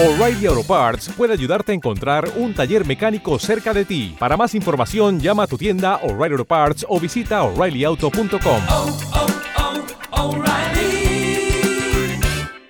O'Reilly 0.00 0.46
Auto 0.46 0.62
Parts 0.62 1.08
puede 1.16 1.32
ayudarte 1.32 1.72
a 1.72 1.74
encontrar 1.74 2.30
un 2.36 2.54
taller 2.54 2.86
mecánico 2.86 3.36
cerca 3.40 3.74
de 3.74 3.84
ti. 3.84 4.14
Para 4.16 4.36
más 4.36 4.54
información, 4.54 5.18
llama 5.18 5.42
a 5.42 5.46
tu 5.48 5.58
tienda 5.58 5.96
O'Reilly 6.04 6.34
Auto 6.34 6.44
Parts 6.44 6.86
o 6.88 7.00
visita 7.00 7.42
oreillyauto.com. 7.42 8.62
oh, 8.68 8.98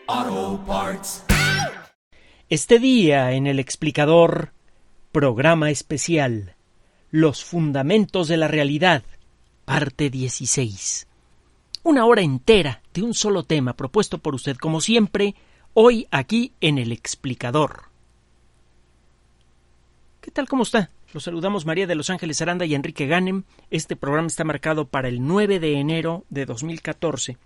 oh, 0.09 0.65
Parts. 0.67 1.25
Este 2.49 2.79
día 2.79 3.33
en 3.33 3.47
el 3.47 3.59
explicador, 3.59 4.55
programa 5.13 5.71
especial, 5.71 6.55
Los 7.11 7.45
Fundamentos 7.45 8.29
de 8.29 8.39
la 8.39 8.49
Realidad, 8.49 9.03
parte 9.67 10.09
16. 10.09 11.07
Una 11.83 12.07
hora 12.07 12.23
entera 12.23 12.81
de 12.95 13.03
un 13.03 13.13
solo 13.13 13.43
tema 13.43 13.75
propuesto 13.75 14.17
por 14.17 14.35
usted, 14.35 14.57
como 14.57 14.81
siempre, 14.81 15.35
hoy 15.81 16.09
aquí 16.11 16.55
en 16.61 16.77
el 16.77 16.91
explicador. 16.91 17.85
¿Qué 20.21 20.33
tal? 20.33 20.49
¿Cómo 20.49 20.65
está? 20.65 20.91
Los 21.15 21.23
saludamos 21.23 21.67
María 21.67 21.87
de 21.87 21.95
Los 21.95 22.11
Ángeles 22.11 22.43
Aranda 22.43 22.67
y 22.67 22.75
Enrique 22.75 23.07
Ganem. 23.07 23.45
Este 23.71 23.95
programa 23.95 24.27
está 24.27 24.43
marcado 24.43 24.89
para 24.89 25.07
el 25.07 25.25
9 25.25 25.61
de 25.61 25.79
enero 25.79 26.25
de 26.31 26.47
2014. 26.47 27.37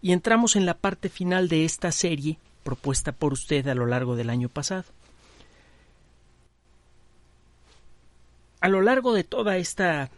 Y 0.00 0.12
entramos 0.12 0.56
en 0.56 0.64
la 0.64 0.72
parte 0.72 1.10
final 1.10 1.50
de 1.50 1.66
esta 1.66 1.92
serie 1.92 2.38
propuesta 2.64 3.12
por 3.12 3.34
usted 3.34 3.68
a 3.68 3.74
lo 3.74 3.84
largo 3.84 4.16
del 4.16 4.30
año 4.30 4.48
pasado. 4.48 4.84
A 8.62 8.70
lo 8.70 8.80
largo 8.80 9.12
de 9.12 9.22
toda 9.22 9.58
esta 9.58 10.08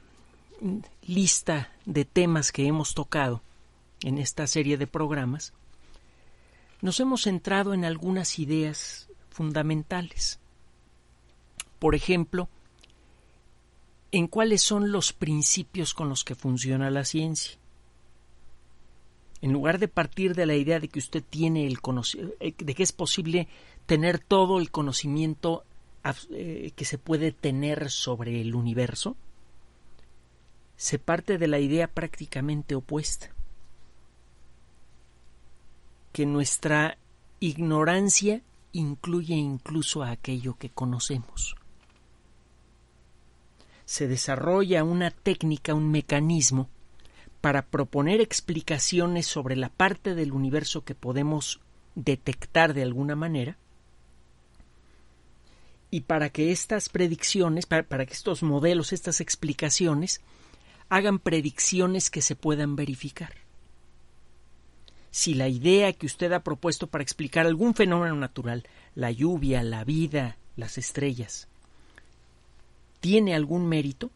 lista 1.05 1.73
de 1.87 2.05
temas 2.05 2.53
que 2.53 2.69
hemos 2.69 2.95
tocado 2.95 3.43
en 4.05 4.19
esta 4.19 4.47
serie 4.47 4.79
de 4.79 4.87
programas, 4.87 5.53
nos 6.81 7.01
hemos 7.01 7.23
centrado 7.23 7.75
en 7.75 7.85
algunas 7.85 8.39
ideas 8.39 9.09
fundamentales. 9.31 10.39
Por 11.79 11.95
ejemplo, 11.95 12.49
en 14.11 14.27
cuáles 14.27 14.63
son 14.63 14.93
los 14.93 15.13
principios 15.13 15.95
con 15.95 16.09
los 16.09 16.25
que 16.25 16.35
funciona 16.35 16.91
la 16.91 17.05
ciencia. 17.05 17.59
En 19.41 19.53
lugar 19.53 19.79
de 19.79 19.87
partir 19.87 20.35
de 20.35 20.47
la 20.47 20.57
idea 20.57 20.81
de 20.81 20.89
que 20.89 20.99
usted 20.99 21.23
tiene 21.23 21.67
el 21.67 21.79
de 22.41 22.75
que 22.75 22.83
es 22.83 22.93
posible 22.93 23.47
tener 23.87 24.19
todo 24.19 24.59
el 24.59 24.71
conocimiento 24.71 25.65
eh, 26.31 26.73
que 26.75 26.85
se 26.85 26.99
puede 26.99 27.31
tener 27.31 27.91
sobre 27.91 28.41
el 28.41 28.55
universo, 28.55 29.17
se 30.77 30.99
parte 30.99 31.39
de 31.39 31.49
la 31.49 31.61
idea 31.61 31.87
prácticamente 31.89 32.75
opuesta 32.75 33.33
nuestra 36.27 36.99
ignorancia 37.41 38.43
incluye 38.73 39.35
incluso 39.35 40.03
a 40.03 40.11
aquello 40.11 40.57
que 40.59 40.71
conocemos. 40.71 41.57
Se 43.85 44.07
desarrolla 44.07 44.85
una 44.85 45.11
técnica, 45.11 45.75
un 45.75 45.91
mecanismo, 45.91 46.69
para 47.41 47.67
proponer 47.67 48.21
explicaciones 48.21 49.27
sobre 49.27 49.57
la 49.57 49.69
parte 49.69 50.15
del 50.15 50.33
universo 50.33 50.85
que 50.85 50.95
podemos 50.95 51.61
detectar 51.95 52.75
de 52.75 52.83
alguna 52.83 53.17
manera, 53.17 53.57
y 55.91 56.03
para 56.03 56.29
que 56.29 56.53
estas 56.53 56.91
predicciones, 56.91 57.65
para, 57.65 57.83
para, 57.83 58.05
que 58.05 58.13
estos 58.13 58.43
modelos, 58.43 58.93
estas 58.93 59.23
explicaciones, 59.23 60.21
hagan 60.91 61.19
predicciones 61.19 62.11
que 62.11 62.21
se 62.21 62.37
puedan 62.37 62.77
verificar 62.77 63.48
si 65.11 65.35
la 65.35 65.49
idea 65.49 65.93
que 65.93 66.07
usted 66.07 66.33
ha 66.33 66.45
propuesto 66.45 66.87
para 66.87 67.03
explicar 67.03 67.47
algún 67.47 67.75
fenómeno 67.75 68.15
natural, 68.17 68.65
la 68.95 69.11
lluvia, 69.11 69.63
la 69.63 69.85
vida, 69.85 70.37
las 70.57 70.79
estrellas, 70.79 71.49
tiene 73.01 73.35
algún 73.35 73.69
mérito, 73.69 74.11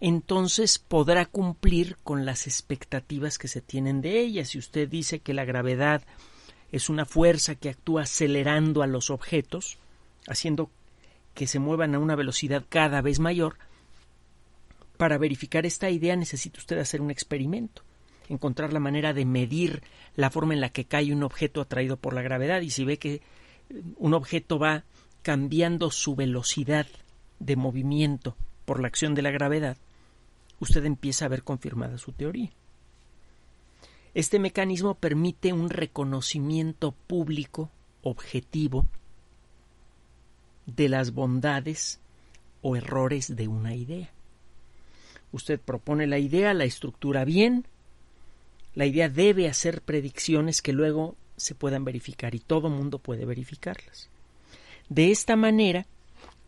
entonces 0.00 0.78
podrá 0.78 1.24
cumplir 1.24 1.96
con 2.02 2.26
las 2.26 2.46
expectativas 2.46 3.38
que 3.38 3.48
se 3.48 3.62
tienen 3.62 4.02
de 4.02 4.20
ella. 4.20 4.44
Si 4.44 4.58
usted 4.58 4.88
dice 4.88 5.20
que 5.20 5.32
la 5.32 5.44
gravedad 5.44 6.02
es 6.72 6.90
una 6.90 7.06
fuerza 7.06 7.54
que 7.54 7.70
actúa 7.70 8.02
acelerando 8.02 8.82
a 8.82 8.86
los 8.86 9.08
objetos, 9.10 9.78
haciendo 10.26 10.70
que 11.32 11.46
se 11.46 11.58
muevan 11.58 11.94
a 11.94 11.98
una 11.98 12.16
velocidad 12.16 12.64
cada 12.68 13.00
vez 13.00 13.20
mayor, 13.20 13.56
para 14.98 15.16
verificar 15.16 15.64
esta 15.64 15.88
idea 15.88 16.16
necesita 16.16 16.58
usted 16.58 16.78
hacer 16.78 17.00
un 17.00 17.10
experimento 17.10 17.83
encontrar 18.28 18.72
la 18.72 18.80
manera 18.80 19.12
de 19.12 19.24
medir 19.24 19.82
la 20.16 20.30
forma 20.30 20.54
en 20.54 20.60
la 20.60 20.70
que 20.70 20.84
cae 20.84 21.12
un 21.12 21.22
objeto 21.22 21.60
atraído 21.60 21.96
por 21.96 22.14
la 22.14 22.22
gravedad 22.22 22.60
y 22.60 22.70
si 22.70 22.84
ve 22.84 22.98
que 22.98 23.22
un 23.96 24.14
objeto 24.14 24.58
va 24.58 24.84
cambiando 25.22 25.90
su 25.90 26.14
velocidad 26.14 26.86
de 27.38 27.56
movimiento 27.56 28.36
por 28.64 28.80
la 28.80 28.88
acción 28.88 29.14
de 29.14 29.22
la 29.22 29.30
gravedad, 29.30 29.76
usted 30.60 30.84
empieza 30.84 31.24
a 31.24 31.28
ver 31.28 31.42
confirmada 31.42 31.98
su 31.98 32.12
teoría. 32.12 32.50
Este 34.14 34.38
mecanismo 34.38 34.94
permite 34.94 35.52
un 35.52 35.70
reconocimiento 35.70 36.92
público 36.92 37.70
objetivo 38.02 38.86
de 40.66 40.88
las 40.88 41.12
bondades 41.12 42.00
o 42.62 42.76
errores 42.76 43.34
de 43.34 43.48
una 43.48 43.74
idea. 43.74 44.10
Usted 45.32 45.60
propone 45.60 46.06
la 46.06 46.18
idea, 46.18 46.54
la 46.54 46.64
estructura 46.64 47.24
bien, 47.24 47.66
la 48.74 48.86
idea 48.86 49.08
debe 49.08 49.48
hacer 49.48 49.82
predicciones 49.82 50.62
que 50.62 50.72
luego 50.72 51.16
se 51.36 51.54
puedan 51.54 51.84
verificar 51.84 52.34
y 52.34 52.40
todo 52.40 52.70
mundo 52.70 52.98
puede 52.98 53.24
verificarlas. 53.24 54.08
De 54.88 55.10
esta 55.10 55.36
manera 55.36 55.86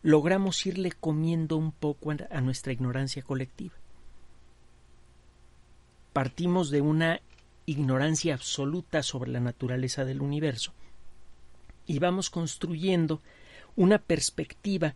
logramos 0.02 0.66
irle 0.66 0.92
comiendo 0.92 1.56
un 1.56 1.72
poco 1.72 2.12
a 2.30 2.40
nuestra 2.40 2.72
ignorancia 2.72 3.22
colectiva. 3.22 3.74
Partimos 6.12 6.70
de 6.70 6.80
una 6.80 7.20
ignorancia 7.66 8.34
absoluta 8.34 9.02
sobre 9.02 9.30
la 9.30 9.40
naturaleza 9.40 10.04
del 10.04 10.22
universo 10.22 10.72
y 11.86 11.98
vamos 11.98 12.30
construyendo 12.30 13.20
una 13.74 13.98
perspectiva 13.98 14.94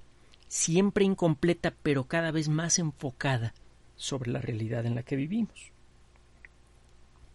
siempre 0.48 1.04
incompleta 1.04 1.74
pero 1.82 2.04
cada 2.04 2.30
vez 2.30 2.48
más 2.48 2.78
enfocada 2.78 3.54
sobre 3.96 4.30
la 4.30 4.40
realidad 4.40 4.86
en 4.86 4.94
la 4.94 5.02
que 5.02 5.16
vivimos 5.16 5.72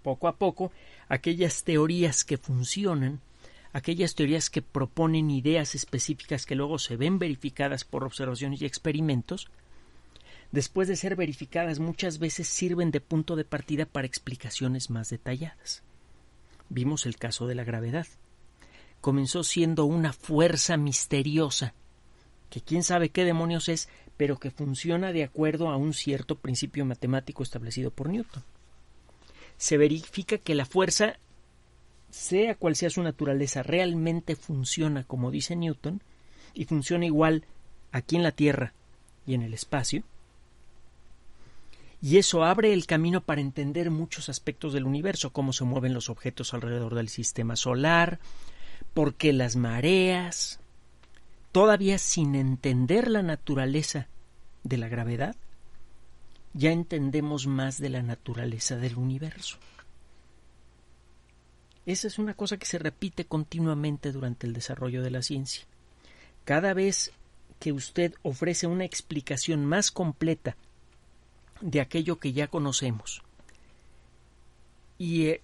poco 0.05 0.27
a 0.27 0.35
poco 0.37 0.71
aquellas 1.09 1.63
teorías 1.63 2.23
que 2.23 2.37
funcionan, 2.37 3.21
aquellas 3.73 4.13
teorías 4.13 4.51
que 4.51 4.61
proponen 4.61 5.31
ideas 5.31 5.73
específicas 5.73 6.45
que 6.45 6.53
luego 6.53 6.77
se 6.77 6.95
ven 6.95 7.17
verificadas 7.17 7.85
por 7.85 8.03
observaciones 8.03 8.61
y 8.61 8.67
experimentos, 8.67 9.47
después 10.51 10.87
de 10.87 10.95
ser 10.95 11.15
verificadas 11.15 11.79
muchas 11.79 12.19
veces 12.19 12.47
sirven 12.47 12.91
de 12.91 13.01
punto 13.01 13.35
de 13.35 13.45
partida 13.45 13.87
para 13.87 14.05
explicaciones 14.05 14.91
más 14.91 15.09
detalladas. 15.09 15.81
Vimos 16.69 17.07
el 17.07 17.17
caso 17.17 17.47
de 17.47 17.55
la 17.55 17.63
gravedad. 17.63 18.05
Comenzó 19.01 19.43
siendo 19.43 19.85
una 19.85 20.13
fuerza 20.13 20.77
misteriosa, 20.77 21.73
que 22.51 22.61
quién 22.61 22.83
sabe 22.83 23.09
qué 23.09 23.25
demonios 23.25 23.69
es, 23.69 23.89
pero 24.17 24.37
que 24.37 24.51
funciona 24.51 25.11
de 25.11 25.23
acuerdo 25.23 25.69
a 25.69 25.77
un 25.77 25.95
cierto 25.95 26.35
principio 26.35 26.85
matemático 26.85 27.41
establecido 27.41 27.89
por 27.89 28.09
Newton 28.09 28.43
se 29.57 29.77
verifica 29.77 30.37
que 30.37 30.55
la 30.55 30.65
fuerza, 30.65 31.17
sea 32.09 32.55
cual 32.55 32.75
sea 32.75 32.89
su 32.89 33.01
naturaleza, 33.01 33.63
realmente 33.63 34.35
funciona 34.35 35.03
como 35.03 35.31
dice 35.31 35.55
Newton, 35.55 36.01
y 36.53 36.65
funciona 36.65 37.05
igual 37.05 37.45
aquí 37.91 38.15
en 38.15 38.23
la 38.23 38.31
Tierra 38.31 38.73
y 39.25 39.33
en 39.33 39.41
el 39.41 39.53
espacio, 39.53 40.03
y 42.05 42.17
eso 42.17 42.43
abre 42.43 42.71
el 42.71 42.85
camino 42.85 43.21
para 43.21 43.41
entender 43.41 43.89
muchos 43.89 44.29
aspectos 44.29 44.73
del 44.73 44.85
universo, 44.85 45.31
cómo 45.31 45.53
se 45.53 45.63
mueven 45.63 45.95
los 45.95 46.09
objetos 46.11 46.53
alrededor 46.53 46.93
del 46.93 47.09
sistema 47.09 47.55
solar, 47.55 48.19
por 48.93 49.15
qué 49.15 49.33
las 49.33 49.55
mareas. 49.55 50.59
Todavía 51.51 51.97
sin 51.97 52.35
entender 52.35 53.09
la 53.09 53.23
naturaleza 53.23 54.07
de 54.63 54.77
la 54.77 54.87
gravedad, 54.87 55.35
ya 56.55 56.71
entendemos 56.71 57.47
más 57.47 57.79
de 57.79 57.89
la 57.89 58.01
naturaleza 58.01 58.77
del 58.77 58.95
universo. 58.95 59.57
Esa 61.85 62.07
es 62.07 62.17
una 62.17 62.33
cosa 62.33 62.57
que 62.57 62.65
se 62.65 62.79
repite 62.79 63.25
continuamente 63.25 64.11
durante 64.11 64.47
el 64.47 64.53
desarrollo 64.53 65.03
de 65.03 65.11
la 65.11 65.21
ciencia. 65.21 65.65
Cada 66.45 66.73
vez 66.73 67.11
que 67.59 67.73
usted 67.73 68.13
ofrece 68.23 68.67
una 68.67 68.85
explicación 68.85 69.65
más 69.65 69.91
completa 69.91 70.55
de 71.61 71.81
aquello 71.81 72.19
que 72.19 72.33
ya 72.33 72.47
conocemos 72.47 73.21
y 74.97 75.27
eh, 75.27 75.41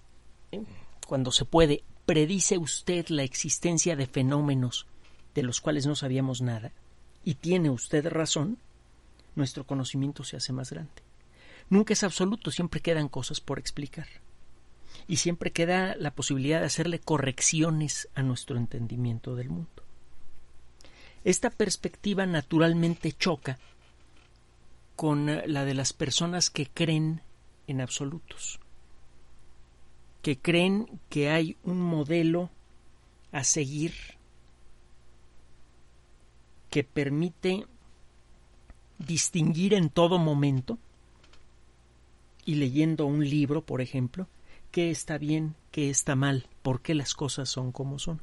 cuando 1.06 1.30
se 1.30 1.44
puede 1.44 1.84
predice 2.06 2.58
usted 2.58 3.08
la 3.08 3.22
existencia 3.22 3.96
de 3.96 4.06
fenómenos 4.06 4.86
de 5.34 5.42
los 5.42 5.60
cuales 5.60 5.86
no 5.86 5.94
sabíamos 5.94 6.42
nada 6.42 6.72
y 7.24 7.34
tiene 7.34 7.70
usted 7.70 8.06
razón, 8.08 8.58
nuestro 9.34 9.64
conocimiento 9.64 10.24
se 10.24 10.36
hace 10.36 10.52
más 10.52 10.70
grande. 10.70 11.02
Nunca 11.70 11.92
es 11.92 12.02
absoluto, 12.02 12.50
siempre 12.50 12.80
quedan 12.80 13.08
cosas 13.08 13.40
por 13.40 13.58
explicar. 13.58 14.06
y 15.08 15.16
siempre 15.16 15.50
queda 15.50 15.96
la 15.96 16.12
posibilidad 16.12 16.60
de 16.60 16.66
hacerle 16.66 16.98
correcciones 16.98 18.08
a 18.14 18.22
nuestro 18.22 18.56
entendimiento 18.56 19.34
del 19.34 19.50
mundo. 19.50 19.82
Esta 21.24 21.50
perspectiva 21.50 22.26
naturalmente 22.26 23.12
choca 23.12 23.58
con 24.96 25.26
la 25.26 25.64
de 25.64 25.74
las 25.74 25.92
personas 25.92 26.50
que 26.50 26.66
creen 26.66 27.22
en 27.66 27.80
absolutos, 27.80 28.60
que 30.20 30.38
creen 30.38 31.00
que 31.08 31.30
hay 31.30 31.56
un 31.64 31.80
modelo 31.80 32.50
a 33.30 33.44
seguir 33.44 33.94
que 36.70 36.84
permite 36.84 37.66
distinguir 39.06 39.74
en 39.74 39.90
todo 39.90 40.18
momento 40.18 40.78
y 42.44 42.56
leyendo 42.56 43.06
un 43.06 43.28
libro, 43.28 43.64
por 43.64 43.80
ejemplo, 43.80 44.26
qué 44.70 44.90
está 44.90 45.18
bien, 45.18 45.54
qué 45.70 45.90
está 45.90 46.16
mal, 46.16 46.46
por 46.62 46.80
qué 46.80 46.94
las 46.94 47.14
cosas 47.14 47.48
son 47.48 47.72
como 47.72 47.98
son. 47.98 48.20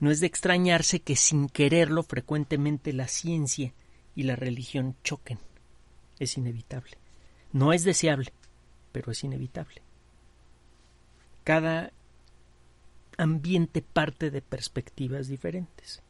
No 0.00 0.10
es 0.10 0.20
de 0.20 0.26
extrañarse 0.26 1.00
que 1.00 1.16
sin 1.16 1.48
quererlo 1.48 2.02
frecuentemente 2.04 2.92
la 2.92 3.08
ciencia 3.08 3.72
y 4.14 4.22
la 4.22 4.36
religión 4.36 4.94
choquen. 5.02 5.38
Es 6.18 6.36
inevitable. 6.36 6.96
No 7.52 7.72
es 7.72 7.82
deseable, 7.84 8.32
pero 8.92 9.10
es 9.10 9.24
inevitable. 9.24 9.82
Cada 11.42 11.92
ambiente 13.16 13.82
parte 13.82 14.30
de 14.30 14.42
perspectivas 14.42 15.26
diferentes. 15.26 16.02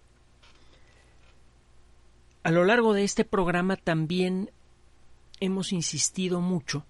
A 2.43 2.51
lo 2.51 2.65
largo 2.65 2.95
de 2.95 3.05
este 3.05 3.25
programa 3.25 3.77
también 3.77 4.51
hemos 5.41 5.73
insistido 5.73 6.41
mucho 6.41 6.85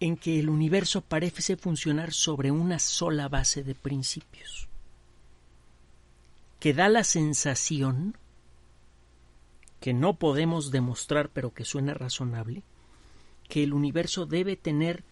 en 0.00 0.16
que 0.16 0.40
el 0.40 0.48
universo 0.48 1.00
parece 1.00 1.56
funcionar 1.56 2.12
sobre 2.12 2.50
una 2.50 2.78
sola 2.78 3.28
base 3.28 3.62
de 3.62 3.74
principios, 3.74 4.68
que 6.58 6.74
da 6.74 6.88
la 6.88 7.04
sensación 7.04 8.16
que 9.80 9.92
no 9.92 10.14
podemos 10.14 10.70
demostrar 10.70 11.28
pero 11.28 11.52
que 11.52 11.64
suena 11.64 11.94
razonable, 11.94 12.62
que 13.48 13.62
el 13.62 13.72
universo 13.72 14.26
debe 14.26 14.56
tener 14.56 15.04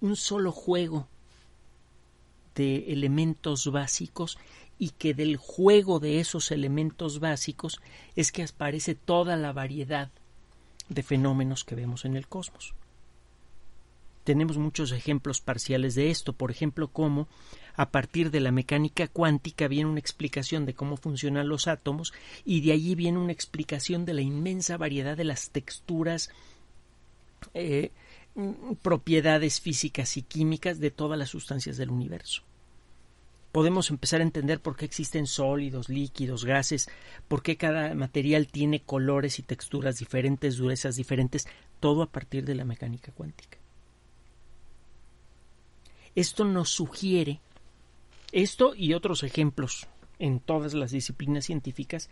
un 0.00 0.16
solo 0.16 0.52
juego 0.52 1.08
de 2.54 2.92
elementos 2.92 3.70
básicos 3.70 4.38
y 4.78 4.90
que 4.90 5.14
del 5.14 5.36
juego 5.36 5.98
de 5.98 6.20
esos 6.20 6.50
elementos 6.50 7.20
básicos 7.20 7.80
es 8.16 8.32
que 8.32 8.44
aparece 8.44 8.94
toda 8.94 9.36
la 9.36 9.52
variedad 9.52 10.10
de 10.88 11.02
fenómenos 11.02 11.64
que 11.64 11.74
vemos 11.74 12.04
en 12.04 12.16
el 12.16 12.28
cosmos. 12.28 12.74
Tenemos 14.24 14.58
muchos 14.58 14.92
ejemplos 14.92 15.40
parciales 15.40 15.94
de 15.94 16.10
esto, 16.10 16.34
por 16.34 16.50
ejemplo, 16.50 16.88
cómo 16.88 17.28
a 17.76 17.90
partir 17.90 18.30
de 18.30 18.40
la 18.40 18.52
mecánica 18.52 19.08
cuántica 19.08 19.68
viene 19.68 19.90
una 19.90 20.00
explicación 20.00 20.66
de 20.66 20.74
cómo 20.74 20.96
funcionan 20.96 21.48
los 21.48 21.66
átomos 21.66 22.12
y 22.44 22.60
de 22.60 22.72
allí 22.72 22.94
viene 22.94 23.18
una 23.18 23.32
explicación 23.32 24.04
de 24.04 24.14
la 24.14 24.20
inmensa 24.20 24.76
variedad 24.76 25.16
de 25.16 25.24
las 25.24 25.50
texturas, 25.50 26.30
eh, 27.54 27.90
propiedades 28.82 29.60
físicas 29.60 30.16
y 30.16 30.22
químicas 30.22 30.78
de 30.78 30.90
todas 30.90 31.18
las 31.18 31.30
sustancias 31.30 31.76
del 31.76 31.90
universo 31.90 32.42
podemos 33.52 33.90
empezar 33.90 34.20
a 34.20 34.24
entender 34.24 34.60
por 34.60 34.76
qué 34.76 34.84
existen 34.84 35.26
sólidos, 35.26 35.88
líquidos, 35.88 36.44
gases, 36.44 36.88
por 37.28 37.42
qué 37.42 37.56
cada 37.56 37.94
material 37.94 38.46
tiene 38.46 38.80
colores 38.80 39.38
y 39.38 39.42
texturas 39.42 39.98
diferentes, 39.98 40.56
durezas 40.56 40.96
diferentes, 40.96 41.46
todo 41.80 42.02
a 42.02 42.10
partir 42.10 42.44
de 42.44 42.54
la 42.54 42.64
mecánica 42.64 43.12
cuántica. 43.12 43.58
Esto 46.14 46.44
nos 46.44 46.70
sugiere, 46.70 47.40
esto 48.32 48.74
y 48.74 48.94
otros 48.94 49.22
ejemplos 49.22 49.86
en 50.18 50.40
todas 50.40 50.74
las 50.74 50.90
disciplinas 50.90 51.46
científicas, 51.46 52.10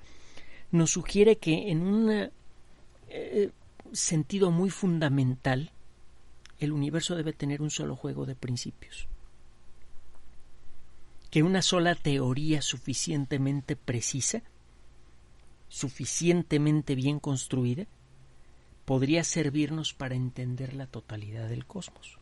nos 0.71 0.91
sugiere 0.91 1.39
que 1.39 1.71
en 1.71 1.83
un 1.83 2.31
eh, 3.09 3.51
sentido 3.93 4.51
muy 4.51 4.71
fundamental, 4.71 5.71
el 6.59 6.73
universo 6.73 7.15
debe 7.15 7.33
tener 7.33 7.61
un 7.61 7.71
solo 7.71 7.97
juego 7.97 8.27
de 8.27 8.35
principios. 8.35 9.09
Que 11.31 11.43
una 11.43 11.63
sola 11.63 11.95
teoría 11.95 12.63
suficientemente 12.63 13.77
precisa, 13.77 14.43
suficientemente 15.69 16.95
bien 16.95 17.19
construida, 17.21 17.87
podría 18.85 19.25
servirnos 19.25 19.93
para 19.93 20.15
entender 20.15 20.75
la 20.75 20.87
totalidad 20.87 21.49
del 21.49 21.67
cosmos 21.67 22.19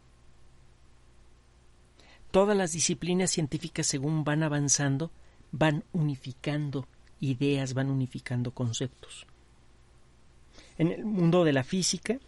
todas 2.34 2.56
las 2.56 2.72
disciplinas 2.72 3.30
científicas, 3.30 3.86
según 3.86 4.24
van 4.24 4.42
avanzando, 4.42 5.12
van 5.52 5.84
unificando 5.92 6.88
ideas, 7.20 7.74
van 7.74 7.88
unificando 7.90 8.50
conceptos. 8.50 9.24
En 10.76 10.90
el 10.90 11.04
mundo 11.04 11.44
de 11.44 11.52
la 11.52 11.62
física, 11.62 12.18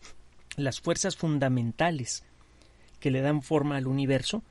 las 0.57 0.81
fuerzas 0.81 1.17
fundamentales 1.17 2.23
que 3.01 3.11
le 3.11 3.21
dan 3.21 3.43
forma 3.43 3.79
al 3.79 3.89
universo 3.89 4.45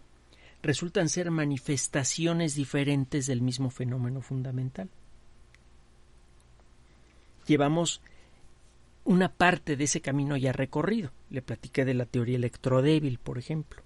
resultan 0.66 1.08
ser 1.08 1.32
manifestaciones 1.32 2.56
diferentes 2.56 3.28
del 3.28 3.42
mismo 3.42 3.70
fenómeno 3.70 4.22
fundamental. 4.22 4.90
Llevamos 7.48 8.02
una 9.04 9.32
parte 9.32 9.78
de 9.78 9.84
ese 9.84 10.02
camino 10.02 10.36
ya 10.36 10.52
recorrido. 10.52 11.12
Le 11.30 11.42
platiqué 11.42 11.86
de 11.86 11.94
la 11.94 12.06
teoría 12.06 12.36
electrodébil, 12.36 13.20
por 13.20 13.38
ejemplo 13.38 13.86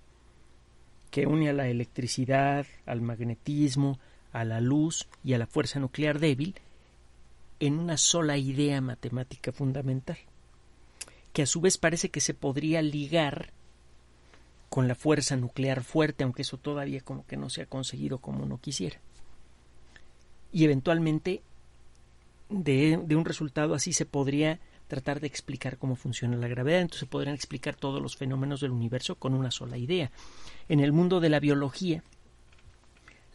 que 1.09 1.25
une 1.25 1.49
a 1.49 1.53
la 1.53 1.67
electricidad, 1.67 2.65
al 2.85 3.01
magnetismo, 3.01 3.99
a 4.31 4.43
la 4.43 4.61
luz 4.61 5.07
y 5.23 5.33
a 5.33 5.37
la 5.37 5.47
fuerza 5.47 5.79
nuclear 5.79 6.19
débil 6.19 6.55
en 7.59 7.79
una 7.79 7.97
sola 7.97 8.37
idea 8.37 8.79
matemática 8.79 9.51
fundamental, 9.51 10.17
que 11.33 11.41
a 11.41 11.45
su 11.45 11.61
vez 11.61 11.77
parece 11.77 12.09
que 12.09 12.21
se 12.21 12.33
podría 12.33 12.81
ligar 12.81 13.51
con 14.69 14.87
la 14.87 14.95
fuerza 14.95 15.35
nuclear 15.35 15.83
fuerte, 15.83 16.23
aunque 16.23 16.43
eso 16.43 16.57
todavía 16.57 17.01
como 17.01 17.25
que 17.25 17.37
no 17.37 17.49
se 17.49 17.63
ha 17.63 17.65
conseguido 17.65 18.19
como 18.19 18.43
uno 18.43 18.59
quisiera. 18.59 18.99
Y 20.51 20.63
eventualmente 20.65 21.41
de, 22.49 22.99
de 23.03 23.15
un 23.15 23.25
resultado 23.25 23.73
así 23.73 23.93
se 23.93 24.05
podría 24.05 24.59
tratar 24.87 25.19
de 25.19 25.27
explicar 25.27 25.77
cómo 25.77 25.95
funciona 25.95 26.35
la 26.37 26.47
gravedad, 26.47 26.81
entonces 26.81 27.07
podrían 27.07 27.35
explicar 27.35 27.75
todos 27.75 28.01
los 28.01 28.17
fenómenos 28.17 28.61
del 28.61 28.71
universo 28.71 29.15
con 29.15 29.35
una 29.35 29.51
sola 29.51 29.77
idea. 29.77 30.11
En 30.67 30.79
el 30.79 30.91
mundo 30.91 31.19
de 31.19 31.29
la 31.29 31.39
biología, 31.39 32.03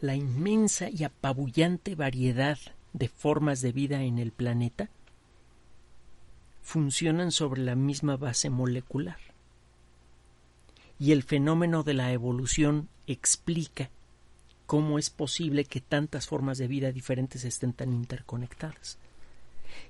la 0.01 0.15
inmensa 0.15 0.89
y 0.89 1.03
apabullante 1.03 1.95
variedad 1.95 2.59
de 2.91 3.07
formas 3.07 3.61
de 3.61 3.71
vida 3.71 4.03
en 4.03 4.19
el 4.19 4.31
planeta 4.31 4.89
funcionan 6.61 7.31
sobre 7.31 7.61
la 7.61 7.75
misma 7.75 8.17
base 8.17 8.49
molecular. 8.49 9.17
Y 10.99 11.11
el 11.11 11.23
fenómeno 11.23 11.83
de 11.83 11.93
la 11.93 12.11
evolución 12.11 12.89
explica 13.07 13.89
cómo 14.65 14.97
es 14.97 15.09
posible 15.09 15.65
que 15.65 15.81
tantas 15.81 16.27
formas 16.27 16.57
de 16.57 16.67
vida 16.67 16.91
diferentes 16.91 17.43
estén 17.43 17.73
tan 17.73 17.93
interconectadas 17.93 18.97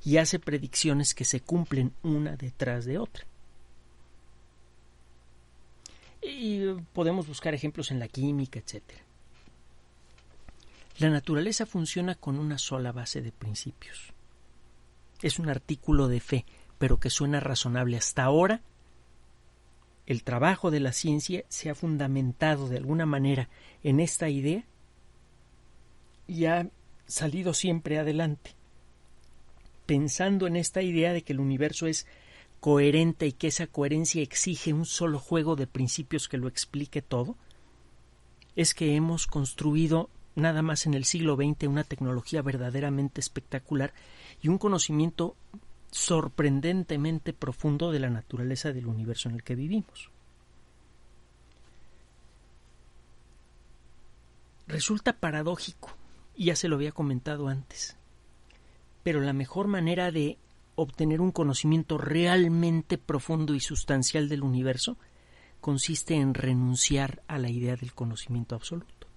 y 0.03 0.17
hace 0.17 0.39
predicciones 0.39 1.13
que 1.13 1.25
se 1.25 1.41
cumplen 1.41 1.93
una 2.03 2.35
detrás 2.35 2.85
de 2.85 2.97
otra. 2.97 3.25
Y 6.21 6.73
podemos 6.93 7.27
buscar 7.27 7.53
ejemplos 7.53 7.91
en 7.91 7.99
la 7.99 8.07
química, 8.07 8.59
etc. 8.59 8.81
La 10.97 11.09
naturaleza 11.09 11.65
funciona 11.65 12.15
con 12.15 12.39
una 12.39 12.57
sola 12.57 12.91
base 12.91 13.21
de 13.21 13.31
principios. 13.31 14.13
Es 15.21 15.39
un 15.39 15.49
artículo 15.49 16.07
de 16.07 16.19
fe, 16.19 16.45
pero 16.77 16.99
que 16.99 17.09
suena 17.09 17.39
razonable 17.39 17.97
hasta 17.97 18.23
ahora. 18.23 18.61
El 20.05 20.23
trabajo 20.23 20.71
de 20.71 20.79
la 20.79 20.93
ciencia 20.93 21.43
se 21.49 21.69
ha 21.69 21.75
fundamentado 21.75 22.69
de 22.69 22.77
alguna 22.77 23.05
manera 23.05 23.49
en 23.83 23.99
esta 23.99 24.29
idea 24.29 24.65
y 26.27 26.45
ha 26.45 26.69
salido 27.07 27.53
siempre 27.53 27.99
adelante 27.99 28.55
pensando 29.85 30.47
en 30.47 30.55
esta 30.55 30.81
idea 30.81 31.13
de 31.13 31.21
que 31.21 31.33
el 31.33 31.39
universo 31.39 31.87
es 31.87 32.07
coherente 32.59 33.27
y 33.27 33.33
que 33.33 33.47
esa 33.47 33.67
coherencia 33.67 34.21
exige 34.21 34.73
un 34.73 34.85
solo 34.85 35.19
juego 35.19 35.55
de 35.55 35.67
principios 35.67 36.27
que 36.27 36.37
lo 36.37 36.47
explique 36.47 37.01
todo, 37.01 37.35
es 38.55 38.73
que 38.73 38.95
hemos 38.95 39.27
construido 39.27 40.09
nada 40.35 40.61
más 40.61 40.85
en 40.85 40.93
el 40.93 41.05
siglo 41.05 41.35
XX 41.35 41.67
una 41.67 41.83
tecnología 41.83 42.41
verdaderamente 42.41 43.21
espectacular 43.21 43.93
y 44.41 44.47
un 44.47 44.57
conocimiento 44.57 45.35
sorprendentemente 45.95 47.31
profundo 47.31 47.89
de 47.89 47.99
la 47.99 48.09
naturaleza 48.09 48.73
del 48.73 48.87
universo 48.87 49.29
en 49.29 49.35
el 49.35 49.43
que 49.43 49.55
vivimos. 49.55 50.11
Resulta 54.67 55.13
paradójico, 55.13 55.95
y 56.35 56.47
ya 56.47 56.57
se 56.57 56.67
lo 56.67 56.75
había 56.75 56.91
comentado 56.91 57.47
antes, 57.47 57.95
pero 59.03 59.21
la 59.21 59.31
mejor 59.31 59.67
manera 59.67 60.11
de 60.11 60.37
obtener 60.75 61.21
un 61.21 61.31
conocimiento 61.31 61.97
realmente 61.97 62.97
profundo 62.97 63.53
y 63.53 63.61
sustancial 63.61 64.27
del 64.27 64.43
universo 64.43 64.97
consiste 65.61 66.15
en 66.15 66.33
renunciar 66.33 67.23
a 67.27 67.37
la 67.37 67.49
idea 67.49 67.77
del 67.77 67.93
conocimiento 67.93 68.53
absoluto. 68.53 69.07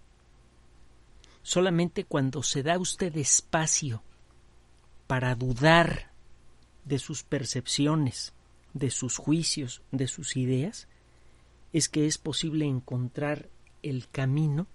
Solamente 1.42 2.04
cuando 2.04 2.44
se 2.44 2.62
da 2.62 2.78
usted 2.78 3.16
espacio 3.16 4.00
para 5.08 5.34
dudar 5.34 6.12
de 6.88 6.98
sus 6.98 7.22
percepciones, 7.22 8.32
de 8.72 8.90
sus 8.90 9.16
juicios, 9.16 9.82
de 9.92 10.08
sus 10.08 10.36
ideas, 10.36 10.88
es 11.72 11.88
que 11.88 12.06
es 12.06 12.18
posible 12.18 12.64
encontrar 12.64 13.48
el 13.82 14.08
camino 14.08 14.66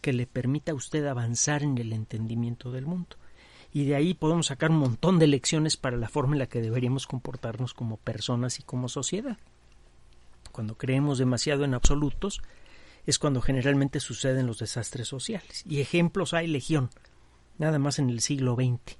que 0.00 0.12
le 0.12 0.26
permita 0.26 0.72
a 0.72 0.74
usted 0.74 1.06
avanzar 1.06 1.62
en 1.62 1.78
el 1.78 1.92
entendimiento 1.92 2.72
del 2.72 2.86
mundo. 2.86 3.16
Y 3.72 3.84
de 3.84 3.96
ahí 3.96 4.14
podemos 4.14 4.46
sacar 4.46 4.70
un 4.70 4.78
montón 4.78 5.18
de 5.18 5.26
lecciones 5.26 5.76
para 5.76 5.96
la 5.96 6.08
forma 6.08 6.34
en 6.34 6.38
la 6.38 6.46
que 6.46 6.60
deberíamos 6.60 7.06
comportarnos 7.06 7.74
como 7.74 7.96
personas 7.96 8.60
y 8.60 8.62
como 8.62 8.88
sociedad. 8.88 9.38
Cuando 10.52 10.78
creemos 10.78 11.18
demasiado 11.18 11.64
en 11.64 11.74
absolutos, 11.74 12.40
es 13.06 13.18
cuando 13.18 13.40
generalmente 13.40 14.00
suceden 14.00 14.46
los 14.46 14.58
desastres 14.58 15.08
sociales. 15.08 15.64
Y 15.68 15.80
ejemplos 15.80 16.32
hay 16.32 16.46
legión, 16.46 16.90
nada 17.58 17.78
más 17.78 17.98
en 17.98 18.08
el 18.08 18.20
siglo 18.20 18.54
XX. 18.54 18.96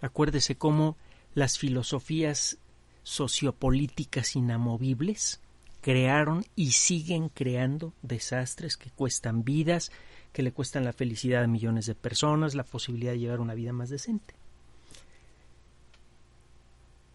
Acuérdese 0.00 0.56
cómo 0.56 0.96
las 1.34 1.58
filosofías 1.58 2.58
sociopolíticas 3.02 4.36
inamovibles 4.36 5.40
crearon 5.80 6.44
y 6.56 6.72
siguen 6.72 7.28
creando 7.28 7.94
desastres 8.02 8.76
que 8.76 8.90
cuestan 8.90 9.44
vidas, 9.44 9.90
que 10.32 10.42
le 10.42 10.52
cuestan 10.52 10.84
la 10.84 10.92
felicidad 10.92 11.44
a 11.44 11.46
millones 11.46 11.86
de 11.86 11.94
personas, 11.94 12.54
la 12.54 12.64
posibilidad 12.64 13.12
de 13.12 13.18
llevar 13.18 13.40
una 13.40 13.54
vida 13.54 13.72
más 13.72 13.88
decente. 13.88 14.34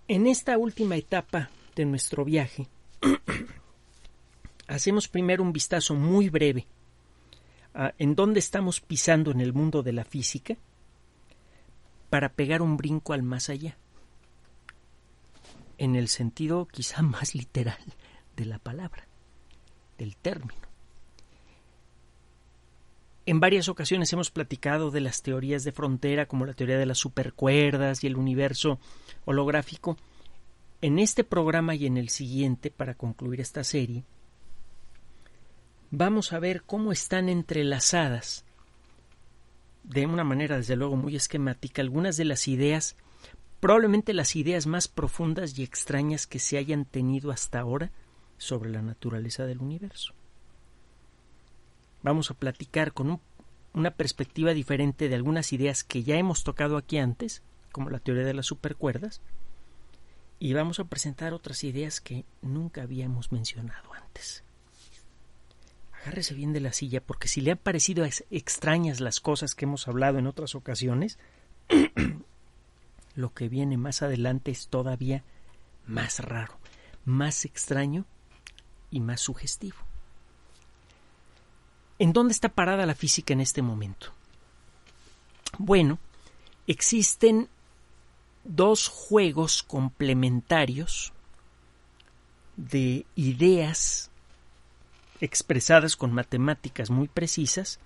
En 0.08 0.28
esta 0.28 0.58
última 0.58 0.96
etapa 0.96 1.50
de 1.76 1.86
nuestro 1.86 2.26
viaje, 2.26 2.68
hacemos 4.68 5.08
primero 5.08 5.44
un 5.44 5.54
vistazo 5.54 5.96
muy 5.96 6.30
breve 6.30 6.68
a 7.74 7.94
en 7.98 8.16
dónde 8.16 8.40
estamos 8.40 8.82
pisando 8.82 9.32
en 9.32 9.42
el 9.42 9.54
mundo 9.54 9.84
de 9.84 9.94
la 9.94 10.06
física 10.06 10.58
para 12.10 12.30
pegar 12.30 12.62
un 12.62 12.78
brinco 12.78 13.14
al 13.14 13.24
más 13.24 13.50
allá, 13.50 13.78
en 15.78 15.96
el 15.96 16.08
sentido 16.08 16.68
quizá 16.68 17.02
más 17.04 17.36
literal 17.36 17.80
de 18.36 18.46
la 18.46 18.60
palabra, 18.60 19.08
del 19.98 20.16
término. 20.18 20.66
En 23.28 23.40
varias 23.40 23.70
ocasiones 23.70 24.14
hemos 24.14 24.30
platicado 24.30 24.92
de 24.92 25.02
las 25.02 25.24
teorías 25.24 25.64
de 25.64 25.72
frontera 25.72 26.28
como 26.28 26.46
la 26.46 26.54
teoría 26.54 26.78
de 26.78 26.86
las 26.86 27.00
supercuerdas 27.00 28.04
y 28.04 28.08
el 28.08 28.18
universo 28.18 28.80
holográfico. 29.26 29.98
En 30.82 31.00
este 31.00 31.24
programa 31.24 31.74
y 31.74 31.88
en 31.88 31.98
el 31.98 32.10
siguiente, 32.10 32.70
para 32.70 32.94
concluir 32.94 33.42
esta 33.42 33.64
serie, 33.64 34.04
vamos 35.90 36.34
a 36.34 36.40
ver 36.40 36.64
cómo 36.64 36.92
están 36.92 37.28
entrelazadas, 37.28 38.46
de 39.84 40.06
una 40.06 40.24
manera 40.24 40.58
desde 40.58 40.76
luego 40.76 40.96
muy 40.96 41.16
esquemática, 41.16 41.82
algunas 41.82 42.18
de 42.18 42.26
las 42.26 42.48
ideas, 42.48 42.96
probablemente 43.66 44.14
las 44.14 44.36
ideas 44.36 44.68
más 44.68 44.88
profundas 44.88 45.58
y 45.58 45.64
extrañas 45.64 46.28
que 46.28 46.38
se 46.38 46.60
hayan 46.60 46.86
tenido 46.86 47.32
hasta 47.32 47.62
ahora 47.62 47.90
sobre 48.38 48.70
la 48.70 48.84
naturaleza 48.84 49.48
del 49.48 49.58
universo. 49.58 50.14
Vamos 52.04 52.30
a 52.30 52.36
platicar 52.36 52.94
con 52.94 53.10
un, 53.10 53.22
una 53.74 53.90
perspectiva 53.90 54.54
diferente 54.54 55.10
de 55.10 55.16
algunas 55.16 55.52
ideas 55.52 55.84
que 55.84 56.04
ya 56.04 56.16
hemos 56.16 56.44
tocado 56.44 56.78
aquí 56.78 57.00
antes, 57.00 57.42
como 57.72 57.90
la 57.90 57.98
teoría 57.98 58.24
de 58.24 58.36
las 58.36 58.46
supercuerdas, 58.46 59.20
y 60.38 60.54
vamos 60.54 60.80
a 60.80 60.84
presentar 60.84 61.34
otras 61.34 61.64
ideas 61.64 62.02
que 62.02 62.24
nunca 62.44 62.84
habíamos 62.84 63.32
mencionado 63.32 63.92
antes. 63.96 64.44
Agárrese 65.92 66.36
bien 66.36 66.54
de 66.54 66.60
la 66.60 66.72
silla 66.72 67.02
porque 67.02 67.28
si 67.28 67.42
le 67.42 67.54
han 67.54 67.58
parecido 67.58 68.06
extrañas 68.30 69.00
las 69.00 69.20
cosas 69.20 69.56
que 69.56 69.66
hemos 69.66 69.88
hablado 69.88 70.20
en 70.20 70.28
otras 70.28 70.54
ocasiones, 70.54 71.18
lo 73.16 73.34
que 73.34 73.50
viene 73.50 73.78
más 73.78 74.02
adelante 74.02 74.52
es 74.52 74.68
todavía 74.68 75.24
más 75.88 76.20
raro, 76.20 76.58
más 77.06 77.46
extraño 77.46 78.06
y 78.92 79.00
más 79.00 79.22
sugestivo. 79.22 79.78
¿En 81.98 82.12
dónde 82.12 82.34
está 82.34 82.50
parada 82.50 82.86
la 82.86 82.96
física 82.96 83.34
en 83.34 83.42
este 83.42 83.62
momento? 83.62 84.12
Bueno, 85.58 85.98
existen 86.68 87.48
dos 88.44 88.90
juegos 88.90 89.64
complementarios 89.64 91.14
de 92.58 93.06
ideas 93.16 94.12
expresadas 95.22 95.96
con 95.96 96.14
matemáticas 96.14 96.90
muy 96.90 97.08
precisas 97.08 97.80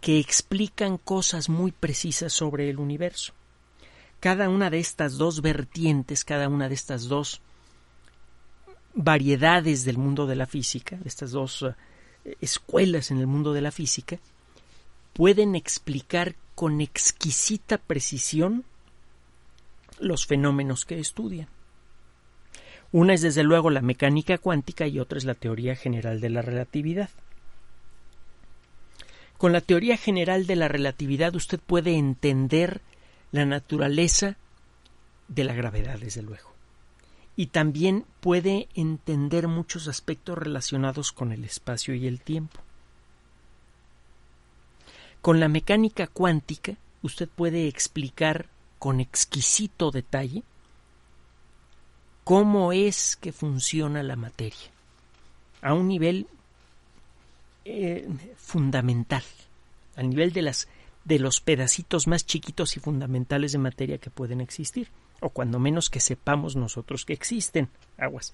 que 0.00 0.20
explican 0.20 0.98
cosas 0.98 1.48
muy 1.48 1.72
precisas 1.72 2.32
sobre 2.32 2.70
el 2.70 2.78
universo. 2.78 3.32
Cada 4.24 4.48
una 4.48 4.70
de 4.70 4.78
estas 4.78 5.18
dos 5.18 5.42
vertientes, 5.42 6.24
cada 6.24 6.48
una 6.48 6.70
de 6.70 6.74
estas 6.74 7.08
dos 7.08 7.42
variedades 8.94 9.84
del 9.84 9.98
mundo 9.98 10.26
de 10.26 10.34
la 10.34 10.46
física, 10.46 10.96
de 10.96 11.06
estas 11.06 11.32
dos 11.32 11.60
uh, 11.60 11.74
escuelas 12.40 13.10
en 13.10 13.18
el 13.18 13.26
mundo 13.26 13.52
de 13.52 13.60
la 13.60 13.70
física, 13.70 14.18
pueden 15.12 15.54
explicar 15.54 16.36
con 16.54 16.80
exquisita 16.80 17.76
precisión 17.76 18.64
los 19.98 20.24
fenómenos 20.24 20.86
que 20.86 20.98
estudian. 20.98 21.48
Una 22.92 23.12
es 23.12 23.20
desde 23.20 23.42
luego 23.42 23.68
la 23.68 23.82
mecánica 23.82 24.38
cuántica 24.38 24.86
y 24.86 25.00
otra 25.00 25.18
es 25.18 25.26
la 25.26 25.34
teoría 25.34 25.76
general 25.76 26.22
de 26.22 26.30
la 26.30 26.40
relatividad. 26.40 27.10
Con 29.36 29.52
la 29.52 29.60
teoría 29.60 29.98
general 29.98 30.46
de 30.46 30.56
la 30.56 30.68
relatividad 30.68 31.34
usted 31.34 31.60
puede 31.60 31.98
entender 31.98 32.80
la 33.34 33.44
naturaleza 33.44 34.36
de 35.28 35.44
la 35.44 35.54
gravedad, 35.54 35.98
desde 35.98 36.22
luego 36.22 36.54
y 37.36 37.46
también 37.46 38.04
puede 38.20 38.68
entender 38.74 39.48
muchos 39.48 39.88
aspectos 39.88 40.38
relacionados 40.38 41.12
con 41.12 41.32
el 41.32 41.44
espacio 41.44 41.94
y 41.94 42.06
el 42.06 42.20
tiempo. 42.20 42.60
Con 45.20 45.40
la 45.40 45.48
mecánica 45.48 46.06
cuántica 46.06 46.76
usted 47.02 47.28
puede 47.28 47.66
explicar 47.66 48.46
con 48.78 49.00
exquisito 49.00 49.90
detalle 49.90 50.42
cómo 52.22 52.72
es 52.72 53.16
que 53.16 53.32
funciona 53.32 54.02
la 54.02 54.16
materia 54.16 54.70
a 55.60 55.74
un 55.74 55.88
nivel 55.88 56.28
eh, 57.64 58.06
fundamental, 58.36 59.24
al 59.96 60.10
nivel 60.10 60.32
de 60.32 60.42
las 60.42 60.68
de 61.04 61.18
los 61.18 61.40
pedacitos 61.40 62.06
más 62.06 62.24
chiquitos 62.24 62.76
y 62.76 62.80
fundamentales 62.80 63.52
de 63.52 63.58
materia 63.58 63.98
que 63.98 64.10
pueden 64.10 64.40
existir 64.40 64.88
o 65.20 65.30
cuando 65.30 65.58
menos 65.58 65.90
que 65.90 66.00
sepamos 66.00 66.56
nosotros 66.56 67.04
que 67.04 67.12
existen 67.12 67.68
aguas. 67.98 68.32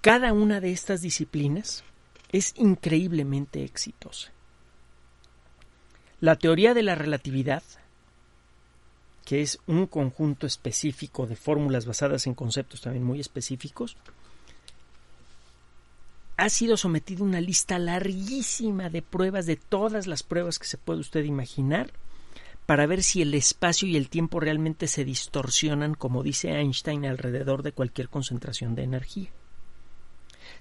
Cada 0.00 0.32
una 0.32 0.60
de 0.60 0.72
estas 0.72 1.02
disciplinas 1.02 1.84
es 2.32 2.54
increíblemente 2.56 3.64
exitosa. 3.64 4.32
La 6.20 6.36
teoría 6.36 6.74
de 6.74 6.82
la 6.82 6.94
relatividad, 6.94 7.62
que 9.24 9.42
es 9.42 9.58
un 9.66 9.86
conjunto 9.86 10.46
específico 10.46 11.26
de 11.26 11.36
fórmulas 11.36 11.86
basadas 11.86 12.26
en 12.26 12.34
conceptos 12.34 12.80
también 12.80 13.04
muy 13.04 13.20
específicos, 13.20 13.96
ha 16.40 16.48
sido 16.48 16.78
sometido 16.78 17.22
a 17.22 17.28
una 17.28 17.40
lista 17.42 17.78
larguísima 17.78 18.88
de 18.88 19.02
pruebas, 19.02 19.44
de 19.44 19.56
todas 19.56 20.06
las 20.06 20.22
pruebas 20.22 20.58
que 20.58 20.66
se 20.66 20.78
puede 20.78 21.00
usted 21.00 21.24
imaginar, 21.24 21.92
para 22.64 22.86
ver 22.86 23.02
si 23.02 23.20
el 23.20 23.34
espacio 23.34 23.86
y 23.86 23.94
el 23.94 24.08
tiempo 24.08 24.40
realmente 24.40 24.86
se 24.86 25.04
distorsionan, 25.04 25.92
como 25.92 26.22
dice 26.22 26.52
Einstein, 26.52 27.04
alrededor 27.04 27.62
de 27.62 27.72
cualquier 27.72 28.08
concentración 28.08 28.74
de 28.74 28.84
energía. 28.84 29.28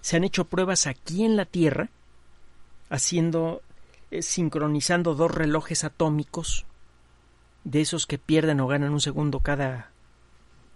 Se 0.02 0.18
han 0.18 0.26
hecho 0.26 0.44
pruebas 0.44 0.86
aquí 0.86 1.24
en 1.24 1.38
la 1.38 1.46
Tierra, 1.46 1.90
haciendo, 2.90 3.62
eh, 4.12 4.22
sincronizando 4.22 5.16
dos 5.16 5.32
relojes 5.32 5.86
atómicos, 5.86 6.66
de 7.64 7.80
esos 7.80 8.06
que 8.06 8.18
pierden 8.18 8.60
o 8.60 8.68
ganan 8.68 8.92
un 8.92 9.02
segundo 9.02 9.40
cada 9.40 9.92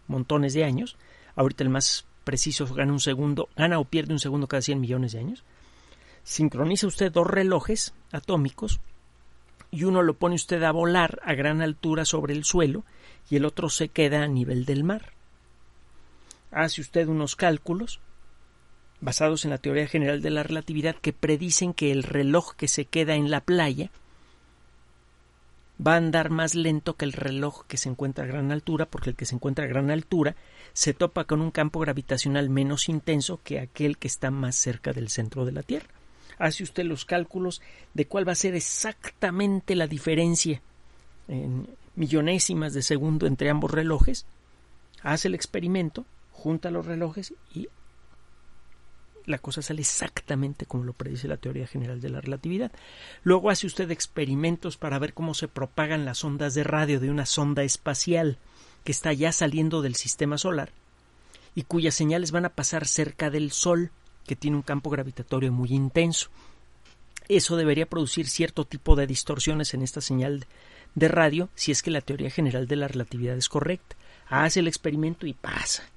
montones 0.07 0.53
de 0.53 0.63
años. 0.63 0.95
Ahorita 1.35 1.65
el 1.65 1.69
más 1.69 2.05
preciso 2.23 2.65
gana 2.73 2.91
un 2.91 2.99
segundo, 2.99 3.49
gana 3.55 3.79
o 3.79 3.85
pierde 3.85 4.13
un 4.13 4.19
segundo 4.19 4.47
cada 4.47 4.61
100 4.61 4.79
millones 4.79 5.13
de 5.13 5.19
años. 5.19 5.43
Sincroniza 6.23 6.87
usted 6.87 7.11
dos 7.11 7.27
relojes 7.27 7.93
atómicos 8.11 8.79
y 9.71 9.83
uno 9.83 10.01
lo 10.01 10.13
pone 10.13 10.35
usted 10.35 10.61
a 10.63 10.71
volar 10.71 11.19
a 11.23 11.33
gran 11.33 11.61
altura 11.61 12.05
sobre 12.05 12.33
el 12.33 12.43
suelo 12.43 12.85
y 13.29 13.35
el 13.35 13.45
otro 13.45 13.69
se 13.69 13.89
queda 13.89 14.23
a 14.23 14.27
nivel 14.27 14.65
del 14.65 14.83
mar. 14.83 15.13
Hace 16.51 16.81
usted 16.81 17.07
unos 17.07 17.35
cálculos 17.35 17.99
basados 19.01 19.43
en 19.43 19.51
la 19.51 19.57
teoría 19.57 19.87
general 19.87 20.21
de 20.21 20.29
la 20.29 20.43
relatividad 20.43 20.95
que 20.95 21.11
predicen 21.11 21.73
que 21.73 21.91
el 21.91 22.03
reloj 22.03 22.55
que 22.55 22.67
se 22.67 22.85
queda 22.85 23.15
en 23.15 23.31
la 23.31 23.41
playa 23.41 23.91
va 25.85 25.93
a 25.93 25.97
andar 25.97 26.29
más 26.29 26.55
lento 26.55 26.95
que 26.95 27.05
el 27.05 27.13
reloj 27.13 27.65
que 27.67 27.77
se 27.77 27.89
encuentra 27.89 28.23
a 28.23 28.27
gran 28.27 28.51
altura, 28.51 28.85
porque 28.85 29.09
el 29.09 29.15
que 29.15 29.25
se 29.25 29.35
encuentra 29.35 29.65
a 29.65 29.67
gran 29.67 29.91
altura 29.91 30.35
se 30.73 30.93
topa 30.93 31.25
con 31.25 31.41
un 31.41 31.51
campo 31.51 31.79
gravitacional 31.79 32.49
menos 32.49 32.89
intenso 32.89 33.39
que 33.43 33.59
aquel 33.59 33.97
que 33.97 34.07
está 34.07 34.31
más 34.31 34.55
cerca 34.55 34.93
del 34.93 35.09
centro 35.09 35.45
de 35.45 35.51
la 35.51 35.63
Tierra. 35.63 35.87
Hace 36.39 36.63
usted 36.63 36.83
los 36.83 37.05
cálculos 37.05 37.61
de 37.93 38.05
cuál 38.05 38.27
va 38.27 38.31
a 38.31 38.35
ser 38.35 38.55
exactamente 38.55 39.75
la 39.75 39.87
diferencia 39.87 40.61
en 41.27 41.67
millonésimas 41.95 42.73
de 42.73 42.81
segundo 42.81 43.27
entre 43.27 43.49
ambos 43.49 43.71
relojes, 43.71 44.25
hace 45.03 45.27
el 45.27 45.35
experimento, 45.35 46.05
junta 46.31 46.71
los 46.71 46.85
relojes 46.85 47.33
y 47.53 47.67
la 49.25 49.37
cosa 49.37 49.61
sale 49.61 49.81
exactamente 49.81 50.65
como 50.65 50.83
lo 50.83 50.93
predice 50.93 51.27
la 51.27 51.37
teoría 51.37 51.67
general 51.67 52.01
de 52.01 52.09
la 52.09 52.21
relatividad. 52.21 52.71
Luego 53.23 53.49
hace 53.49 53.67
usted 53.67 53.89
experimentos 53.91 54.77
para 54.77 54.99
ver 54.99 55.13
cómo 55.13 55.33
se 55.33 55.47
propagan 55.47 56.05
las 56.05 56.23
ondas 56.23 56.53
de 56.53 56.63
radio 56.63 56.99
de 56.99 57.09
una 57.09 57.25
sonda 57.25 57.63
espacial 57.63 58.37
que 58.83 58.91
está 58.91 59.13
ya 59.13 59.31
saliendo 59.31 59.81
del 59.81 59.95
sistema 59.95 60.37
solar 60.37 60.71
y 61.55 61.63
cuyas 61.63 61.95
señales 61.95 62.31
van 62.31 62.45
a 62.45 62.49
pasar 62.49 62.87
cerca 62.87 63.29
del 63.29 63.51
Sol, 63.51 63.91
que 64.25 64.35
tiene 64.35 64.57
un 64.57 64.63
campo 64.63 64.89
gravitatorio 64.89 65.51
muy 65.51 65.69
intenso. 65.69 66.29
Eso 67.29 67.55
debería 67.55 67.85
producir 67.85 68.27
cierto 68.27 68.65
tipo 68.65 68.95
de 68.95 69.07
distorsiones 69.07 69.73
en 69.73 69.81
esta 69.81 70.01
señal 70.01 70.45
de 70.95 71.07
radio 71.07 71.49
si 71.55 71.71
es 71.71 71.81
que 71.81 71.91
la 71.91 72.01
teoría 72.01 72.29
general 72.29 72.67
de 72.67 72.75
la 72.75 72.87
relatividad 72.87 73.37
es 73.37 73.49
correcta. 73.49 73.95
Hace 74.27 74.59
el 74.59 74.67
experimento 74.67 75.27
y 75.27 75.33
pasa 75.33 75.92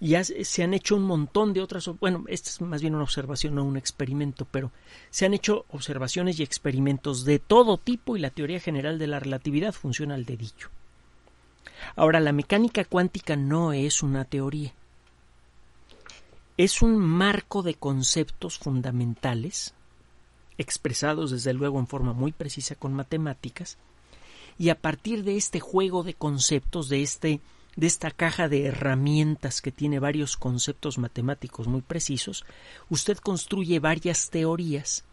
y 0.00 0.14
se 0.22 0.62
han 0.62 0.74
hecho 0.74 0.96
un 0.96 1.04
montón 1.04 1.52
de 1.52 1.60
otras, 1.60 1.88
bueno, 2.00 2.24
esta 2.28 2.50
es 2.50 2.60
más 2.60 2.80
bien 2.80 2.94
una 2.94 3.04
observación, 3.04 3.54
no 3.54 3.64
un 3.64 3.76
experimento, 3.76 4.46
pero 4.50 4.72
se 5.10 5.26
han 5.26 5.34
hecho 5.34 5.64
observaciones 5.70 6.38
y 6.38 6.42
experimentos 6.42 7.24
de 7.24 7.38
todo 7.38 7.78
tipo 7.78 8.16
y 8.16 8.20
la 8.20 8.30
teoría 8.30 8.60
general 8.60 8.98
de 8.98 9.06
la 9.06 9.20
relatividad 9.20 9.72
funciona 9.72 10.14
al 10.14 10.24
dedillo. 10.24 10.68
Ahora, 11.96 12.20
la 12.20 12.32
mecánica 12.32 12.84
cuántica 12.84 13.36
no 13.36 13.72
es 13.72 14.02
una 14.02 14.24
teoría, 14.24 14.72
es 16.56 16.82
un 16.82 16.96
marco 16.98 17.62
de 17.62 17.74
conceptos 17.74 18.58
fundamentales, 18.58 19.74
expresados 20.56 21.30
desde 21.30 21.52
luego 21.52 21.80
en 21.80 21.86
forma 21.86 22.12
muy 22.12 22.32
precisa 22.32 22.74
con 22.74 22.92
matemáticas, 22.94 23.76
y 24.56 24.68
a 24.68 24.80
partir 24.80 25.24
de 25.24 25.36
este 25.36 25.58
juego 25.58 26.04
de 26.04 26.14
conceptos, 26.14 26.88
de 26.88 27.02
este 27.02 27.40
de 27.76 27.86
esta 27.86 28.10
caja 28.10 28.48
de 28.48 28.66
herramientas 28.66 29.60
que 29.60 29.72
tiene 29.72 29.98
varios 29.98 30.36
conceptos 30.36 30.98
matemáticos 30.98 31.66
muy 31.66 31.82
precisos, 31.82 32.44
usted 32.88 33.18
construye 33.18 33.80
varias 33.80 34.30
teorías 34.30 35.04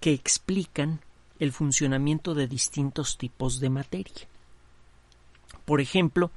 que 0.00 0.12
explican 0.12 1.00
el 1.38 1.52
funcionamiento 1.52 2.34
de 2.34 2.48
distintos 2.48 3.16
tipos 3.16 3.60
de 3.60 3.70
materia. 3.70 4.28
Por 5.64 5.80
ejemplo, 5.80 6.30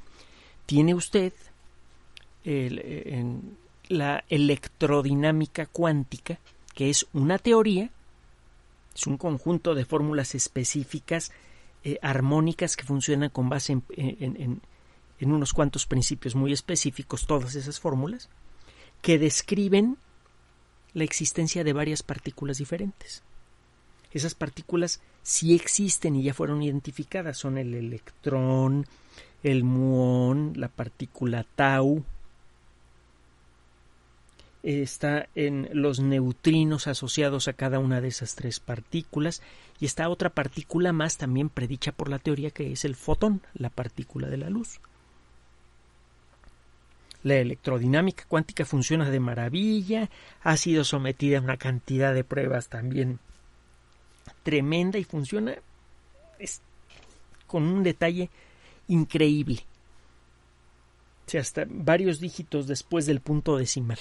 tiene 0.66 0.94
usted 0.94 1.34
la 3.88 4.24
electrodinámica 4.30 5.66
cuántica, 5.66 6.40
que 6.74 6.90
es 6.90 7.08
una 7.14 7.38
teoría, 7.38 7.90
es 8.96 9.08
un 9.08 9.18
conjunto 9.18 9.76
de 9.76 9.86
fórmulas 9.86 10.36
específicas 10.36 11.32
eh, 11.84 11.98
armónicas 12.02 12.76
que 12.76 12.84
funcionan 12.84 13.30
con 13.30 13.50
base 13.50 13.82
en, 13.90 14.62
en 15.22 15.32
unos 15.32 15.54
cuantos 15.54 15.86
principios 15.86 16.36
muy 16.36 16.52
específicos 16.52 17.28
todas 17.28 17.56
esas 17.56 17.80
fórmulas 17.80 18.28
que 19.02 19.20
describen 19.20 19.98
la 20.94 21.04
existencia 21.04 21.64
de 21.64 21.74
varias 21.74 22.04
partículas 22.04 22.58
diferentes. 22.58 23.24
Esas 24.12 24.36
partículas 24.36 25.00
sí 25.22 25.56
existen 25.56 26.16
y 26.16 26.24
ya 26.24 26.34
fueron 26.34 26.62
identificadas. 26.62 27.38
Son 27.38 27.58
el 27.58 27.74
electrón, 27.74 28.86
el 29.44 29.64
muón, 29.64 30.54
la 30.56 30.68
partícula 30.68 31.46
tau. 31.56 32.04
Está 34.64 35.28
en 35.34 35.70
los 35.72 36.00
neutrinos 36.00 36.88
asociados 36.88 37.48
a 37.48 37.54
cada 37.54 37.80
una 37.80 38.02
de 38.02 38.10
esas 38.10 38.36
tres 38.36 38.60
partículas. 38.60 39.42
Y 39.80 39.86
está 39.86 40.10
otra 40.10 40.30
partícula 40.30 40.94
más 40.94 41.18
también 41.18 41.50
predicha 41.50 41.92
por 41.92 42.10
la 42.10 42.20
teoría 42.20 42.52
que 42.52 42.72
es 42.72 42.86
el 42.86 42.96
fotón, 42.96 43.42
la 43.54 43.70
partícula 43.70 44.28
de 44.28 44.38
la 44.38 44.50
luz. 44.50 44.82
La 47.24 47.36
electrodinámica 47.36 48.26
cuántica 48.28 48.66
funciona 48.66 49.10
de 49.10 49.20
maravilla, 49.20 50.10
ha 50.42 50.58
sido 50.58 50.84
sometida 50.84 51.38
a 51.38 51.42
una 51.42 51.58
cantidad 51.58 52.14
de 52.14 52.24
pruebas 52.24 52.68
también 52.68 53.20
tremenda 54.44 54.98
y 54.98 55.04
funciona 55.04 55.56
con 57.48 57.64
un 57.64 57.84
detalle 57.84 58.30
increíble. 58.88 59.66
O 61.28 61.30
sea, 61.30 61.42
hasta 61.42 61.66
varios 61.68 62.20
dígitos 62.20 62.68
después 62.68 63.06
del 63.06 63.22
punto 63.22 63.58
decimal. 63.58 64.00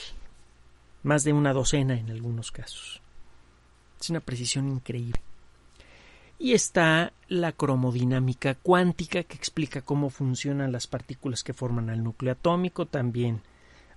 Más 1.03 1.25
de 1.25 1.33
una 1.33 1.53
docena 1.53 1.99
en 1.99 2.11
algunos 2.11 2.51
casos. 2.51 3.01
Es 4.01 4.11
una 4.11 4.21
precisión 4.21 4.69
increíble. 4.69 5.21
Y 6.43 6.55
está 6.55 7.13
la 7.29 7.53
cromodinámica 7.53 8.55
cuántica 8.55 9.25
que 9.25 9.37
explica 9.37 9.83
cómo 9.83 10.09
funcionan 10.09 10.73
las 10.73 10.87
partículas 10.87 11.45
que 11.45 11.53
forman 11.53 11.91
el 11.91 12.03
núcleo 12.03 12.33
atómico. 12.33 12.87
También 12.87 13.43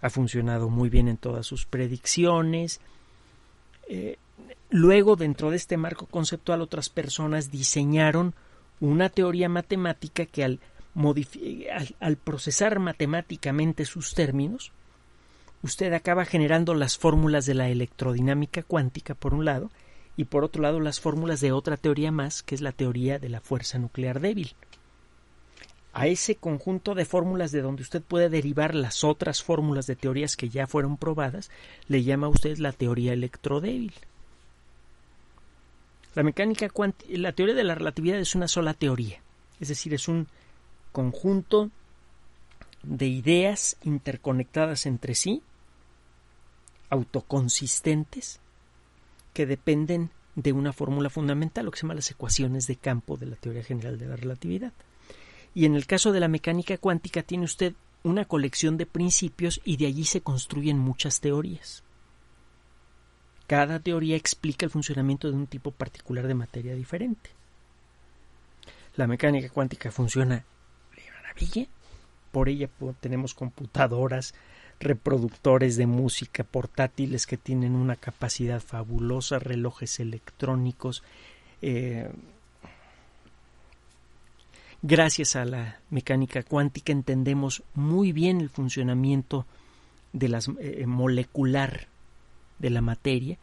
ha 0.02 0.10
funcionado 0.10 0.70
muy 0.70 0.90
bien 0.90 1.08
en 1.08 1.16
todas 1.16 1.46
sus 1.46 1.66
predicciones. 1.66 2.82
Eh, 3.88 4.18
luego, 4.70 5.16
dentro 5.16 5.52
de 5.52 5.56
este 5.56 5.78
marco 5.78 6.06
conceptual, 6.06 6.62
otras 6.62 6.90
personas 6.90 7.50
diseñaron 7.50 8.36
una 8.82 9.08
teoría 9.08 9.48
matemática 9.48 10.26
que 10.26 10.44
al, 10.44 10.60
al 12.02 12.18
procesar 12.18 12.80
matemáticamente 12.80 13.86
sus 13.86 14.14
términos, 14.16 14.74
usted 15.62 15.94
acaba 15.94 16.26
generando 16.26 16.74
las 16.74 16.98
fórmulas 16.98 17.46
de 17.46 17.54
la 17.54 17.70
electrodinámica 17.70 18.64
cuántica, 18.64 19.16
por 19.16 19.34
un 19.34 19.46
lado, 19.46 19.72
y 20.16 20.26
por 20.26 20.44
otro 20.44 20.62
lado 20.62 20.80
las 20.80 21.00
fórmulas 21.00 21.42
de 21.42 21.52
otra 21.52 21.78
teoría 21.78 22.12
más, 22.12 22.44
que 22.44 22.56
es 22.56 22.62
la 22.62 22.72
teoría 22.72 23.20
de 23.20 23.30
la 23.30 23.42
fuerza 23.42 23.80
nuclear 23.80 24.20
débil. 24.20 24.54
A 25.92 26.08
ese 26.08 26.36
conjunto 26.36 26.96
de 26.96 27.06
fórmulas 27.06 27.52
de 27.52 27.62
donde 27.62 27.84
usted 27.84 28.02
puede 28.02 28.30
derivar 28.30 28.74
las 28.74 29.04
otras 29.04 29.44
fórmulas 29.44 29.86
de 29.86 29.96
teorías 29.96 30.36
que 30.36 30.50
ya 30.50 30.66
fueron 30.66 30.98
probadas, 30.98 31.52
le 31.88 32.04
llama 32.04 32.28
a 32.28 32.32
usted 32.32 32.58
la 32.58 32.72
teoría 32.72 33.14
electrodébil. 33.14 33.94
La 36.16 36.24
mecánica 36.24 36.68
la 37.10 37.32
teoría 37.32 37.56
de 37.56 37.64
la 37.64 37.76
relatividad 37.76 38.20
es 38.20 38.36
una 38.36 38.48
sola 38.48 38.74
teoría, 38.74 39.20
es 39.60 39.68
decir, 39.68 39.94
es 39.94 40.08
un 40.08 40.28
conjunto 40.92 41.72
de 42.84 43.08
ideas 43.08 43.78
interconectadas 43.84 44.86
entre 44.86 45.16
sí, 45.16 45.42
autoconsistentes, 46.90 48.40
que 49.34 49.46
dependen 49.46 50.12
de 50.36 50.54
una 50.54 50.74
fórmula 50.74 51.10
fundamental, 51.10 51.66
lo 51.66 51.72
que 51.72 51.78
se 51.78 51.84
llama 51.84 51.96
las 51.96 52.10
ecuaciones 52.12 52.68
de 52.68 52.76
campo 52.76 53.18
de 53.18 53.28
la 53.28 53.36
teoría 53.36 53.64
general 53.64 53.98
de 53.98 54.08
la 54.08 54.16
relatividad. 54.16 54.74
Y 55.54 55.66
en 55.66 55.76
el 55.76 55.86
caso 55.86 56.12
de 56.12 56.20
la 56.20 56.28
mecánica 56.28 56.78
cuántica 56.78 57.22
tiene 57.22 57.46
usted 57.46 57.74
una 58.04 58.26
colección 58.26 58.78
de 58.78 58.86
principios 58.86 59.62
y 59.64 59.78
de 59.78 59.88
allí 59.88 60.06
se 60.06 60.22
construyen 60.22 60.78
muchas 60.78 61.22
teorías. 61.22 61.84
Cada 63.48 63.80
teoría 63.80 64.16
explica 64.16 64.66
el 64.66 64.72
funcionamiento 64.72 65.30
de 65.30 65.38
un 65.38 65.48
tipo 65.48 65.72
particular 65.72 66.28
de 66.28 66.34
materia 66.34 66.76
diferente. 66.76 67.30
La 68.96 69.08
mecánica 69.08 69.50
cuántica 69.50 69.92
funciona. 69.92 70.46
Por 72.32 72.50
ella 72.50 72.70
tenemos 73.00 73.34
computadoras, 73.34 74.34
reproductores 74.84 75.76
de 75.78 75.88
música 75.88 76.44
portátiles 76.44 77.26
que 77.26 77.38
tienen 77.38 77.76
una 77.76 77.96
capacidad 77.96 78.62
fabulosa, 78.62 79.40
relojes 79.40 80.00
electrónicos. 80.00 81.04
Eh, 81.62 82.10
gracias 84.82 85.36
a 85.36 85.46
la 85.46 85.80
mecánica 85.90 86.44
cuántica 86.44 86.92
entendemos 86.92 87.64
muy 87.74 88.12
bien 88.12 88.42
el 88.42 88.50
funcionamiento 88.50 89.46
de 90.12 90.30
las 90.30 90.50
eh, 90.60 90.86
molecular 90.86 91.88
de 92.60 92.70
la 92.70 92.82
materia 92.82 93.38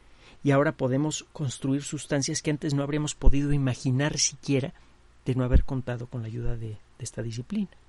y 0.44 0.52
ahora 0.52 0.72
podemos 0.72 1.26
construir 1.32 1.82
sustancias 1.82 2.42
que 2.42 2.50
antes 2.50 2.74
no 2.74 2.82
habríamos 2.82 3.14
podido 3.14 3.52
imaginar 3.52 4.18
siquiera 4.18 4.72
de 5.26 5.34
no 5.34 5.44
haber 5.44 5.64
contado 5.64 6.06
con 6.06 6.22
la 6.22 6.28
ayuda 6.28 6.56
de 6.56 6.78
esta 6.98 7.22
disciplina. 7.22 7.79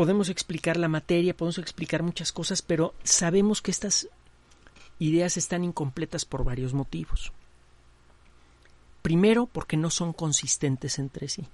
Podemos 0.00 0.30
explicar 0.30 0.78
la 0.78 0.88
materia, 0.88 1.36
podemos 1.36 1.58
explicar 1.58 2.02
muchas 2.02 2.32
cosas, 2.32 2.62
pero 2.62 2.94
sabemos 3.04 3.60
que 3.60 3.70
estas 3.70 4.08
ideas 4.98 5.36
están 5.36 5.62
incompletas 5.62 6.24
por 6.24 6.42
varios 6.42 6.72
motivos. 6.72 7.34
Primero, 9.02 9.44
porque 9.44 9.76
no 9.76 9.90
son 9.90 10.14
consistentes 10.14 10.98
entre 10.98 11.28
sí. 11.28 11.44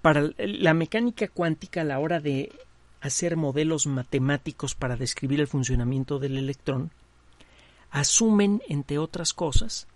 Para 0.00 0.30
la 0.38 0.72
mecánica 0.72 1.28
cuántica, 1.28 1.82
a 1.82 1.84
la 1.84 1.98
hora 1.98 2.20
de 2.20 2.58
hacer 3.02 3.36
modelos 3.36 3.86
matemáticos 3.86 4.74
para 4.74 4.96
describir 4.96 5.40
el 5.40 5.46
funcionamiento 5.46 6.18
del 6.18 6.38
electrón, 6.38 6.90
asumen, 7.90 8.62
entre 8.66 8.96
otras 8.96 9.34
cosas, 9.34 9.88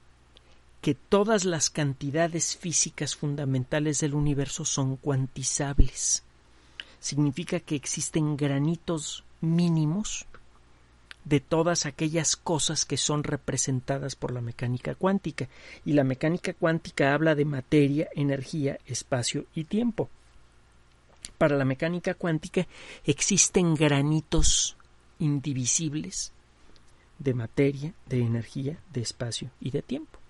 que 0.82 0.94
todas 0.94 1.46
las 1.46 1.70
cantidades 1.70 2.54
físicas 2.54 3.16
fundamentales 3.16 4.00
del 4.00 4.12
universo 4.12 4.66
son 4.66 4.96
cuantizables. 4.96 6.22
Significa 7.02 7.58
que 7.58 7.74
existen 7.74 8.36
granitos 8.36 9.24
mínimos 9.40 10.24
de 11.24 11.40
todas 11.40 11.84
aquellas 11.84 12.36
cosas 12.36 12.84
que 12.84 12.96
son 12.96 13.24
representadas 13.24 14.14
por 14.14 14.30
la 14.30 14.40
mecánica 14.40 14.94
cuántica. 14.94 15.48
Y 15.84 15.94
la 15.94 16.04
mecánica 16.04 16.54
cuántica 16.54 17.12
habla 17.12 17.34
de 17.34 17.44
materia, 17.44 18.08
energía, 18.14 18.78
espacio 18.86 19.46
y 19.52 19.64
tiempo. 19.64 20.10
Para 21.38 21.56
la 21.56 21.64
mecánica 21.64 22.14
cuántica 22.14 22.68
existen 23.04 23.74
granitos 23.74 24.76
indivisibles 25.18 26.32
de 27.18 27.34
materia, 27.34 27.94
de 28.06 28.20
energía, 28.20 28.78
de 28.92 29.00
espacio 29.00 29.50
y 29.60 29.72
de 29.72 29.82
tiempo. 29.82 30.20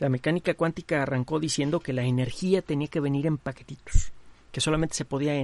La 0.00 0.08
mecánica 0.08 0.54
cuántica 0.54 1.00
arrancó 1.00 1.38
diciendo 1.38 1.78
que 1.78 1.92
la 1.92 2.02
energía 2.02 2.60
tenía 2.60 2.88
que 2.88 2.98
venir 2.98 3.26
en 3.26 3.38
paquetitos, 3.38 4.10
que 4.58 4.62
solamente 4.62 4.96
se 4.96 5.04
podía 5.04 5.40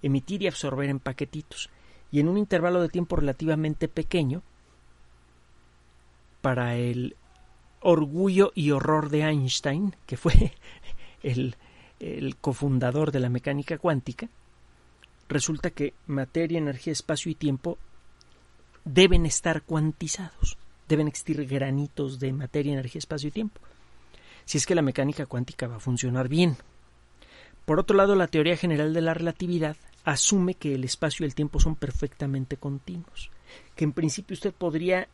emitir 0.00 0.42
y 0.42 0.46
absorber 0.46 0.88
en 0.88 1.00
paquetitos, 1.00 1.70
y 2.12 2.20
en 2.20 2.28
un 2.28 2.38
intervalo 2.38 2.80
de 2.80 2.88
tiempo 2.88 3.16
relativamente 3.16 3.88
pequeño, 3.88 4.44
para 6.40 6.76
el 6.76 7.16
orgullo 7.80 8.52
y 8.54 8.70
horror 8.70 9.10
de 9.10 9.22
Einstein, 9.22 9.96
que 10.06 10.16
fue 10.16 10.52
el, 11.24 11.56
el 11.98 12.36
cofundador 12.36 13.10
de 13.10 13.18
la 13.18 13.28
mecánica 13.28 13.76
cuántica, 13.76 14.28
resulta 15.28 15.70
que 15.70 15.94
materia, 16.06 16.58
energía, 16.58 16.92
espacio 16.92 17.32
y 17.32 17.34
tiempo 17.34 17.76
deben 18.84 19.26
estar 19.26 19.62
cuantizados, 19.62 20.58
deben 20.86 21.08
existir 21.08 21.44
granitos 21.44 22.20
de 22.20 22.32
materia, 22.32 22.74
energía, 22.74 23.00
espacio 23.00 23.30
y 23.30 23.32
tiempo 23.32 23.60
si 24.44 24.58
es 24.58 24.66
que 24.66 24.74
la 24.74 24.82
mecánica 24.82 25.26
cuántica 25.26 25.66
va 25.66 25.76
a 25.76 25.80
funcionar 25.80 26.28
bien. 26.28 26.56
Por 27.64 27.80
otro 27.80 27.96
lado, 27.96 28.14
la 28.14 28.26
teoría 28.26 28.56
general 28.56 28.92
de 28.92 29.00
la 29.00 29.14
relatividad 29.14 29.76
asume 30.04 30.54
que 30.54 30.74
el 30.74 30.84
espacio 30.84 31.24
y 31.24 31.26
el 31.28 31.34
tiempo 31.34 31.60
son 31.60 31.76
perfectamente 31.76 32.56
continuos, 32.56 33.30
que 33.74 33.84
en 33.84 33.92
principio 33.92 34.34
usted 34.34 34.52
podría 34.52 35.08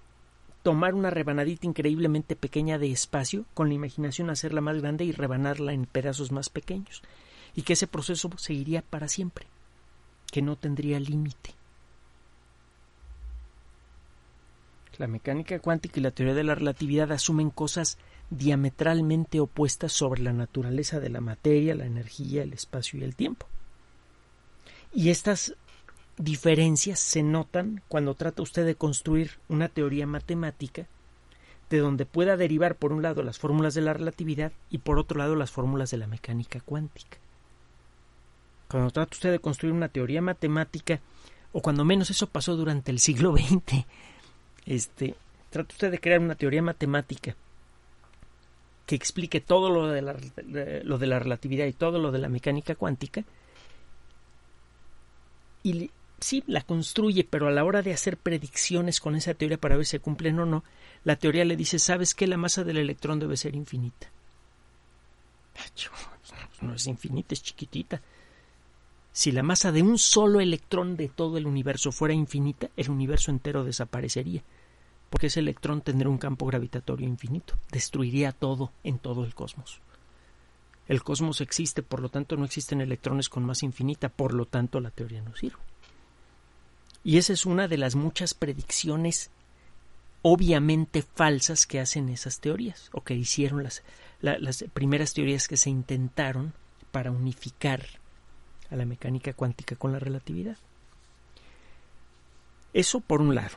tomar 0.63 0.95
una 0.95 1.11
rebanadita 1.11 1.67
increíblemente 1.67 2.37
pequeña 2.37 2.79
de 2.79 2.91
espacio, 2.91 3.45
con 3.55 3.69
la 3.69 3.75
imaginación 3.75 4.31
hacerla 4.31 4.61
más 4.61 4.81
grande 4.81 5.05
y 5.05 5.13
rebanarla 5.13 5.73
en 5.73 5.87
pedazos 5.87 6.33
más 6.33 6.51
pequeños, 6.51 7.03
y 7.55 7.63
que 7.63 7.75
ese 7.75 7.87
proceso 7.87 8.31
seguiría 8.37 8.83
para 8.83 9.09
siempre, 9.09 9.47
que 10.31 10.43
no 10.43 10.57
tendría 10.57 11.01
límite. 11.01 11.55
La 14.99 15.07
mecánica 15.07 15.59
cuántica 15.61 15.99
y 15.99 16.03
la 16.03 16.11
teoría 16.11 16.35
de 16.35 16.45
la 16.45 16.55
relatividad 16.55 17.11
asumen 17.13 17.49
cosas 17.49 17.97
diametralmente 18.31 19.40
opuestas 19.40 19.93
sobre 19.93 20.23
la 20.23 20.33
naturaleza 20.33 21.01
de 21.01 21.11
la 21.11 21.21
materia, 21.21 21.75
la 21.75 21.87
energía, 21.87 22.43
el 22.43 22.53
espacio 22.53 22.99
y 22.99 23.03
el 23.03 23.16
tiempo. 23.16 23.47
Y 24.93 25.11
estas 25.11 25.55
diferencias 26.16 27.01
se 27.01 27.23
notan 27.23 27.83
cuando 27.88 28.14
trata 28.14 28.43
usted 28.43 28.64
de 28.64 28.75
construir 28.75 29.33
una 29.49 29.69
teoría 29.69 30.07
matemática 30.07 30.87
de 31.71 31.79
donde 31.79 32.05
pueda 32.05 32.37
derivar 32.37 32.77
por 32.77 32.93
un 32.93 33.03
lado 33.03 33.23
las 33.23 33.38
fórmulas 33.38 33.75
de 33.75 33.81
la 33.81 33.93
relatividad 33.93 34.53
y 34.71 34.79
por 34.79 34.99
otro 34.99 35.19
lado 35.19 35.37
las 35.37 35.51
fórmulas 35.51 35.90
de 35.90 35.99
la 35.99 36.07
mecánica 36.07 36.61
cuántica. 36.61 37.19
Cuando 38.69 38.90
trata 38.90 39.14
usted 39.14 39.33
de 39.33 39.38
construir 39.38 39.75
una 39.75 39.88
teoría 39.88 40.21
matemática, 40.21 41.01
o 41.53 41.61
cuando 41.62 41.85
menos 41.85 42.11
eso 42.11 42.29
pasó 42.29 42.57
durante 42.57 42.90
el 42.90 42.99
siglo 42.99 43.33
XX, 43.37 43.85
este, 44.66 45.14
trata 45.51 45.73
usted 45.73 45.90
de 45.90 46.01
crear 46.01 46.21
una 46.21 46.35
teoría 46.35 46.62
matemática 46.62 47.35
que 48.90 48.96
explique 48.96 49.40
todo 49.40 49.70
lo 49.70 49.87
de, 49.87 50.03
la, 50.03 50.14
relatividad 51.20 51.66
y 51.66 51.72
todo 51.72 52.00
lo 52.00 52.11
de 52.11 52.18
la 52.18 52.29
mecánica 52.29 52.74
cuántica. 52.74 53.22
Y 55.62 55.92
sí, 56.18 56.42
la 56.48 56.62
construye, 56.62 57.22
pero 57.22 57.46
a 57.46 57.53
la 57.53 57.62
hora 57.62 57.83
de 57.83 57.92
hacer 57.92 58.16
predicciones 58.16 58.98
con 58.98 59.14
esa 59.14 59.35
teoría 59.35 59.59
para 59.59 59.76
ver 59.76 59.87
si 59.87 60.00
cumplen 60.00 60.40
o 60.40 60.44
no, 60.44 60.64
la 61.05 61.14
teoría 61.14 61.44
le 61.44 61.55
dice, 61.55 61.79
¿sabes 61.79 62.16
que 62.16 62.26
La 62.26 62.37
masa 62.37 62.64
del 62.64 62.79
electrón 62.79 63.20
debe 63.20 63.37
ser 63.37 63.55
infinita. 63.55 64.11
No 66.61 66.74
es 66.74 66.88
infinita, 66.88 67.33
es 67.33 67.44
chiquitita. 67.44 68.03
Si 69.12 69.31
la 69.31 69.44
masa 69.44 69.70
de 69.70 69.83
un 69.83 69.98
solo 69.98 70.40
electrón 70.40 70.96
de 70.96 71.07
todo 71.07 71.38
el 71.38 71.46
universo 71.46 71.92
fuera 71.92 72.12
infinita, 72.12 72.70
el 72.76 72.90
universo 72.90 73.31
entero 73.31 73.62
desaparecería 73.62 74.42
porque 75.11 75.27
ese 75.27 75.40
electrón 75.40 75.83
tendría 75.83 76.09
un 76.09 76.18
campo 76.18 76.46
gravitatorio 76.46 77.07
infinito, 77.07 77.59
destruiría 77.70 78.33
todo 78.33 78.73
en 78.85 78.99
todo 78.99 79.25
el 79.25 79.35
cosmos. 79.35 79.81
El 80.88 81.03
cosmos 81.03 81.40
existe, 81.40 81.83
por 81.83 82.01
lo 82.01 82.09
tanto 82.09 82.37
no 82.37 82.44
existen 82.44 82.81
electrones 82.81 83.29
con 83.29 83.44
masa 83.44 83.66
infinita, 83.66 84.09
por 84.09 84.33
lo 84.33 84.46
tanto 84.46 84.81
la 84.81 84.90
teoría 84.90 85.20
no 85.20 85.37
sirve. 85.37 85.59
Y 87.05 87.18
esa 87.18 87.33
es 87.33 87.46
una 87.46 87.68
de 87.68 87.79
las 87.79 87.94
muchas 87.94 88.35
predicciones 88.35 89.31
obviamente 90.23 91.03
falsas 91.03 91.66
que 91.66 91.81
hacen 91.81 92.09
esas 92.09 92.40
teorías, 92.40 92.90
o 92.92 93.03
que 93.03 93.14
hicieron 93.14 93.62
las, 93.62 93.83
las 94.20 94.64
primeras 94.73 95.14
teorías 95.14 95.49
que 95.49 95.57
se 95.57 95.70
intentaron 95.70 96.53
para 96.92 97.11
unificar 97.11 97.87
a 98.70 98.77
la 98.77 98.85
mecánica 98.85 99.33
cuántica 99.33 99.77
con 99.77 99.92
la 99.92 99.99
relatividad. 99.99 100.59
Eso 102.73 103.01
por 103.01 103.20
un 103.20 103.35
lado. 103.35 103.57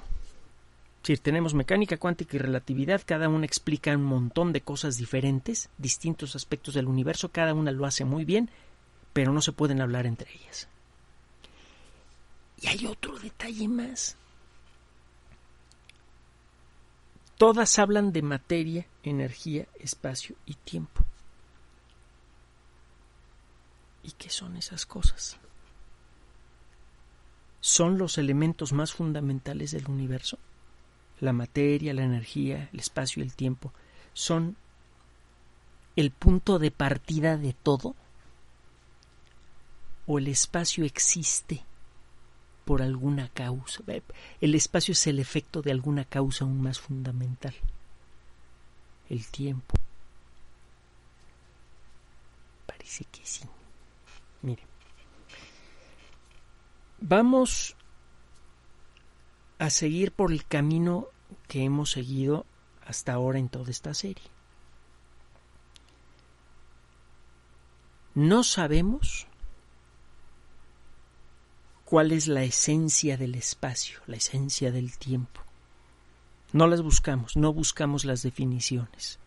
Si 1.04 1.18
tenemos 1.18 1.54
mecánica 1.54 1.98
cuántica 1.98 2.38
y 2.38 2.40
relatividad, 2.40 3.02
cada 3.06 3.28
una 3.28 3.46
explica 3.46 3.94
un 3.94 4.06
montón 4.06 4.54
de 4.54 4.62
cosas 4.62 4.98
diferentes, 4.98 5.70
distintos 5.78 6.34
aspectos 6.38 6.76
del 6.76 6.88
universo, 6.88 7.30
cada 7.30 7.54
una 7.54 7.72
lo 7.72 7.86
hace 7.86 8.06
muy 8.06 8.24
bien, 8.24 8.50
pero 9.12 9.34
no 9.34 9.42
se 9.42 9.52
pueden 9.52 9.82
hablar 9.82 10.06
entre 10.06 10.34
ellas. 10.34 10.70
Y 12.62 12.68
hay 12.68 12.86
otro 12.86 13.20
detalle 13.20 13.68
más. 13.68 14.16
Todas 17.38 17.78
hablan 17.80 18.14
de 18.14 18.22
materia, 18.22 18.86
energía, 19.04 19.68
espacio 19.80 20.38
y 20.46 20.54
tiempo. 20.54 21.04
¿Y 24.04 24.12
qué 24.12 24.30
son 24.30 24.56
esas 24.56 24.86
cosas? 24.86 25.38
¿Son 27.60 27.98
los 27.98 28.18
elementos 28.18 28.72
más 28.72 28.94
fundamentales 28.94 29.72
del 29.72 29.90
universo? 29.90 30.38
La 31.20 31.34
materia, 31.34 31.94
la 31.94 32.04
energía, 32.04 32.70
el 32.74 32.80
espacio 32.80 33.22
y 33.22 33.26
el 33.26 33.34
tiempo 33.34 33.72
son 34.14 34.56
el 35.96 36.12
punto 36.12 36.60
de 36.60 36.72
partida 36.72 37.38
de 37.38 37.54
todo? 37.54 37.96
¿O 40.06 40.18
el 40.18 40.28
espacio 40.28 40.84
existe 40.84 41.64
por 42.66 42.82
alguna 42.82 43.30
causa? 43.30 43.82
El 44.42 44.56
espacio 44.56 44.92
es 44.92 45.08
el 45.08 45.20
efecto 45.20 45.62
de 45.62 45.72
alguna 45.72 46.06
causa 46.06 46.46
aún 46.46 46.62
más 46.62 46.80
fundamental. 46.80 47.56
El 49.10 49.26
tiempo. 49.28 49.76
Parece 52.66 53.06
que 53.06 53.26
sí. 53.26 53.44
Mire. 54.42 54.64
Vamos 57.00 57.76
a 59.64 59.70
seguir 59.70 60.12
por 60.12 60.34
el 60.34 60.46
camino 60.46 61.08
que 61.48 61.64
hemos 61.64 61.92
seguido 61.92 62.46
hasta 62.86 63.14
ahora 63.14 63.40
en 63.40 63.48
toda 63.48 63.72
esta 63.72 63.94
serie. 63.94 64.26
No 68.14 68.44
sabemos 68.44 69.26
cuál 71.86 72.12
es 72.12 72.28
la 72.28 72.44
esencia 72.44 73.16
del 73.16 73.36
espacio, 73.36 74.02
la 74.06 74.18
esencia 74.18 74.70
del 74.70 74.98
tiempo. 74.98 75.40
No 76.52 76.68
las 76.68 76.82
buscamos, 76.82 77.38
no 77.38 77.54
buscamos 77.54 78.04
las 78.04 78.22
definiciones. 78.22 79.18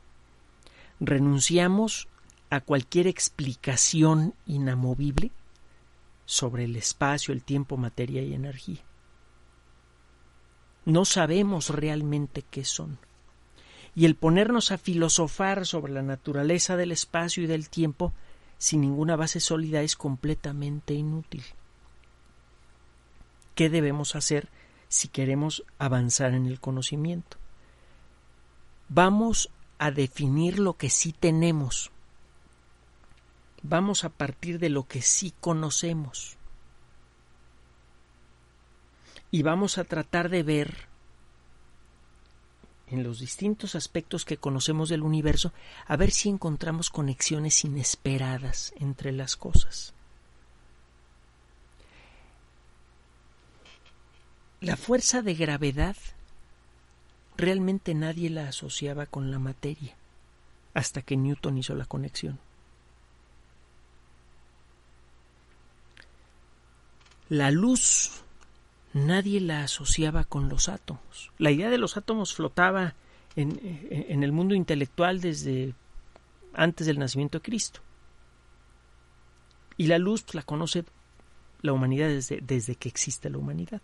Renunciamos 1.01 2.09
a 2.51 2.61
cualquier 2.61 3.07
explicación 3.07 4.35
inamovible 4.45 5.31
sobre 6.27 6.65
el 6.65 6.77
espacio, 6.77 7.33
el 7.33 7.43
tiempo, 7.43 7.79
materia 7.79 8.21
y 8.21 8.35
energía 8.35 8.85
no 10.87 11.05
sabemos 11.05 11.69
realmente 11.69 12.43
qué 12.51 12.65
son. 12.65 12.99
Y 13.95 14.07
el 14.07 14.15
ponernos 14.15 14.71
a 14.71 14.79
filosofar 14.79 15.67
sobre 15.67 15.93
la 15.93 16.03
naturaleza 16.03 16.77
del 16.77 16.93
espacio 16.93 17.43
y 17.43 17.47
del 17.47 17.69
tiempo 17.69 18.13
sin 18.57 18.81
ninguna 18.81 19.17
base 19.17 19.41
sólida 19.41 19.83
es 19.83 19.97
completamente 19.97 20.95
inútil. 20.95 21.43
¿Qué 23.55 23.69
debemos 23.69 24.15
hacer 24.17 24.49
si 24.89 25.09
queremos 25.09 25.65
avanzar 25.79 26.35
en 26.35 26.47
el 26.47 26.61
conocimiento? 26.61 27.37
Vamos 28.89 29.51
a 29.79 29.91
definir 29.91 30.59
lo 30.59 30.75
que 30.75 30.89
sí 30.89 31.13
tenemos. 31.13 31.91
Vamos 33.63 34.05
a 34.05 34.11
partir 34.11 34.59
de 34.61 34.69
lo 34.69 34.87
que 34.87 35.03
sí 35.03 35.35
conocemos. 35.41 36.37
Y 39.31 39.43
vamos 39.43 39.79
a 39.79 39.85
tratar 39.85 40.29
de 40.29 40.43
ver 40.43 40.87
en 42.89 43.03
los 43.03 43.19
distintos 43.19 43.75
aspectos 43.75 44.25
que 44.25 44.37
conocemos 44.37 44.89
del 44.89 45.03
universo, 45.03 45.53
a 45.87 45.97
ver 45.97 46.13
si 46.13 46.29
encontramos 46.29 46.91
conexiones 46.91 47.65
inesperadas 47.65 48.73
entre 48.79 49.13
las 49.13 49.37
cosas. 49.37 49.93
La 54.61 54.77
fuerza 54.77 55.23
de 55.23 55.35
gravedad 55.35 55.97
realmente 57.37 57.95
nadie 57.95 58.31
la 58.31 58.49
asociaba 58.49 59.07
con 59.07 59.31
la 59.31 59.39
materia, 59.39 59.95
hasta 60.75 61.03
que 61.03 61.17
Newton 61.17 61.59
hizo 61.59 61.75
la 61.75 61.85
conexión. 61.85 62.39
La 67.29 67.51
luz 67.51 68.23
nadie 68.97 69.41
la 69.41 69.63
asociaba 69.63 70.25
con 70.25 70.49
los 70.49 70.69
átomos. 70.69 71.31
La 71.39 71.51
idea 71.51 71.69
de 71.71 71.79
los 71.79 71.97
átomos 71.97 72.35
flotaba 72.35 72.95
en, 73.37 73.61
en, 73.91 74.23
el 74.23 74.33
mundo 74.33 74.55
intelectual 74.55 75.21
desde 75.21 75.75
antes 76.55 76.87
del 76.87 76.99
nacimiento 76.99 77.39
de 77.39 77.43
Cristo. 77.43 77.81
Y 79.77 79.87
la 79.89 79.99
luz 79.99 80.23
pues, 80.23 80.37
la 80.37 80.43
conoce 80.43 80.85
la 81.61 81.75
humanidad 81.75 82.09
desde, 82.09 82.41
desde 82.41 82.77
que 82.77 82.89
existe 82.89 83.29
la 83.29 83.37
humanidad. 83.37 83.83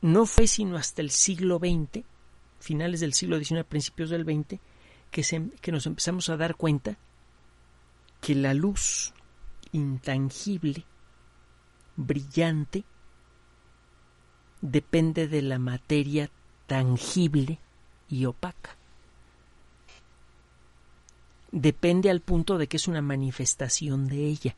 No 0.00 0.24
fue 0.24 0.46
sino 0.46 0.76
hasta 0.76 1.02
el 1.02 1.10
siglo 1.10 1.58
XX, 1.58 2.04
finales 2.60 3.00
del 3.00 3.12
siglo 3.12 3.38
XIX, 3.38 3.64
principios 3.64 4.08
del 4.08 4.24
XX, 4.24 4.58
que, 5.10 5.22
se, 5.22 5.50
que 5.60 5.70
nos 5.70 5.86
empezamos 5.86 6.30
a 6.30 6.38
dar 6.38 6.56
cuenta 6.56 6.96
que 8.22 8.34
la 8.34 8.54
luz 8.54 9.12
intangible, 9.72 10.86
brillante, 11.96 12.84
depende 14.60 15.28
de 15.28 15.42
la 15.42 15.58
materia 15.58 16.30
tangible 16.66 17.58
y 18.08 18.24
opaca. 18.24 18.76
Depende 21.50 22.08
al 22.08 22.20
punto 22.20 22.56
de 22.56 22.66
que 22.66 22.78
es 22.78 22.88
una 22.88 23.02
manifestación 23.02 24.08
de 24.08 24.26
ella. 24.26 24.56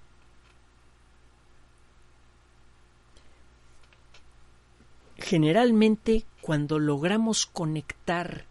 Generalmente 5.16 6.24
cuando 6.40 6.78
logramos 6.78 7.46
conectar 7.46 8.44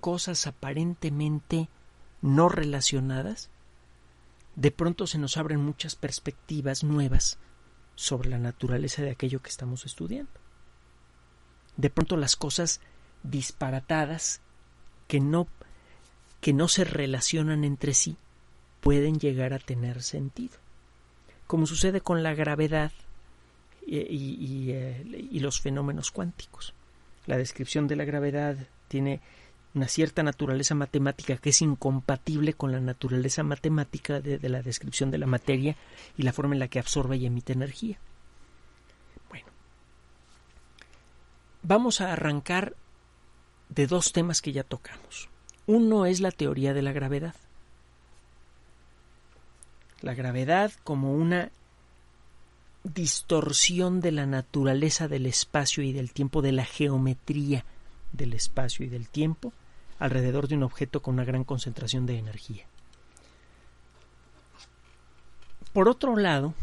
cosas 0.00 0.46
aparentemente 0.46 1.68
no 2.20 2.48
relacionadas, 2.48 3.48
de 4.56 4.70
pronto 4.72 5.06
se 5.06 5.18
nos 5.18 5.36
abren 5.36 5.60
muchas 5.64 5.94
perspectivas 5.94 6.82
nuevas 6.82 7.38
sobre 7.96 8.30
la 8.30 8.38
naturaleza 8.38 9.02
de 9.02 9.10
aquello 9.10 9.42
que 9.42 9.50
estamos 9.50 9.84
estudiando. 9.84 10.30
De 11.76 11.90
pronto 11.90 12.16
las 12.16 12.36
cosas 12.36 12.80
disparatadas 13.24 14.40
que 15.08 15.18
no 15.18 15.48
que 16.40 16.52
no 16.52 16.68
se 16.68 16.84
relacionan 16.84 17.64
entre 17.64 17.92
sí 17.94 18.16
pueden 18.80 19.18
llegar 19.18 19.52
a 19.52 19.58
tener 19.58 20.02
sentido. 20.02 20.54
Como 21.48 21.66
sucede 21.66 22.00
con 22.00 22.22
la 22.22 22.34
gravedad 22.34 22.92
y, 23.84 23.98
y, 23.98 24.70
eh, 24.70 25.02
y 25.32 25.40
los 25.40 25.60
fenómenos 25.60 26.10
cuánticos. 26.10 26.72
La 27.26 27.36
descripción 27.36 27.88
de 27.88 27.96
la 27.96 28.04
gravedad 28.04 28.56
tiene 28.88 29.20
una 29.76 29.88
cierta 29.88 30.22
naturaleza 30.22 30.74
matemática 30.74 31.36
que 31.36 31.50
es 31.50 31.60
incompatible 31.60 32.54
con 32.54 32.72
la 32.72 32.80
naturaleza 32.80 33.42
matemática 33.42 34.20
de, 34.20 34.48
la 34.48 34.62
descripción 34.62 35.10
de 35.10 35.18
la 35.18 35.26
materia 35.26 35.76
y 36.16 36.22
la 36.22 36.32
forma 36.32 36.54
en 36.54 36.60
la 36.60 36.68
que 36.68 36.78
absorbe 36.78 37.18
y 37.18 37.26
emite 37.26 37.52
energía. 37.52 37.98
Bueno, 39.28 39.46
vamos 41.62 42.00
a 42.00 42.14
arrancar 42.14 42.74
de 43.68 43.86
dos 43.86 44.12
temas 44.12 44.40
que 44.40 44.52
ya 44.52 44.64
tocamos. 44.64 45.28
Uno 45.66 46.06
es 46.06 46.20
la 46.20 46.30
teoría 46.30 46.72
de 46.72 46.82
la 46.82 46.92
gravedad. 46.92 47.34
La 50.00 50.14
gravedad 50.14 50.72
como 50.84 51.12
una 51.12 51.50
distorsión 52.82 54.00
de 54.00 54.12
la 54.12 54.24
naturaleza 54.24 55.06
del 55.06 55.26
espacio 55.26 55.82
y 55.82 55.92
del 55.92 56.12
tiempo, 56.12 56.40
de 56.40 56.52
la 56.52 56.64
geometría 56.64 57.64
del 58.12 58.32
espacio 58.32 58.86
y 58.86 58.88
del 58.88 59.08
tiempo, 59.08 59.52
alrededor 59.98 60.48
de 60.48 60.56
un 60.56 60.62
objeto 60.62 61.00
con 61.00 61.14
una 61.14 61.24
gran 61.24 61.44
concentración 61.44 62.06
de 62.06 62.18
energía. 62.18 62.66
Por 65.72 65.88
otro 65.88 66.16
lado, 66.16 66.54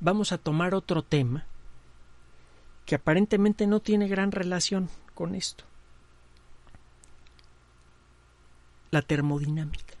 vamos 0.00 0.32
a 0.32 0.38
tomar 0.38 0.74
otro 0.74 1.02
tema 1.02 1.46
que 2.84 2.94
aparentemente 2.94 3.66
no 3.66 3.80
tiene 3.80 4.08
gran 4.08 4.32
relación 4.32 4.88
con 5.14 5.34
esto. 5.34 5.64
La 8.90 9.02
termodinámica. 9.02 9.94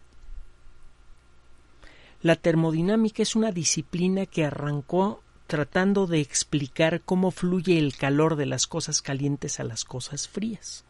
La 2.22 2.34
termodinámica 2.34 3.22
es 3.22 3.36
una 3.36 3.52
disciplina 3.52 4.26
que 4.26 4.44
arrancó 4.44 5.22
tratando 5.46 6.06
de 6.06 6.20
explicar 6.20 7.02
cómo 7.02 7.30
fluye 7.30 7.78
el 7.78 7.96
calor 7.96 8.36
de 8.36 8.46
las 8.46 8.66
cosas 8.66 9.02
calientes 9.02 9.60
a 9.60 9.64
las 9.64 9.84
cosas 9.84 10.26
frías. 10.28 10.84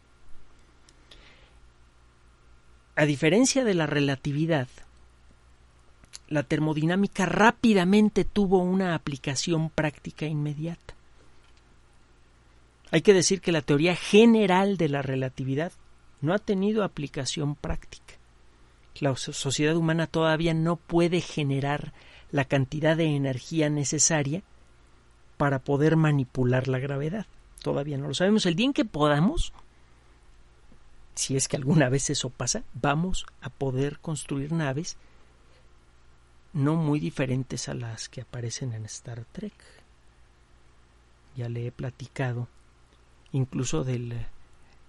A 2.98 3.06
diferencia 3.06 3.62
de 3.62 3.74
la 3.74 3.86
relatividad, 3.86 4.66
la 6.26 6.42
termodinámica 6.42 7.26
rápidamente 7.26 8.24
tuvo 8.24 8.58
una 8.58 8.96
aplicación 8.96 9.70
práctica 9.70 10.26
inmediata. 10.26 10.94
Hay 12.90 13.02
que 13.02 13.14
decir 13.14 13.40
que 13.40 13.52
la 13.52 13.62
teoría 13.62 13.94
general 13.94 14.78
de 14.78 14.88
la 14.88 15.02
relatividad 15.02 15.70
no 16.20 16.34
ha 16.34 16.40
tenido 16.40 16.82
aplicación 16.82 17.54
práctica. 17.54 18.14
La 18.98 19.14
sociedad 19.14 19.76
humana 19.76 20.08
todavía 20.08 20.52
no 20.52 20.74
puede 20.74 21.20
generar 21.20 21.92
la 22.32 22.46
cantidad 22.46 22.96
de 22.96 23.14
energía 23.14 23.70
necesaria 23.70 24.42
para 25.36 25.60
poder 25.60 25.94
manipular 25.94 26.66
la 26.66 26.80
gravedad. 26.80 27.26
Todavía 27.62 27.96
no 27.96 28.08
lo 28.08 28.14
sabemos. 28.14 28.44
El 28.44 28.56
día 28.56 28.66
en 28.66 28.72
que 28.72 28.84
podamos, 28.84 29.52
si 31.18 31.36
es 31.36 31.48
que 31.48 31.56
alguna 31.56 31.88
vez 31.88 32.10
eso 32.10 32.30
pasa, 32.30 32.62
vamos 32.74 33.26
a 33.40 33.50
poder 33.50 33.98
construir 33.98 34.52
naves 34.52 34.96
no 36.52 36.76
muy 36.76 37.00
diferentes 37.00 37.68
a 37.68 37.74
las 37.74 38.08
que 38.08 38.20
aparecen 38.20 38.72
en 38.72 38.84
Star 38.84 39.24
Trek. 39.32 39.52
Ya 41.34 41.48
le 41.48 41.66
he 41.66 41.72
platicado 41.72 42.46
incluso 43.32 43.82
del, 43.82 44.26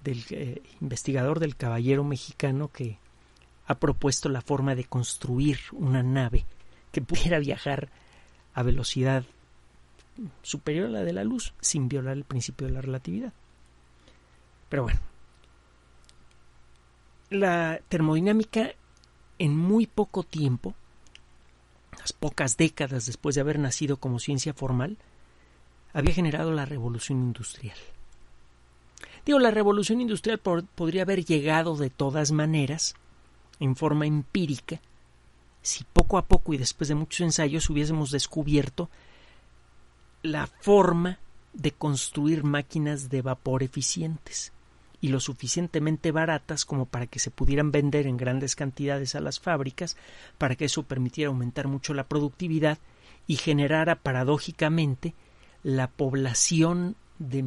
eh, 0.05 0.61
investigador 0.79 1.39
del 1.39 1.55
caballero 1.55 2.03
mexicano 2.03 2.67
que 2.67 2.99
ha 3.65 3.79
propuesto 3.79 4.29
la 4.29 4.41
forma 4.41 4.75
de 4.75 4.83
construir 4.83 5.57
una 5.71 6.03
nave 6.03 6.45
que 6.91 7.01
pudiera 7.01 7.39
viajar 7.39 7.89
a 8.53 8.61
velocidad 8.61 9.25
superior 10.43 10.89
a 10.89 10.91
la 10.91 11.03
de 11.03 11.13
la 11.13 11.23
luz 11.23 11.55
sin 11.59 11.89
violar 11.89 12.15
el 12.17 12.23
principio 12.23 12.67
de 12.67 12.73
la 12.73 12.81
relatividad. 12.81 13.33
Pero 14.69 14.83
bueno, 14.83 14.99
la 17.29 17.79
termodinámica 17.89 18.71
en 19.37 19.55
muy 19.55 19.87
poco 19.87 20.23
tiempo, 20.23 20.73
unas 21.95 22.13
pocas 22.13 22.57
décadas 22.57 23.05
después 23.05 23.35
de 23.35 23.41
haber 23.41 23.59
nacido 23.59 23.97
como 23.97 24.19
ciencia 24.19 24.53
formal, 24.53 24.97
había 25.93 26.13
generado 26.13 26.51
la 26.51 26.65
revolución 26.65 27.19
industrial. 27.19 27.77
Digo, 29.25 29.39
la 29.39 29.51
revolución 29.51 30.01
industrial 30.01 30.39
podría 30.39 31.03
haber 31.03 31.23
llegado 31.23 31.75
de 31.77 31.89
todas 31.89 32.31
maneras, 32.31 32.95
en 33.59 33.75
forma 33.75 34.05
empírica, 34.05 34.79
si 35.61 35.83
poco 35.83 36.17
a 36.17 36.25
poco 36.25 36.53
y 36.53 36.57
después 36.57 36.87
de 36.87 36.95
muchos 36.95 37.21
ensayos 37.21 37.69
hubiésemos 37.69 38.11
descubierto 38.11 38.89
la 40.21 40.47
forma 40.47 41.19
de 41.53 41.71
construir 41.71 42.43
máquinas 42.43 43.09
de 43.09 43.21
vapor 43.21 43.63
eficientes 43.63 44.53
y 45.01 45.09
lo 45.09 45.19
suficientemente 45.19 46.11
baratas 46.11 46.65
como 46.65 46.85
para 46.85 47.07
que 47.07 47.19
se 47.19 47.31
pudieran 47.31 47.71
vender 47.71 48.05
en 48.07 48.17
grandes 48.17 48.55
cantidades 48.55 49.15
a 49.15 49.21
las 49.21 49.39
fábricas, 49.39 49.95
para 50.37 50.55
que 50.55 50.65
eso 50.65 50.83
permitiera 50.83 51.29
aumentar 51.29 51.67
mucho 51.67 51.93
la 51.93 52.07
productividad 52.07 52.79
y 53.27 53.37
generara 53.37 53.95
paradójicamente 53.95 55.13
la 55.63 55.87
población 55.87 56.95
de, 57.19 57.43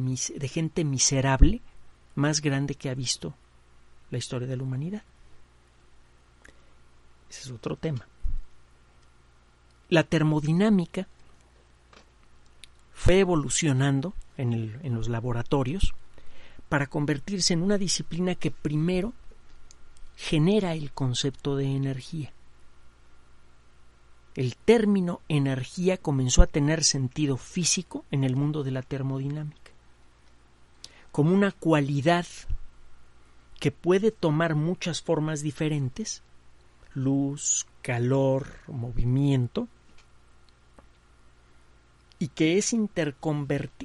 gente 0.47 0.83
miserable 0.83 1.61
más 2.15 2.41
grande 2.41 2.75
que 2.75 2.89
ha 2.89 2.95
visto 2.95 3.35
la 4.09 4.17
historia 4.17 4.47
de 4.47 4.57
la 4.57 4.63
humanidad. 4.63 5.03
Ese 7.29 7.41
es 7.41 7.51
otro 7.51 7.75
tema. 7.75 8.07
La 9.89 10.03
termodinámica 10.03 11.07
fue 12.93 13.19
evolucionando 13.19 14.13
en 14.37 14.95
los 14.95 15.09
laboratorios 15.09 15.93
para 16.73 16.87
convertirse 16.87 17.53
en 17.53 17.61
una 17.61 17.77
disciplina 17.77 18.33
que 18.33 18.49
primero 18.49 19.13
genera 20.15 20.73
el 20.73 20.91
concepto 20.91 21.55
de 21.55 21.65
energía. 21.65 22.33
El 24.33 24.55
término 24.55 25.21
energía 25.29 25.97
comenzó 25.97 26.41
a 26.41 26.47
tener 26.47 26.83
sentido 26.83 27.37
físico 27.37 28.05
en 28.09 28.23
el 28.23 28.35
mundo 28.35 28.63
de 28.63 28.71
la 28.71 28.81
termodinámica. 28.81 29.71
como 31.11 31.31
una 31.35 31.51
cualidad 31.51 32.25
que 33.59 33.69
puede 33.69 34.09
tomar 34.09 34.55
muchas 34.55 35.03
formas 35.03 35.43
diferentes, 35.43 36.23
luz, 36.95 37.67
calor, 37.83 38.47
movimiento, 38.65 39.67
y 42.23 42.29
que 42.29 42.57
es 42.57 42.73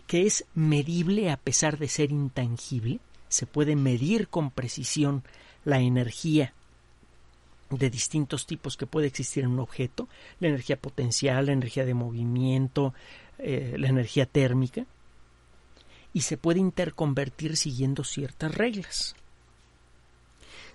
que 0.06 0.24
es 0.24 0.44
medible 0.54 1.32
a 1.32 1.36
pesar 1.36 1.76
de 1.76 1.88
ser 1.88 2.12
intangible, 2.12 3.00
se 3.28 3.46
puede 3.46 3.74
medir 3.74 4.28
con 4.28 4.52
precisión 4.52 5.24
la 5.64 5.80
energía 5.80 6.54
de 7.68 7.90
distintos 7.90 8.46
tipos 8.46 8.76
que 8.76 8.86
puede 8.86 9.08
existir 9.08 9.42
en 9.42 9.50
un 9.50 9.58
objeto, 9.58 10.06
la 10.38 10.46
energía 10.46 10.76
potencial, 10.76 11.46
la 11.46 11.52
energía 11.52 11.84
de 11.84 11.94
movimiento, 11.94 12.94
eh, 13.40 13.74
la 13.76 13.88
energía 13.88 14.24
térmica, 14.24 14.86
y 16.12 16.20
se 16.20 16.36
puede 16.36 16.60
interconvertir 16.60 17.56
siguiendo 17.56 18.04
ciertas 18.04 18.54
reglas. 18.54 19.16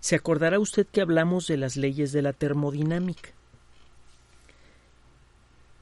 Se 0.02 0.17
acordará 0.17 0.60
usted 0.60 0.86
que 0.86 0.99
hablamos 0.99 1.47
de 1.47 1.56
las 1.56 1.78
leyes 1.78 2.12
de 2.12 2.23
la 2.23 2.34
termodinámica. 2.34 3.30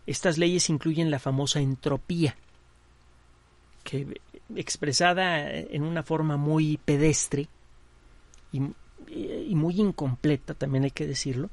Estas 0.07 0.37
leyes 0.37 0.69
incluyen 0.69 1.11
la 1.11 1.19
famosa 1.19 1.59
entropía, 1.59 2.35
que 3.83 4.19
expresada 4.55 5.49
en 5.49 5.83
una 5.83 6.03
forma 6.03 6.37
muy 6.37 6.77
pedestre 6.77 7.47
y, 8.51 8.59
muy 9.55 9.79
incompleta, 9.79 10.53
también 10.53 10.85
hay 10.85 10.91
que 10.91 11.07
decirlo, 11.07 11.49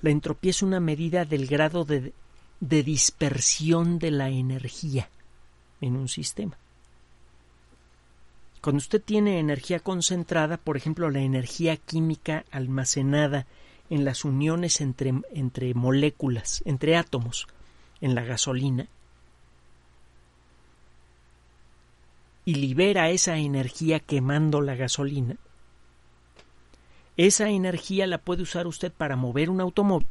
la 0.00 0.10
entropía 0.10 0.50
es 0.50 0.62
una 0.62 0.80
medida 0.80 1.24
del 1.24 1.46
grado 1.46 1.84
de, 1.84 2.12
dispersión 2.60 3.98
de 3.98 4.10
la 4.10 4.28
energía 4.28 5.08
en 5.80 5.96
un 5.96 6.08
sistema. 6.08 6.56
Cuando 8.60 8.78
usted 8.78 9.02
tiene 9.02 9.40
energía 9.40 9.80
concentrada, 9.80 10.56
por 10.56 10.76
ejemplo, 10.76 11.10
la 11.10 11.20
energía 11.20 11.76
química 11.76 12.44
almacenada 12.50 13.46
en 13.90 14.04
las 14.04 14.24
uniones 14.24 14.80
entre 14.80 15.74
moléculas, 15.74 16.62
entre 16.64 16.96
átomos, 16.96 17.48
en 18.02 18.14
la 18.14 18.22
gasolina, 18.22 18.86
y 22.44 22.56
libera 22.56 23.08
esa 23.10 23.38
energía 23.38 24.00
quemando 24.00 24.60
la 24.60 24.74
gasolina, 24.74 25.36
esa 27.16 27.48
energía 27.48 28.06
la 28.06 28.18
puede 28.18 28.42
usar 28.42 28.66
usted 28.66 28.92
para 28.92 29.16
mover 29.16 29.48
un 29.48 29.60
automóvil. 29.60 30.08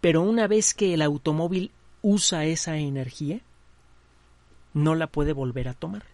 Pero 0.00 0.22
una 0.22 0.46
vez 0.46 0.74
que 0.74 0.94
el 0.94 1.02
automóvil 1.02 1.72
usa 2.02 2.44
esa 2.44 2.76
energía, 2.76 3.40
no 4.74 4.94
la 4.94 5.06
puede 5.06 5.32
volver 5.32 5.68
a 5.68 5.74
tomar. 5.74 6.04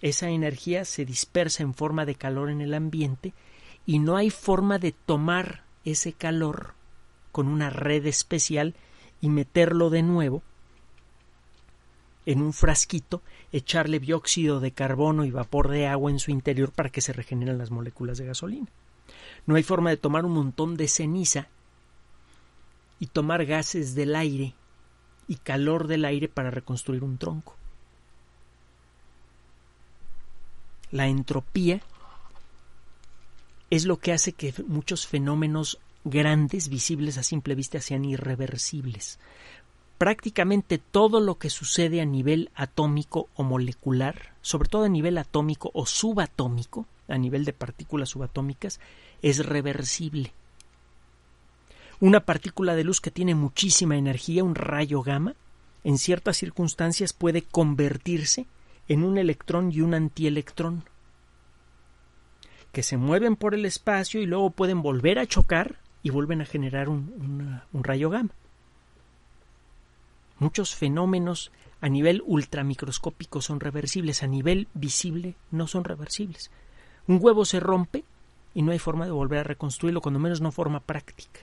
Esa 0.00 0.30
energía 0.30 0.84
se 0.84 1.04
dispersa 1.04 1.62
en 1.62 1.74
forma 1.74 2.06
de 2.06 2.14
calor 2.14 2.50
en 2.50 2.60
el 2.60 2.74
ambiente 2.74 3.34
y 3.84 3.98
no 3.98 4.16
hay 4.16 4.30
forma 4.30 4.78
de 4.78 4.92
tomar 4.92 5.64
ese 5.84 6.12
calor 6.12 6.77
con 7.38 7.46
una 7.46 7.70
red 7.70 8.04
especial 8.06 8.74
y 9.20 9.28
meterlo 9.28 9.90
de 9.90 10.02
nuevo 10.02 10.42
en 12.26 12.42
un 12.42 12.52
frasquito, 12.52 13.22
echarle 13.52 14.00
dióxido 14.00 14.58
de 14.58 14.72
carbono 14.72 15.24
y 15.24 15.30
vapor 15.30 15.68
de 15.68 15.86
agua 15.86 16.10
en 16.10 16.18
su 16.18 16.32
interior 16.32 16.72
para 16.72 16.90
que 16.90 17.00
se 17.00 17.12
regeneren 17.12 17.56
las 17.56 17.70
moléculas 17.70 18.18
de 18.18 18.26
gasolina. 18.26 18.66
No 19.46 19.54
hay 19.54 19.62
forma 19.62 19.90
de 19.90 19.98
tomar 19.98 20.24
un 20.24 20.32
montón 20.32 20.76
de 20.76 20.88
ceniza 20.88 21.46
y 22.98 23.06
tomar 23.06 23.46
gases 23.46 23.94
del 23.94 24.16
aire 24.16 24.54
y 25.28 25.36
calor 25.36 25.86
del 25.86 26.06
aire 26.06 26.26
para 26.26 26.50
reconstruir 26.50 27.04
un 27.04 27.18
tronco. 27.18 27.54
La 30.90 31.06
entropía 31.06 31.82
es 33.70 33.84
lo 33.84 33.98
que 33.98 34.12
hace 34.12 34.32
que 34.32 34.52
muchos 34.66 35.06
fenómenos 35.06 35.78
grandes, 36.10 36.68
visibles 36.68 37.18
a 37.18 37.22
simple 37.22 37.54
vista, 37.54 37.80
sean 37.80 38.04
irreversibles 38.04 39.18
prácticamente 39.98 40.78
todo 40.78 41.20
lo 41.20 41.38
que 41.38 41.50
sucede 41.50 42.00
a 42.00 42.04
nivel 42.04 42.50
atómico 42.54 43.28
o 43.34 43.42
molecular, 43.42 44.32
sobre 44.40 44.68
todo 44.68 44.84
a 44.84 44.88
nivel 44.88 45.18
atómico 45.18 45.72
o 45.74 45.86
subatómico, 45.86 46.86
a 47.08 47.18
nivel 47.18 47.44
de 47.44 47.52
partículas 47.52 48.10
subatómicas, 48.10 48.80
es 49.22 49.44
reversible. 49.44 50.32
Una 52.00 52.20
partícula 52.20 52.76
de 52.76 52.84
luz 52.84 53.00
que 53.00 53.10
tiene 53.10 53.34
muchísima 53.34 53.96
energía, 53.96 54.44
un 54.44 54.54
rayo 54.54 55.02
gamma, 55.02 55.34
en 55.82 55.98
ciertas 55.98 56.36
circunstancias 56.36 57.12
puede 57.12 57.42
convertirse 57.42 58.46
en 58.86 59.02
un 59.02 59.18
electrón 59.18 59.72
y 59.72 59.80
un 59.80 59.94
antielectrón, 59.94 60.84
que 62.70 62.84
se 62.84 62.96
mueven 62.96 63.34
por 63.34 63.54
el 63.54 63.64
espacio 63.64 64.20
y 64.20 64.26
luego 64.26 64.50
pueden 64.50 64.80
volver 64.80 65.18
a 65.18 65.26
chocar 65.26 65.78
y 66.08 66.10
vuelven 66.10 66.40
a 66.40 66.46
generar 66.46 66.88
un, 66.88 67.60
un 67.70 67.84
rayo 67.84 68.08
gamma. 68.08 68.30
Muchos 70.38 70.74
fenómenos 70.74 71.52
a 71.82 71.88
nivel 71.90 72.22
ultramicroscópico 72.24 73.42
son 73.42 73.60
reversibles, 73.60 74.22
a 74.22 74.26
nivel 74.26 74.68
visible 74.72 75.34
no 75.50 75.66
son 75.66 75.84
reversibles. 75.84 76.50
Un 77.06 77.18
huevo 77.20 77.44
se 77.44 77.60
rompe 77.60 78.04
y 78.54 78.62
no 78.62 78.72
hay 78.72 78.78
forma 78.78 79.04
de 79.04 79.10
volver 79.10 79.40
a 79.40 79.44
reconstruirlo, 79.44 80.00
cuando 80.00 80.18
menos 80.18 80.40
no 80.40 80.50
forma 80.50 80.80
práctica. 80.80 81.40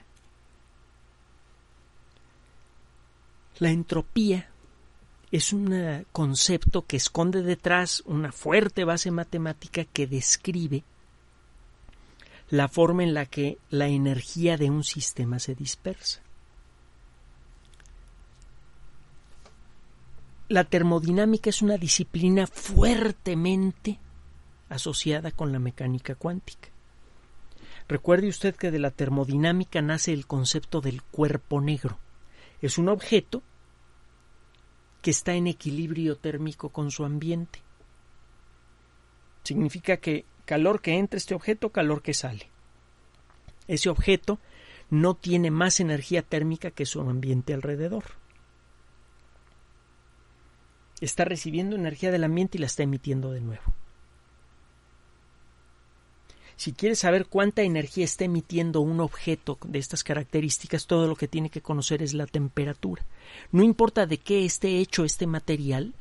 La 3.60 3.70
entropía 3.70 4.50
es 5.30 5.52
un 5.52 6.04
concepto 6.10 6.86
que 6.86 6.96
esconde 6.96 7.42
detrás 7.42 8.02
una 8.04 8.32
fuerte 8.32 8.84
base 8.84 9.12
matemática 9.12 9.84
que 9.84 10.08
describe 10.08 10.82
la 12.48 12.68
forma 12.68 13.02
en 13.02 13.14
la 13.14 13.26
que 13.26 13.58
la 13.70 13.88
energía 13.88 14.56
de 14.56 14.70
un 14.70 14.84
sistema 14.84 15.38
se 15.38 15.54
dispersa. 15.54 16.22
la 20.48 20.64
termodinámica 20.64 21.50
es 21.50 21.62
una 21.62 21.76
disciplina 21.76 22.46
fuertemente 22.46 23.98
asociada 24.68 25.30
con 25.30 25.52
la 25.52 25.58
mecánica 25.58 26.14
cuántica. 26.14 26.68
Recuerde 27.88 28.28
usted 28.28 28.54
que 28.54 28.70
de 28.70 28.78
la 28.78 28.90
termodinámica 28.90 29.80
nace 29.82 30.12
el 30.12 30.26
concepto 30.26 30.80
del 30.80 31.02
cuerpo 31.02 31.60
negro. 31.60 31.98
Es 32.60 32.78
un 32.78 32.88
objeto 32.88 33.42
que 35.02 35.10
está 35.10 35.34
en 35.34 35.46
equilibrio 35.46 36.16
térmico 36.16 36.70
con 36.70 36.90
su 36.90 37.04
ambiente. 37.04 37.60
Significa 39.44 39.98
que 39.98 40.24
calor 40.46 40.80
que 40.80 40.94
entra 40.94 41.18
este 41.18 41.34
objeto, 41.34 41.70
calor 41.70 42.00
que 42.02 42.14
sale. 42.14 42.48
Ese 43.68 43.90
objeto 43.90 44.38
no 44.88 45.14
tiene 45.14 45.50
más 45.50 45.80
energía 45.80 46.22
térmica 46.22 46.70
que 46.70 46.86
su 46.86 47.00
ambiente 47.00 47.52
alrededor 47.52 48.04
está 51.00 51.24
recibiendo 51.24 51.76
energía 51.76 52.10
del 52.10 52.24
ambiente 52.24 52.58
y 52.58 52.60
la 52.60 52.66
está 52.66 52.82
emitiendo 52.82 53.32
de 53.32 53.40
nuevo. 53.40 53.62
Si 56.56 56.72
quieres 56.72 57.00
saber 57.00 57.26
cuánta 57.26 57.62
energía 57.62 58.04
está 58.04 58.24
emitiendo 58.24 58.80
un 58.80 59.00
objeto 59.00 59.58
de 59.66 59.78
estas 59.78 60.02
características, 60.02 60.86
todo 60.86 61.06
lo 61.06 61.14
que 61.14 61.28
tiene 61.28 61.50
que 61.50 61.60
conocer 61.60 62.02
es 62.02 62.14
la 62.14 62.26
temperatura. 62.26 63.04
No 63.52 63.62
importa 63.62 64.06
de 64.06 64.16
qué 64.16 64.46
esté 64.46 64.78
hecho 64.78 65.04
este 65.04 65.26
material, 65.26 65.92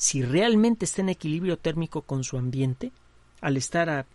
si 0.00 0.22
realmente 0.22 0.86
está 0.86 1.02
en 1.02 1.10
equilibrio 1.10 1.58
térmico 1.58 2.00
con 2.00 2.24
su 2.24 2.38
ambiente, 2.38 2.90
al 3.42 3.58
estar 3.58 3.90
a, 3.90 4.06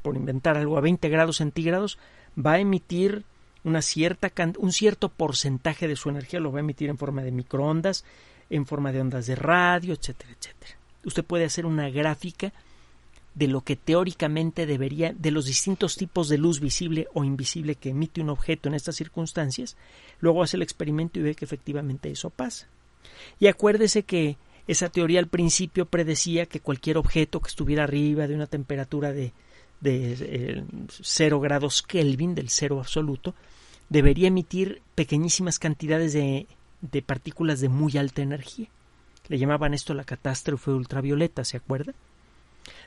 por 0.00 0.14
inventar 0.14 0.56
algo, 0.56 0.78
a 0.78 0.80
20 0.80 1.08
grados 1.08 1.38
centígrados, 1.38 1.98
va 2.38 2.52
a 2.52 2.58
emitir 2.60 3.24
una 3.64 3.82
cierta 3.82 4.30
un 4.58 4.70
cierto 4.70 5.08
porcentaje 5.08 5.88
de 5.88 5.96
su 5.96 6.10
energía 6.10 6.38
lo 6.38 6.52
va 6.52 6.58
a 6.58 6.60
emitir 6.60 6.90
en 6.90 6.96
forma 6.96 7.24
de 7.24 7.32
microondas, 7.32 8.04
en 8.50 8.66
forma 8.66 8.92
de 8.92 9.00
ondas 9.00 9.26
de 9.26 9.34
radio, 9.34 9.94
etcétera, 9.94 10.30
etcétera. 10.30 10.76
Usted 11.04 11.24
puede 11.24 11.44
hacer 11.44 11.66
una 11.66 11.90
gráfica 11.90 12.52
de 13.34 13.48
lo 13.48 13.62
que 13.62 13.74
teóricamente 13.74 14.64
debería, 14.64 15.12
de 15.12 15.32
los 15.32 15.46
distintos 15.46 15.96
tipos 15.96 16.28
de 16.28 16.38
luz 16.38 16.60
visible 16.60 17.08
o 17.14 17.24
invisible 17.24 17.74
que 17.74 17.88
emite 17.88 18.20
un 18.20 18.30
objeto 18.30 18.68
en 18.68 18.76
estas 18.76 18.94
circunstancias, 18.94 19.76
luego 20.20 20.44
hace 20.44 20.56
el 20.56 20.62
experimento 20.62 21.18
y 21.18 21.22
ve 21.22 21.34
que 21.34 21.46
efectivamente 21.46 22.12
eso 22.12 22.30
pasa. 22.30 22.68
Y 23.40 23.48
acuérdese 23.48 24.04
que 24.04 24.36
esa 24.68 24.88
teoría 24.88 25.18
al 25.18 25.26
principio 25.26 25.86
predecía 25.86 26.46
que 26.46 26.60
cualquier 26.60 26.96
objeto 26.96 27.40
que 27.40 27.48
estuviera 27.48 27.84
arriba 27.84 28.26
de 28.26 28.34
una 28.34 28.46
temperatura 28.46 29.12
de, 29.12 29.32
de 29.80 30.64
0 31.00 31.36
eh, 31.36 31.40
grados 31.40 31.82
Kelvin, 31.82 32.34
del 32.34 32.48
cero 32.48 32.78
absoluto, 32.78 33.34
debería 33.88 34.28
emitir 34.28 34.80
pequeñísimas 34.94 35.58
cantidades 35.58 36.12
de, 36.12 36.46
de 36.80 37.02
partículas 37.02 37.60
de 37.60 37.68
muy 37.68 37.96
alta 37.96 38.22
energía. 38.22 38.68
Le 39.28 39.38
llamaban 39.38 39.74
esto 39.74 39.94
la 39.94 40.04
catástrofe 40.04 40.70
ultravioleta, 40.70 41.44
¿se 41.44 41.56
acuerda? 41.56 41.92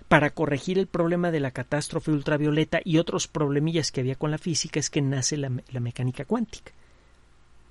Para 0.08 0.30
corregir 0.30 0.78
el 0.80 0.88
problema 0.88 1.32
de 1.32 1.40
la 1.40 1.52
catástrofe 1.52 2.12
ultravioleta 2.12 2.80
y 2.84 2.98
otros 2.98 3.28
problemillas 3.28 3.92
que 3.92 4.02
había 4.02 4.16
con 4.16 4.32
la 4.32 4.38
física 4.38 4.80
es 4.80 4.90
que 4.90 5.02
nace 5.02 5.38
la, 5.38 5.52
la 5.72 5.80
mecánica 5.80 6.26
cuántica. 6.26 6.72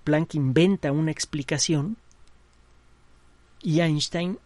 Planck 0.04 0.34
inventa 0.34 0.92
una 0.92 1.10
explicación 1.10 1.96
Y 3.64 3.80
Einstein 3.80 4.38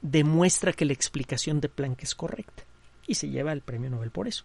demuestra 0.00 0.72
que 0.72 0.86
la 0.86 0.94
explicación 0.94 1.60
de 1.60 1.68
Planck 1.68 2.02
es 2.02 2.14
correcta 2.14 2.64
y 3.06 3.14
se 3.14 3.28
lleva 3.28 3.52
el 3.52 3.60
premio 3.60 3.90
Nobel 3.90 4.10
por 4.10 4.26
eso. 4.26 4.44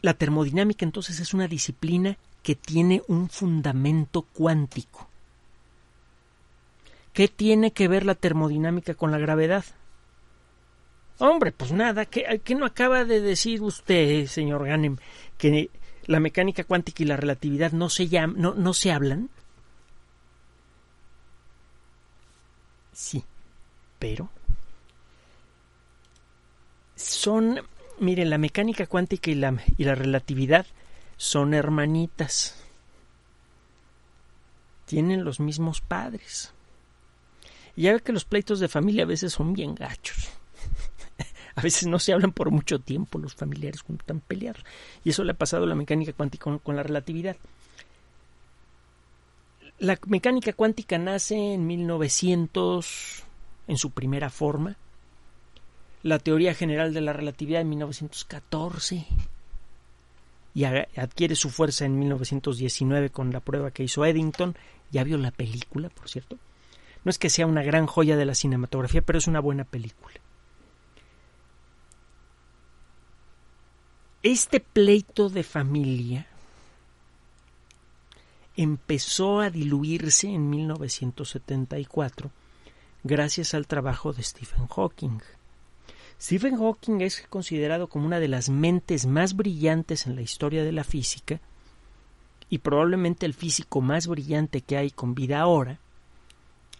La 0.00 0.14
termodinámica 0.14 0.84
entonces 0.84 1.18
es 1.18 1.34
una 1.34 1.48
disciplina 1.48 2.16
que 2.44 2.54
tiene 2.54 3.02
un 3.08 3.28
fundamento 3.28 4.22
cuántico. 4.22 5.10
¿Qué 7.12 7.26
tiene 7.26 7.72
que 7.72 7.88
ver 7.88 8.06
la 8.06 8.14
termodinámica 8.14 8.94
con 8.94 9.10
la 9.10 9.18
gravedad? 9.18 9.64
Hombre, 11.18 11.50
pues 11.50 11.72
nada, 11.72 12.06
¿qué, 12.06 12.40
no 12.56 12.64
acaba 12.64 13.04
de 13.04 13.20
decir 13.20 13.60
usted, 13.60 14.26
señor 14.26 14.64
Ganem, 14.64 14.98
que 15.36 15.68
la 16.06 16.20
mecánica 16.20 16.62
cuántica 16.62 17.02
y 17.02 17.06
la 17.06 17.16
relatividad 17.16 17.72
no 17.72 17.90
se, 17.90 18.08
no, 18.36 18.54
no 18.54 18.72
se 18.72 18.92
hablan? 18.92 19.30
Sí, 22.98 23.22
pero 24.00 24.28
son, 26.96 27.60
miren, 28.00 28.28
la 28.28 28.38
mecánica 28.38 28.88
cuántica 28.88 29.30
y 29.30 29.36
la, 29.36 29.56
y 29.76 29.84
la 29.84 29.94
relatividad 29.94 30.66
son 31.16 31.54
hermanitas. 31.54 32.56
Tienen 34.84 35.24
los 35.24 35.38
mismos 35.38 35.80
padres. 35.80 36.52
Y 37.76 37.82
ya 37.82 37.92
ve 37.92 38.00
que 38.00 38.12
los 38.12 38.24
pleitos 38.24 38.58
de 38.58 38.66
familia 38.66 39.04
a 39.04 39.06
veces 39.06 39.32
son 39.32 39.52
bien 39.52 39.76
gachos. 39.76 40.30
a 41.54 41.62
veces 41.62 41.86
no 41.86 42.00
se 42.00 42.12
hablan 42.12 42.32
por 42.32 42.50
mucho 42.50 42.80
tiempo 42.80 43.20
los 43.20 43.36
familiares 43.36 43.84
cuando 43.84 44.02
están. 44.02 44.24
Y 45.04 45.10
eso 45.10 45.22
le 45.22 45.30
ha 45.30 45.38
pasado 45.38 45.62
a 45.62 45.68
la 45.68 45.76
mecánica 45.76 46.12
cuántica 46.12 46.58
con 46.58 46.74
la 46.74 46.82
relatividad. 46.82 47.36
La 49.78 49.96
mecánica 50.06 50.52
cuántica 50.52 50.98
nace 50.98 51.54
en 51.54 51.66
1900 51.66 53.22
en 53.68 53.76
su 53.76 53.90
primera 53.90 54.28
forma 54.28 54.76
la 56.02 56.18
teoría 56.18 56.54
general 56.54 56.92
de 56.92 57.00
la 57.00 57.12
relatividad 57.12 57.60
en 57.60 57.68
1914 57.70 59.06
y 60.54 60.64
adquiere 60.64 61.36
su 61.36 61.50
fuerza 61.50 61.84
en 61.84 61.98
1919 61.98 63.10
con 63.10 63.32
la 63.32 63.38
prueba 63.38 63.70
que 63.70 63.84
hizo 63.84 64.04
Eddington. 64.04 64.56
Ya 64.90 65.04
vio 65.04 65.16
la 65.18 65.30
película, 65.30 65.88
por 65.90 66.08
cierto. 66.08 66.38
No 67.04 67.10
es 67.10 67.18
que 67.18 67.30
sea 67.30 67.46
una 67.46 67.62
gran 67.62 67.86
joya 67.86 68.16
de 68.16 68.24
la 68.24 68.34
cinematografía, 68.34 69.02
pero 69.02 69.18
es 69.18 69.28
una 69.28 69.38
buena 69.38 69.62
película. 69.64 70.16
Este 74.24 74.58
pleito 74.58 75.28
de 75.28 75.44
familia 75.44 76.26
empezó 78.58 79.38
a 79.38 79.50
diluirse 79.50 80.26
en 80.26 80.50
1974 80.50 82.32
gracias 83.04 83.54
al 83.54 83.68
trabajo 83.68 84.12
de 84.12 84.24
Stephen 84.24 84.66
Hawking. 84.66 85.20
Stephen 86.20 86.56
Hawking 86.56 87.00
es 87.00 87.24
considerado 87.30 87.86
como 87.86 88.06
una 88.06 88.18
de 88.18 88.26
las 88.26 88.48
mentes 88.48 89.06
más 89.06 89.36
brillantes 89.36 90.08
en 90.08 90.16
la 90.16 90.22
historia 90.22 90.64
de 90.64 90.72
la 90.72 90.82
física 90.82 91.40
y 92.50 92.58
probablemente 92.58 93.26
el 93.26 93.32
físico 93.32 93.80
más 93.80 94.08
brillante 94.08 94.60
que 94.60 94.76
hay 94.76 94.90
con 94.90 95.14
vida 95.14 95.38
ahora, 95.38 95.78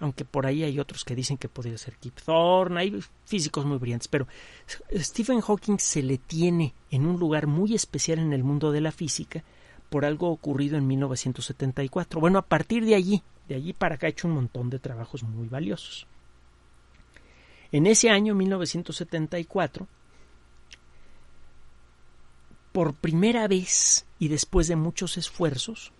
aunque 0.00 0.24
por 0.24 0.46
ahí 0.46 0.64
hay 0.64 0.80
otros 0.80 1.04
que 1.04 1.14
dicen 1.14 1.38
que 1.38 1.48
podría 1.48 1.78
ser 1.78 1.94
Kip 1.94 2.18
Thorne, 2.24 2.80
hay 2.80 3.00
físicos 3.24 3.64
muy 3.64 3.78
brillantes, 3.78 4.08
pero 4.08 4.26
Stephen 4.96 5.40
Hawking 5.40 5.78
se 5.78 6.02
le 6.02 6.18
tiene 6.18 6.74
en 6.90 7.06
un 7.06 7.20
lugar 7.20 7.46
muy 7.46 7.76
especial 7.76 8.18
en 8.18 8.32
el 8.32 8.42
mundo 8.42 8.72
de 8.72 8.80
la 8.80 8.90
física 8.90 9.44
por 9.90 10.04
algo 10.04 10.30
ocurrido 10.30 10.76
en 10.76 10.86
1974. 10.86 12.20
Bueno, 12.20 12.38
a 12.38 12.42
partir 12.42 12.84
de 12.84 12.94
allí, 12.94 13.22
de 13.48 13.54
allí 13.54 13.72
para 13.72 13.96
acá 13.96 14.06
ha 14.06 14.10
hecho 14.10 14.28
un 14.28 14.34
montón 14.34 14.70
de 14.70 14.78
trabajos 14.78 15.22
muy 15.22 15.48
valiosos. 15.48 16.06
En 17.72 17.86
ese 17.86 18.10
año 18.10 18.34
1974, 18.34 19.86
por 22.72 22.94
primera 22.94 23.48
vez 23.48 24.06
y 24.18 24.28
después 24.28 24.68
de 24.68 24.76
muchos 24.76 25.16
esfuerzos, 25.16 25.92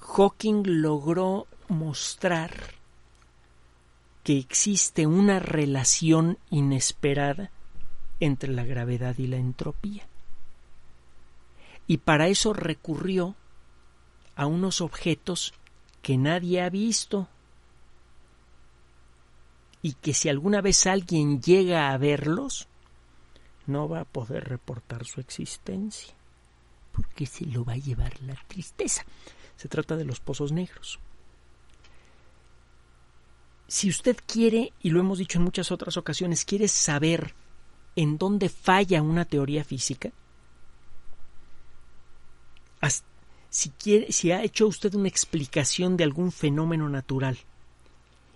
Hawking 0.00 0.62
logró 0.64 1.46
mostrar 1.68 2.52
que 4.22 4.38
existe 4.38 5.06
una 5.06 5.38
relación 5.38 6.38
inesperada 6.50 7.50
entre 8.18 8.52
la 8.52 8.64
gravedad 8.64 9.16
y 9.18 9.26
la 9.26 9.36
entropía. 9.36 10.06
Y 11.86 11.98
para 11.98 12.28
eso 12.28 12.52
recurrió 12.52 13.34
a 14.34 14.46
unos 14.46 14.80
objetos 14.80 15.54
que 16.02 16.16
nadie 16.16 16.62
ha 16.62 16.70
visto 16.70 17.28
y 19.82 19.92
que 19.94 20.14
si 20.14 20.28
alguna 20.28 20.60
vez 20.60 20.86
alguien 20.86 21.40
llega 21.40 21.92
a 21.92 21.98
verlos, 21.98 22.66
no 23.66 23.88
va 23.88 24.00
a 24.00 24.04
poder 24.04 24.48
reportar 24.48 25.04
su 25.04 25.20
existencia, 25.20 26.14
porque 26.92 27.26
se 27.26 27.46
lo 27.46 27.64
va 27.64 27.74
a 27.74 27.78
llevar 27.78 28.20
la 28.22 28.34
tristeza. 28.48 29.04
Se 29.56 29.68
trata 29.68 29.96
de 29.96 30.04
los 30.04 30.20
pozos 30.20 30.52
negros. 30.52 30.98
Si 33.68 33.88
usted 33.88 34.16
quiere, 34.26 34.72
y 34.82 34.90
lo 34.90 35.00
hemos 35.00 35.18
dicho 35.18 35.38
en 35.38 35.44
muchas 35.44 35.72
otras 35.72 35.96
ocasiones, 35.96 36.44
quiere 36.44 36.68
saber 36.68 37.34
en 37.96 38.18
dónde 38.18 38.48
falla 38.48 39.02
una 39.02 39.24
teoría 39.24 39.64
física, 39.64 40.12
si, 43.48 43.70
quiere, 43.70 44.12
si 44.12 44.32
ha 44.32 44.42
hecho 44.42 44.66
usted 44.66 44.94
una 44.94 45.08
explicación 45.08 45.96
de 45.96 46.04
algún 46.04 46.32
fenómeno 46.32 46.88
natural 46.88 47.38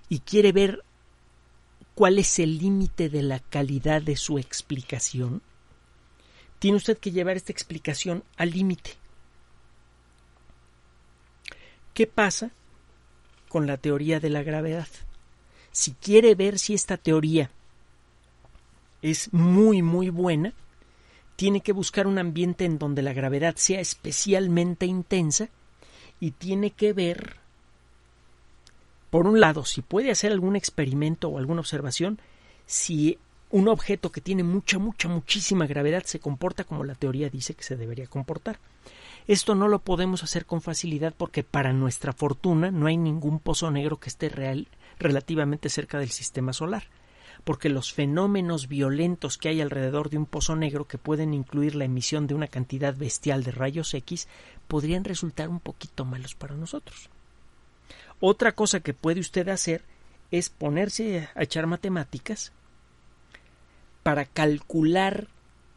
y 0.08 0.20
quiere 0.20 0.52
ver 0.52 0.82
cuál 1.94 2.18
es 2.18 2.38
el 2.38 2.58
límite 2.58 3.08
de 3.08 3.22
la 3.22 3.40
calidad 3.40 4.02
de 4.02 4.16
su 4.16 4.38
explicación, 4.38 5.42
tiene 6.58 6.76
usted 6.76 6.98
que 6.98 7.10
llevar 7.10 7.36
esta 7.36 7.52
explicación 7.52 8.24
al 8.36 8.50
límite. 8.50 8.92
¿Qué 11.94 12.06
pasa 12.06 12.50
con 13.48 13.66
la 13.66 13.76
teoría 13.76 14.20
de 14.20 14.30
la 14.30 14.42
gravedad? 14.42 14.88
Si 15.72 15.92
quiere 15.92 16.34
ver 16.34 16.58
si 16.58 16.74
esta 16.74 16.96
teoría 16.96 17.50
es 19.02 19.32
muy, 19.32 19.82
muy 19.82 20.10
buena, 20.10 20.52
tiene 21.40 21.62
que 21.62 21.72
buscar 21.72 22.06
un 22.06 22.18
ambiente 22.18 22.66
en 22.66 22.78
donde 22.78 23.00
la 23.00 23.14
gravedad 23.14 23.54
sea 23.56 23.80
especialmente 23.80 24.84
intensa 24.84 25.48
y 26.20 26.32
tiene 26.32 26.70
que 26.70 26.92
ver 26.92 27.36
por 29.08 29.26
un 29.26 29.40
lado, 29.40 29.64
si 29.64 29.80
puede 29.80 30.10
hacer 30.10 30.32
algún 30.32 30.54
experimento 30.54 31.30
o 31.30 31.38
alguna 31.38 31.60
observación, 31.60 32.18
si 32.66 33.16
un 33.48 33.68
objeto 33.68 34.12
que 34.12 34.20
tiene 34.20 34.42
mucha, 34.42 34.78
mucha, 34.78 35.08
muchísima 35.08 35.66
gravedad 35.66 36.02
se 36.04 36.20
comporta 36.20 36.64
como 36.64 36.84
la 36.84 36.94
teoría 36.94 37.30
dice 37.30 37.54
que 37.54 37.64
se 37.64 37.78
debería 37.78 38.06
comportar. 38.06 38.58
Esto 39.26 39.54
no 39.54 39.66
lo 39.66 39.78
podemos 39.78 40.22
hacer 40.22 40.44
con 40.44 40.60
facilidad 40.60 41.14
porque 41.16 41.42
para 41.42 41.72
nuestra 41.72 42.12
fortuna 42.12 42.70
no 42.70 42.86
hay 42.86 42.98
ningún 42.98 43.38
pozo 43.38 43.70
negro 43.70 43.98
que 43.98 44.10
esté 44.10 44.28
real, 44.28 44.68
relativamente 44.98 45.70
cerca 45.70 45.98
del 45.98 46.10
sistema 46.10 46.52
solar, 46.52 46.82
porque 47.44 47.68
los 47.68 47.92
fenómenos 47.92 48.68
violentos 48.68 49.38
que 49.38 49.48
hay 49.48 49.60
alrededor 49.60 50.10
de 50.10 50.18
un 50.18 50.26
pozo 50.26 50.56
negro 50.56 50.86
que 50.86 50.98
pueden 50.98 51.34
incluir 51.34 51.74
la 51.74 51.84
emisión 51.84 52.26
de 52.26 52.34
una 52.34 52.48
cantidad 52.48 52.94
bestial 52.94 53.44
de 53.44 53.52
rayos 53.52 53.94
X 53.94 54.28
podrían 54.68 55.04
resultar 55.04 55.48
un 55.48 55.60
poquito 55.60 56.04
malos 56.04 56.34
para 56.34 56.54
nosotros. 56.54 57.10
Otra 58.20 58.52
cosa 58.52 58.80
que 58.80 58.94
puede 58.94 59.20
usted 59.20 59.48
hacer 59.48 59.82
es 60.30 60.50
ponerse 60.50 61.28
a 61.34 61.42
echar 61.42 61.66
matemáticas 61.66 62.52
para 64.02 64.24
calcular 64.24 65.28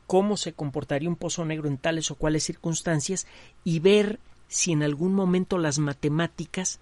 cómo 0.07 0.37
se 0.37 0.53
comportaría 0.53 1.09
un 1.09 1.15
pozo 1.15 1.45
negro 1.45 1.67
en 1.67 1.77
tales 1.77 2.11
o 2.11 2.15
cuales 2.15 2.43
circunstancias 2.43 3.25
y 3.63 3.79
ver 3.79 4.19
si 4.47 4.71
en 4.71 4.83
algún 4.83 5.13
momento 5.13 5.57
las 5.57 5.79
matemáticas 5.79 6.79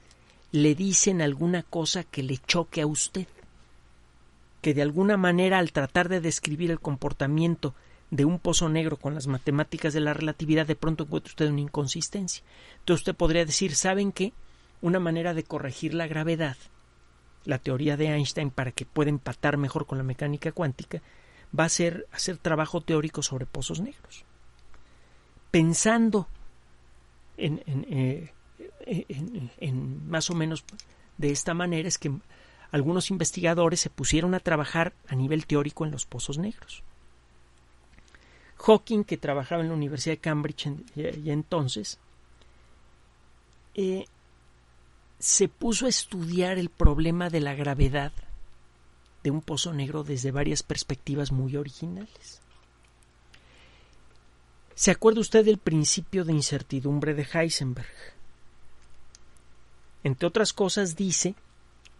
le 0.51 0.75
dicen 0.75 1.21
alguna 1.21 1.63
cosa 1.63 2.03
que 2.03 2.23
le 2.23 2.37
choque 2.39 2.81
a 2.81 2.87
usted, 2.87 3.27
que 4.61 4.73
de 4.73 4.81
alguna 4.81 5.17
manera 5.17 5.59
al 5.59 5.71
tratar 5.71 6.09
de 6.09 6.21
describir 6.21 6.71
el 6.71 6.79
comportamiento 6.79 7.73
de 8.09 8.25
un 8.25 8.39
pozo 8.39 8.69
negro 8.69 8.97
con 8.97 9.13
las 9.15 9.27
matemáticas 9.27 9.93
de 9.93 10.01
la 10.01 10.13
relatividad 10.13 10.67
de 10.67 10.75
pronto 10.75 11.05
encuentra 11.05 11.31
usted 11.31 11.49
una 11.49 11.61
inconsistencia. 11.61 12.43
Entonces 12.79 13.01
usted 13.01 13.15
podría 13.15 13.45
decir, 13.45 13.75
¿saben 13.75 14.11
qué? 14.11 14.33
una 14.81 14.99
manera 14.99 15.33
de 15.33 15.43
corregir 15.43 15.93
la 15.93 16.07
gravedad, 16.07 16.57
la 17.45 17.59
teoría 17.59 17.97
de 17.97 18.07
Einstein 18.07 18.49
para 18.49 18.71
que 18.71 18.85
pueda 18.85 19.09
empatar 19.09 19.57
mejor 19.57 19.85
con 19.85 19.97
la 19.97 20.03
mecánica 20.03 20.51
cuántica, 20.51 21.01
va 21.57 21.65
a 21.65 21.69
ser 21.69 22.07
hacer 22.11 22.37
trabajo 22.37 22.81
teórico 22.81 23.21
sobre 23.21 23.45
pozos 23.45 23.79
negros. 23.79 24.25
Pensando 25.51 26.27
en, 27.37 27.61
eh, 27.67 28.31
en, 28.85 30.09
más 30.09 30.29
o 30.29 30.35
menos 30.35 30.63
de 31.17 31.31
esta 31.31 31.53
manera 31.53 31.87
es 31.87 31.97
que 31.97 32.11
algunos 32.71 33.11
investigadores 33.11 33.81
se 33.81 33.89
pusieron 33.89 34.33
a 34.33 34.39
trabajar 34.39 34.93
a 35.07 35.15
nivel 35.15 35.45
teórico 35.45 35.85
en 35.85 35.91
los 35.91 36.05
pozos 36.05 36.37
negros. 36.37 36.83
Hawking, 38.57 39.03
que 39.03 39.17
trabajaba 39.17 39.61
en 39.61 39.69
la 39.69 39.75
Universidad 39.75 40.13
de 40.13 40.21
Cambridge 40.21 40.67
y 40.95 41.31
entonces, 41.31 41.99
eh, 43.75 44.05
se 45.19 45.47
puso 45.47 45.85
a 45.85 45.89
estudiar 45.89 46.57
el 46.57 46.69
problema 46.69 47.29
de 47.29 47.41
la 47.41 47.53
gravedad 47.53 48.11
de 49.23 49.31
un 49.31 49.41
pozo 49.41 49.73
negro 49.73 50.03
desde 50.03 50.31
varias 50.31 50.63
perspectivas 50.63 51.31
muy 51.31 51.55
originales. 51.55 52.41
¿Se 54.75 54.89
acuerda 54.89 55.21
usted 55.21 55.45
del 55.45 55.59
principio 55.59 56.25
de 56.25 56.33
incertidumbre 56.33 57.13
de 57.13 57.27
Heisenberg? 57.31 57.87
Entre 60.03 60.27
otras 60.27 60.53
cosas 60.53 60.95
dice 60.95 61.35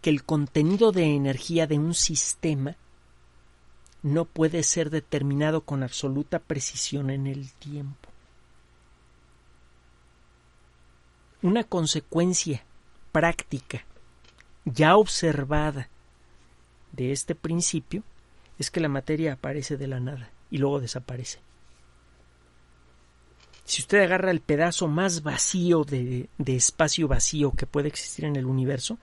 que 0.02 0.10
el 0.10 0.24
contenido 0.24 0.92
de 0.92 1.14
energía 1.14 1.66
de 1.66 1.78
un 1.78 1.94
sistema 1.94 2.76
no 4.02 4.24
puede 4.24 4.64
ser 4.64 4.90
determinado 4.90 5.62
con 5.62 5.84
absoluta 5.84 6.40
precisión 6.40 7.08
en 7.08 7.28
el 7.28 7.52
tiempo. 7.52 8.08
Una 11.40 11.64
consecuencia 11.64 12.64
práctica 13.12 13.84
ya 14.64 14.96
observada 14.96 15.88
de 16.92 17.12
este 17.12 17.34
principio 17.34 18.02
es 18.58 18.70
que 18.70 18.80
la 18.80 18.88
materia 18.88 19.34
aparece 19.34 19.76
de 19.76 19.86
la 19.86 20.00
nada 20.00 20.30
y 20.50 20.58
luego 20.58 20.80
desaparece. 20.80 21.40
Si 23.64 23.82
usted 23.82 24.02
agarra 24.02 24.32
el 24.32 24.40
pedazo 24.40 24.88
más 24.88 25.22
vacío 25.22 25.84
de, 25.84 26.28
de, 26.36 26.56
espacio 26.56 27.06
vacío 27.06 27.52
que 27.52 27.66
puede 27.66 27.88
existir 27.88 28.24
en 28.24 28.36
el 28.36 28.46
universo 28.46 28.98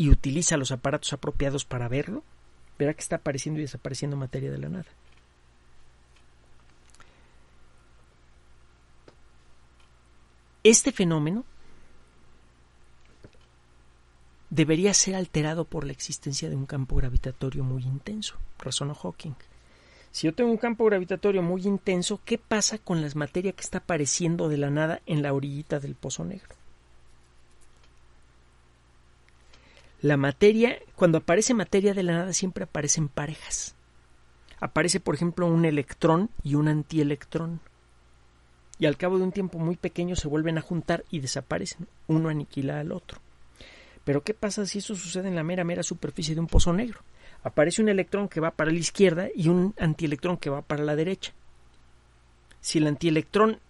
y 0.00 0.08
utiliza 0.08 0.56
los 0.56 0.72
aparatos 0.72 1.12
apropiados 1.12 1.66
para 1.66 1.86
verlo, 1.86 2.24
verá 2.78 2.94
que 2.94 3.02
está 3.02 3.16
apareciendo 3.16 3.60
y 3.60 3.64
desapareciendo 3.64 4.16
materia 4.16 4.50
de 4.50 4.56
la 4.56 4.70
nada. 4.70 4.86
Este 10.64 10.90
fenómeno 10.90 11.44
debería 14.48 14.94
ser 14.94 15.16
alterado 15.16 15.66
por 15.66 15.84
la 15.84 15.92
existencia 15.92 16.48
de 16.48 16.56
un 16.56 16.64
campo 16.64 16.96
gravitatorio 16.96 17.62
muy 17.62 17.82
intenso, 17.82 18.36
razonó 18.58 18.94
Hawking. 18.94 19.34
Si 20.12 20.26
yo 20.26 20.34
tengo 20.34 20.50
un 20.50 20.56
campo 20.56 20.86
gravitatorio 20.86 21.42
muy 21.42 21.66
intenso, 21.66 22.22
¿qué 22.24 22.38
pasa 22.38 22.78
con 22.78 23.02
la 23.02 23.10
materia 23.16 23.52
que 23.52 23.60
está 23.60 23.78
apareciendo 23.78 24.48
de 24.48 24.56
la 24.56 24.70
nada 24.70 25.02
en 25.04 25.20
la 25.20 25.34
orillita 25.34 25.78
del 25.78 25.94
pozo 25.94 26.24
negro? 26.24 26.59
La 30.02 30.16
materia, 30.16 30.78
cuando 30.96 31.18
aparece 31.18 31.52
materia 31.52 31.92
de 31.92 32.02
la 32.02 32.12
nada, 32.12 32.32
siempre 32.32 32.64
aparecen 32.64 33.08
parejas. 33.08 33.74
Aparece, 34.58 34.98
por 34.98 35.14
ejemplo, 35.14 35.46
un 35.46 35.66
electrón 35.66 36.30
y 36.42 36.54
un 36.54 36.68
antielectrón. 36.68 37.60
Y 38.78 38.86
al 38.86 38.96
cabo 38.96 39.18
de 39.18 39.24
un 39.24 39.32
tiempo 39.32 39.58
muy 39.58 39.76
pequeño 39.76 40.16
se 40.16 40.28
vuelven 40.28 40.56
a 40.56 40.62
juntar 40.62 41.04
y 41.10 41.20
desaparecen. 41.20 41.86
Uno 42.06 42.30
aniquila 42.30 42.80
al 42.80 42.92
otro. 42.92 43.20
Pero 44.04 44.22
¿qué 44.22 44.32
pasa 44.32 44.64
si 44.64 44.78
eso 44.78 44.94
sucede 44.94 45.28
en 45.28 45.36
la 45.36 45.44
mera, 45.44 45.64
mera 45.64 45.82
superficie 45.82 46.34
de 46.34 46.40
un 46.40 46.46
pozo 46.46 46.72
negro? 46.72 47.00
Aparece 47.42 47.82
un 47.82 47.90
electrón 47.90 48.28
que 48.28 48.40
va 48.40 48.52
para 48.52 48.70
la 48.70 48.78
izquierda 48.78 49.28
y 49.34 49.48
un 49.48 49.74
antielectrón 49.78 50.38
que 50.38 50.48
va 50.48 50.62
para 50.62 50.82
la 50.82 50.96
derecha. 50.96 51.34
Si 52.62 52.78
el 52.78 52.86
antielectrón 52.86 53.60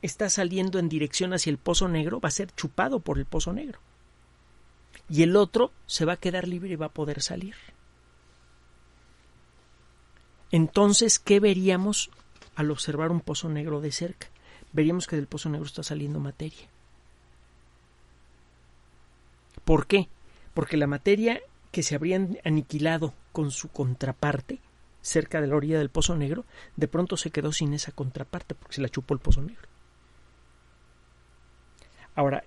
está 0.00 0.30
saliendo 0.30 0.78
en 0.78 0.88
dirección 0.88 1.34
hacia 1.34 1.50
el 1.50 1.58
pozo 1.58 1.86
negro, 1.86 2.18
va 2.18 2.28
a 2.28 2.32
ser 2.32 2.50
chupado 2.52 3.00
por 3.00 3.18
el 3.18 3.26
pozo 3.26 3.52
negro. 3.52 3.78
Y 5.08 5.22
el 5.22 5.36
otro 5.36 5.72
se 5.86 6.04
va 6.04 6.14
a 6.14 6.18
quedar 6.18 6.48
libre 6.48 6.72
y 6.72 6.76
va 6.76 6.86
a 6.86 6.90
poder 6.90 7.22
salir. 7.22 7.54
Entonces, 10.50 11.18
¿qué 11.18 11.40
veríamos 11.40 12.10
al 12.54 12.70
observar 12.70 13.10
un 13.10 13.20
pozo 13.20 13.48
negro 13.48 13.80
de 13.80 13.92
cerca? 13.92 14.28
Veríamos 14.72 15.06
que 15.06 15.16
del 15.16 15.26
pozo 15.26 15.48
negro 15.48 15.66
está 15.66 15.82
saliendo 15.82 16.20
materia. 16.20 16.68
¿Por 19.64 19.86
qué? 19.86 20.08
Porque 20.54 20.76
la 20.76 20.86
materia 20.86 21.40
que 21.72 21.82
se 21.82 21.94
habría 21.94 22.26
aniquilado 22.44 23.12
con 23.32 23.50
su 23.50 23.68
contraparte 23.68 24.60
cerca 25.02 25.40
de 25.40 25.46
la 25.46 25.56
orilla 25.56 25.78
del 25.78 25.90
pozo 25.90 26.16
negro, 26.16 26.44
de 26.74 26.88
pronto 26.88 27.16
se 27.16 27.30
quedó 27.30 27.52
sin 27.52 27.74
esa 27.74 27.92
contraparte 27.92 28.54
porque 28.54 28.74
se 28.74 28.80
la 28.80 28.88
chupó 28.88 29.14
el 29.14 29.20
pozo 29.20 29.40
negro. 29.42 29.68
Ahora, 32.14 32.44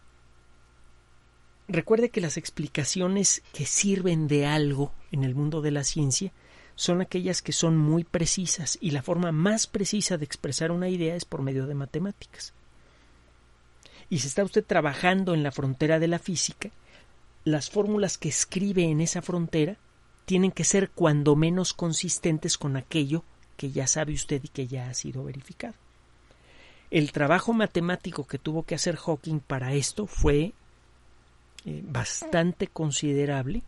recuerde 1.69 2.09
que 2.09 2.19
las 2.19 2.35
explicaciones 2.35 3.43
que 3.53 3.65
sirven 3.65 4.27
de 4.27 4.45
algo 4.45 4.91
en 5.11 5.23
el 5.23 5.35
mundo 5.35 5.61
de 5.61 5.71
la 5.71 5.83
ciencia 5.83 6.33
son 6.75 7.01
aquellas 7.01 7.41
que 7.41 7.51
son 7.51 7.77
muy 7.77 8.03
precisas 8.03 8.77
y 8.81 8.91
la 8.91 9.03
forma 9.03 9.31
más 9.31 9.67
precisa 9.67 10.17
de 10.17 10.25
expresar 10.25 10.71
una 10.71 10.89
idea 10.89 11.15
es 11.15 11.25
por 11.25 11.41
medio 11.41 11.67
de 11.67 11.75
matemáticas. 11.75 12.53
Y 14.09 14.19
si 14.19 14.27
está 14.27 14.43
usted 14.43 14.65
trabajando 14.65 15.33
en 15.33 15.43
la 15.43 15.51
frontera 15.51 15.99
de 15.99 16.07
la 16.07 16.19
física, 16.19 16.71
las 17.43 17.69
fórmulas 17.69 18.17
que 18.17 18.29
escribe 18.29 18.83
en 18.85 19.01
esa 19.01 19.21
frontera 19.21 19.77
tienen 20.25 20.51
que 20.51 20.63
ser 20.63 20.89
cuando 20.89 21.35
menos 21.35 21.73
consistentes 21.73 22.57
con 22.57 22.77
aquello 22.77 23.23
que 23.57 23.71
ya 23.71 23.85
sabe 23.85 24.13
usted 24.13 24.41
y 24.43 24.47
que 24.47 24.67
ya 24.67 24.89
ha 24.89 24.93
sido 24.93 25.23
verificado. 25.23 25.75
El 26.91 27.11
trabajo 27.11 27.53
matemático 27.53 28.25
que 28.25 28.39
tuvo 28.39 28.63
que 28.63 28.73
hacer 28.73 28.95
Hawking 28.95 29.41
para 29.41 29.73
esto 29.73 30.07
fue 30.07 30.53
eh, 31.65 31.81
bastante 31.83 32.67
considerable, 32.67 33.63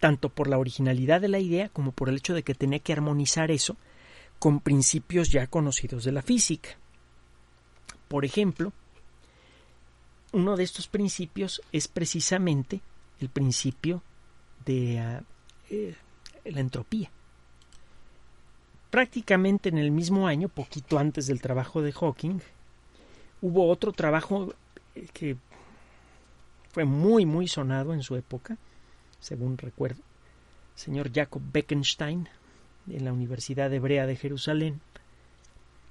tanto 0.00 0.28
por 0.28 0.48
la 0.48 0.58
originalidad 0.58 1.20
de 1.20 1.28
la 1.28 1.38
idea 1.38 1.68
como 1.68 1.92
por 1.92 2.08
el 2.08 2.16
hecho 2.16 2.34
de 2.34 2.42
que 2.42 2.54
tenía 2.54 2.80
que 2.80 2.92
armonizar 2.92 3.50
eso 3.50 3.76
con 4.38 4.60
principios 4.60 5.30
ya 5.30 5.46
conocidos 5.46 6.04
de 6.04 6.12
la 6.12 6.22
física. 6.22 6.70
Por 8.08 8.24
ejemplo, 8.24 8.72
uno 10.32 10.56
de 10.56 10.64
estos 10.64 10.88
principios 10.88 11.62
es 11.72 11.88
precisamente 11.88 12.80
el 13.20 13.28
principio 13.28 14.02
de 14.66 15.20
uh, 15.20 15.24
eh, 15.70 15.94
la 16.44 16.60
entropía. 16.60 17.10
Prácticamente 18.90 19.68
en 19.68 19.78
el 19.78 19.90
mismo 19.90 20.26
año, 20.26 20.48
poquito 20.48 20.98
antes 20.98 21.26
del 21.26 21.40
trabajo 21.40 21.80
de 21.80 21.92
Hawking, 21.92 22.40
hubo 23.40 23.68
otro 23.68 23.92
trabajo 23.92 24.54
eh, 24.94 25.06
que 25.12 25.36
fue 26.72 26.84
muy, 26.84 27.26
muy 27.26 27.48
sonado 27.48 27.92
en 27.92 28.02
su 28.02 28.16
época, 28.16 28.56
según 29.20 29.58
recuerdo, 29.58 30.02
señor 30.74 31.12
Jacob 31.12 31.42
Bekenstein, 31.52 32.28
en 32.88 33.04
la 33.04 33.12
Universidad 33.12 33.72
Hebrea 33.72 34.06
de 34.06 34.16
Jerusalén, 34.16 34.80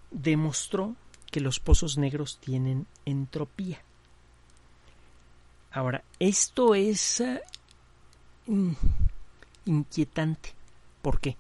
demostró 0.10 0.96
que 1.32 1.40
los 1.40 1.60
pozos 1.60 1.98
negros 1.98 2.40
tienen 2.40 2.88
entropía. 3.06 3.82
Ahora, 5.72 6.04
esto 6.20 6.76
es 6.76 7.24
uh, 8.48 8.74
inquietante. 9.66 10.50
¿Por 11.02 11.22
qué? 11.22 11.38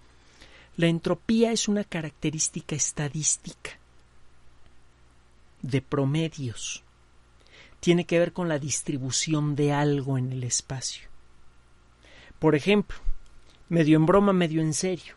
La 0.77 0.87
entropía 0.87 1.51
es 1.51 1.67
una 1.67 1.83
característica 1.83 2.75
estadística 2.75 3.71
de 5.61 5.81
promedios. 5.81 6.83
Tiene 7.81 8.05
que 8.05 8.19
ver 8.19 8.31
con 8.31 8.47
la 8.47 8.59
distribución 8.59 9.55
de 9.57 9.73
algo 9.73 10.17
en 10.17 10.31
el 10.31 10.45
espacio. 10.45 11.09
Por 12.39 12.55
ejemplo, 12.55 12.97
medio 13.69 13.97
en 13.97 14.05
broma, 14.05 14.31
medio 14.31 14.61
en 14.61 14.73
serio. 14.73 15.15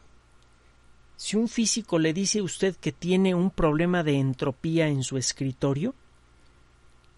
Si 1.16 1.36
un 1.36 1.48
físico 1.48 1.98
le 1.98 2.12
dice 2.12 2.40
a 2.40 2.42
usted 2.42 2.74
que 2.76 2.90
tiene 2.90 3.34
un 3.34 3.50
problema 3.50 4.02
de 4.02 4.18
entropía 4.18 4.88
en 4.88 5.04
su 5.04 5.16
escritorio, 5.16 5.94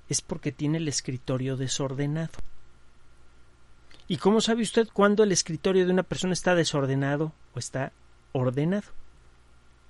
es 0.09 0.21
porque 0.21 0.53
tiene 0.53 0.79
el 0.79 0.89
escritorio 0.89 1.57
desordenado. 1.57 2.35
¿Y 4.09 4.19
cómo 4.19 4.41
sabe 4.41 4.63
usted 4.63 4.89
cuándo 4.93 5.23
el 5.25 5.33
escritorio 5.33 5.87
de 5.87 5.93
una 5.93 6.03
persona 6.03 6.33
está 6.33 6.55
desordenado 6.55 7.33
o 7.55 7.59
está 7.59 7.93
ordenado? 8.33 8.89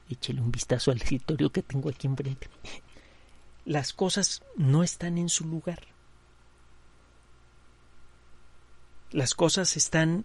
Échele 0.08 0.40
un 0.40 0.52
vistazo 0.52 0.90
al 0.90 0.98
escritorio 0.98 1.50
que 1.50 1.62
tengo 1.62 1.90
aquí 1.90 2.06
enfrente. 2.06 2.48
Las 3.66 3.92
cosas 3.92 4.42
no 4.56 4.82
están 4.82 5.18
en 5.18 5.28
su 5.28 5.44
lugar. 5.44 5.82
Las 9.10 9.34
cosas 9.34 9.76
están 9.76 10.24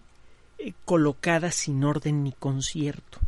eh, 0.58 0.72
colocadas 0.86 1.54
sin 1.54 1.84
orden 1.84 2.24
ni 2.24 2.32
concierto. 2.32 3.18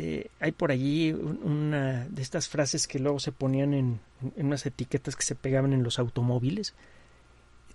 Eh, 0.00 0.30
hay 0.38 0.52
por 0.52 0.70
allí 0.70 1.10
una 1.10 2.04
de 2.04 2.22
estas 2.22 2.48
frases 2.48 2.86
que 2.86 3.00
luego 3.00 3.18
se 3.18 3.32
ponían 3.32 3.74
en, 3.74 4.00
unas 4.36 4.64
etiquetas 4.64 5.16
que 5.16 5.24
se 5.24 5.34
pegaban 5.34 5.72
en 5.72 5.82
los 5.82 5.98
automóviles. 5.98 6.74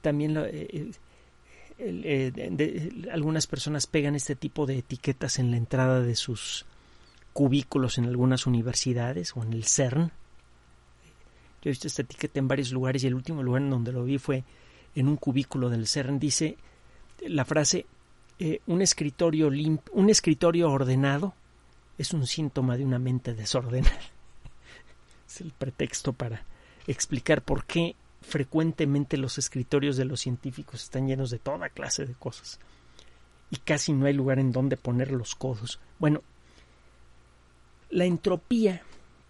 También 0.02 0.38
eh, 0.38 0.92
eh, 1.80 3.10
algunas 3.12 3.46
personas 3.46 3.88
pegan 3.88 4.16
este 4.16 4.38
tipo 4.38 4.66
de 4.66 4.78
etiquetas 4.78 5.38
en 5.38 5.52
la 5.52 5.58
entrada 5.58 6.00
de 6.00 6.16
sus 6.16 6.66
cubículos 7.34 7.98
en 7.98 8.06
algunas 8.06 8.48
universidades 8.48 9.36
o 9.36 9.44
en 9.44 9.54
el 9.54 9.66
CERN. 9.66 10.12
Yo 11.62 11.70
he 11.70 11.70
visto 11.70 11.88
esta 11.88 12.04
etiqueta 12.04 12.40
en 12.40 12.48
varios 12.48 12.72
lugares 12.72 13.04
y 13.04 13.08
el 13.08 13.16
último 13.16 13.42
lugar 13.42 13.62
en 13.62 13.70
donde 13.70 13.92
lo 13.92 14.04
vi 14.04 14.18
fue 14.18 14.44
en 14.96 15.08
un 15.08 15.18
cubículo 15.18 15.70
del 15.70 15.88
CERN. 15.88 16.20
Dice 16.20 16.58
la 17.28 17.46
frase 17.46 17.86
un 18.68 18.82
escritorio 18.82 19.48
un 19.48 20.10
escritorio 20.10 20.70
ordenado 20.70 21.34
es 21.98 22.14
un 22.14 22.26
síntoma 22.28 22.78
de 22.78 22.86
una 22.86 23.00
mente 23.00 23.34
desordenada. 23.34 23.96
Es 25.28 25.42
el 25.42 25.52
pretexto 25.52 26.14
para 26.14 26.44
explicar 26.86 27.42
por 27.42 27.66
qué 27.66 27.96
frecuentemente 28.22 29.18
los 29.18 29.38
escritorios 29.38 29.98
de 29.98 30.06
los 30.06 30.20
científicos 30.20 30.84
están 30.84 31.08
llenos 31.08 31.32
de 31.32 31.40
toda 31.40 31.70
clase 31.70 32.06
de 32.06 32.14
cosas 32.14 32.60
y 33.50 33.58
casi 33.58 33.94
no 33.94 34.06
hay 34.06 34.14
lugar 34.14 34.40
en 34.40 34.52
donde 34.52 34.78
poner 34.78 35.12
los 35.12 35.36
codos. 35.36 35.80
Bueno, 36.00 36.24
la 37.94 38.06
entropía 38.06 38.82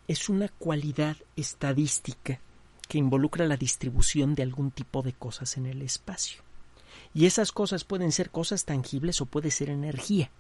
es 0.08 0.30
una 0.30 0.48
cualidad 0.48 1.18
estadística 1.36 2.40
que 2.88 2.98
involucra 2.98 3.46
la 3.46 3.58
distribución 3.58 4.36
de 4.36 4.44
algún 4.44 4.72
tipo 4.72 5.02
de 5.02 5.12
cosas 5.12 5.58
en 5.58 5.66
el 5.66 5.82
espacio. 5.82 6.42
Y 7.14 7.26
esas 7.26 7.52
cosas 7.52 7.84
pueden 7.84 8.14
ser 8.14 8.30
cosas 8.30 8.64
tangibles 8.64 9.20
o 9.20 9.26
puede 9.26 9.52
ser 9.52 9.70
energía. 9.70 10.32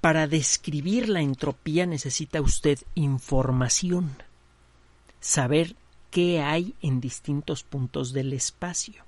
Para 0.00 0.28
describir 0.28 1.08
la 1.08 1.22
entropía 1.22 1.86
necesita 1.86 2.40
usted 2.40 2.78
información, 2.94 4.16
saber 5.18 5.74
qué 6.12 6.40
hay 6.40 6.76
en 6.82 7.00
distintos 7.00 7.64
puntos 7.64 8.12
del 8.12 8.32
espacio. 8.32 9.04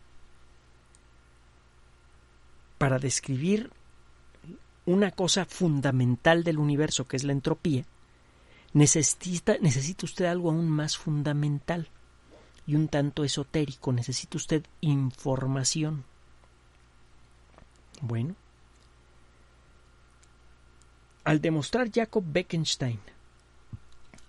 Para 2.77 2.99
describir 2.99 3.71
una 4.87 5.11
cosa 5.11 5.45
fundamental 5.45 6.45
del 6.45 6.59
universo 6.59 7.07
que 7.07 7.17
es 7.17 7.25
la 7.25 7.33
entropía, 7.33 7.85
necesita, 8.73 9.57
necesita 9.61 10.07
usted 10.07 10.27
algo 10.27 10.51
aún 10.51 10.69
más 10.69 10.97
fundamental 10.97 11.89
y 12.67 12.77
un 12.77 12.89
tanto 12.89 13.25
esotérico, 13.25 13.93
necesita 13.93 14.37
usted 14.37 14.65
información. 14.81 16.05
Bueno, 18.01 18.35
al 21.25 21.41
demostrar 21.41 21.91
Jacob 21.93 22.25
Bekenstein 22.27 23.01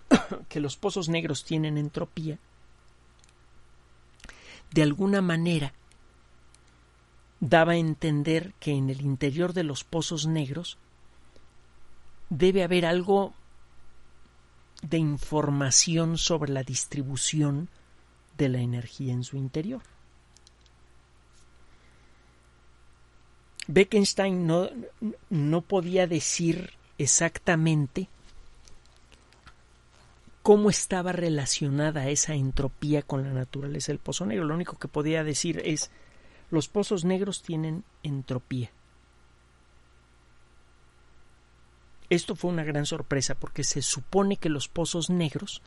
que 0.48 0.60
los 0.60 0.76
pozos 0.76 1.08
negros 1.08 1.44
tienen 1.44 1.78
entropía, 1.78 2.38
de 4.72 4.82
alguna 4.82 5.22
manera 5.22 5.72
daba 7.40 7.72
a 7.72 7.76
entender 7.76 8.52
que 8.60 8.72
en 8.72 8.90
el 8.90 9.00
interior 9.00 9.52
de 9.52 9.64
los 9.64 9.84
pozos 9.84 10.26
negros 10.26 10.78
debe 12.30 12.62
haber 12.62 12.84
algo 12.84 13.32
de 14.82 14.98
información 14.98 16.18
sobre 16.18 16.52
la 16.52 16.62
distribución 16.62 17.68
de 18.36 18.48
la 18.48 18.58
energía 18.58 19.12
en 19.12 19.24
su 19.24 19.36
interior. 19.36 19.82
Bekenstein 23.66 24.46
no, 24.46 24.70
no 25.28 25.60
podía 25.60 26.06
decir 26.06 26.72
exactamente 26.96 28.08
cómo 30.42 30.70
estaba 30.70 31.12
relacionada 31.12 32.08
esa 32.08 32.34
entropía 32.34 33.02
con 33.02 33.22
la 33.22 33.32
naturaleza 33.32 33.92
del 33.92 33.98
pozo 33.98 34.24
negro. 34.24 34.46
Lo 34.46 34.54
único 34.54 34.78
que 34.78 34.88
podía 34.88 35.22
decir 35.22 35.60
es 35.64 35.90
los 36.50 36.68
pozos 36.68 37.04
negros 37.04 37.42
tienen 37.42 37.84
entropía. 38.02 38.70
Esto 42.10 42.34
fue 42.34 42.50
una 42.50 42.64
gran 42.64 42.86
sorpresa 42.86 43.34
porque 43.34 43.64
se 43.64 43.82
supone 43.82 44.36
que 44.36 44.48
los 44.48 44.68
pozos 44.68 45.10
negros 45.10 45.62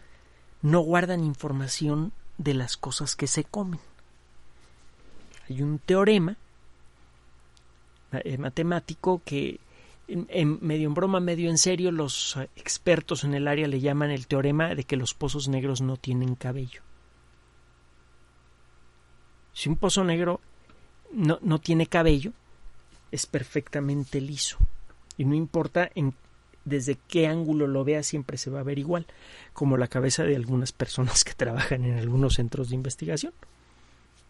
no 0.61 0.79
guardan 0.79 1.23
información 1.23 2.13
de 2.37 2.55
las 2.55 2.77
cosas 2.77 3.15
que 3.15 3.27
se 3.27 3.43
comen. 3.43 3.79
Hay 5.49 5.61
un 5.61 5.77
teorema 5.79 6.37
eh, 8.11 8.37
matemático 8.37 9.21
que 9.23 9.59
en, 10.07 10.57
medio 10.61 10.87
en 10.87 10.93
broma, 10.93 11.19
medio 11.19 11.49
en 11.49 11.57
serio, 11.57 11.91
los 11.91 12.37
expertos 12.55 13.23
en 13.23 13.33
el 13.33 13.47
área 13.47 13.67
le 13.67 13.79
llaman 13.79 14.11
el 14.11 14.27
teorema 14.27 14.75
de 14.75 14.83
que 14.83 14.97
los 14.97 15.13
pozos 15.13 15.47
negros 15.47 15.81
no 15.81 15.95
tienen 15.95 16.35
cabello. 16.35 16.81
Si 19.53 19.69
un 19.69 19.77
pozo 19.77 20.03
negro 20.03 20.41
no, 21.13 21.39
no 21.41 21.59
tiene 21.59 21.87
cabello, 21.87 22.33
es 23.11 23.25
perfectamente 23.25 24.21
liso. 24.21 24.57
Y 25.17 25.25
no 25.25 25.35
importa 25.35 25.89
en, 25.95 26.13
desde 26.65 26.97
qué 27.07 27.27
ángulo 27.27 27.67
lo 27.67 27.83
vea, 27.83 28.03
siempre 28.03 28.37
se 28.37 28.49
va 28.49 28.59
a 28.59 28.63
ver 28.63 28.79
igual, 28.79 29.05
como 29.53 29.77
la 29.77 29.87
cabeza 29.87 30.23
de 30.23 30.35
algunas 30.35 30.71
personas 30.71 31.23
que 31.23 31.33
trabajan 31.35 31.85
en 31.85 31.97
algunos 31.97 32.35
centros 32.35 32.69
de 32.69 32.75
investigación, 32.75 33.33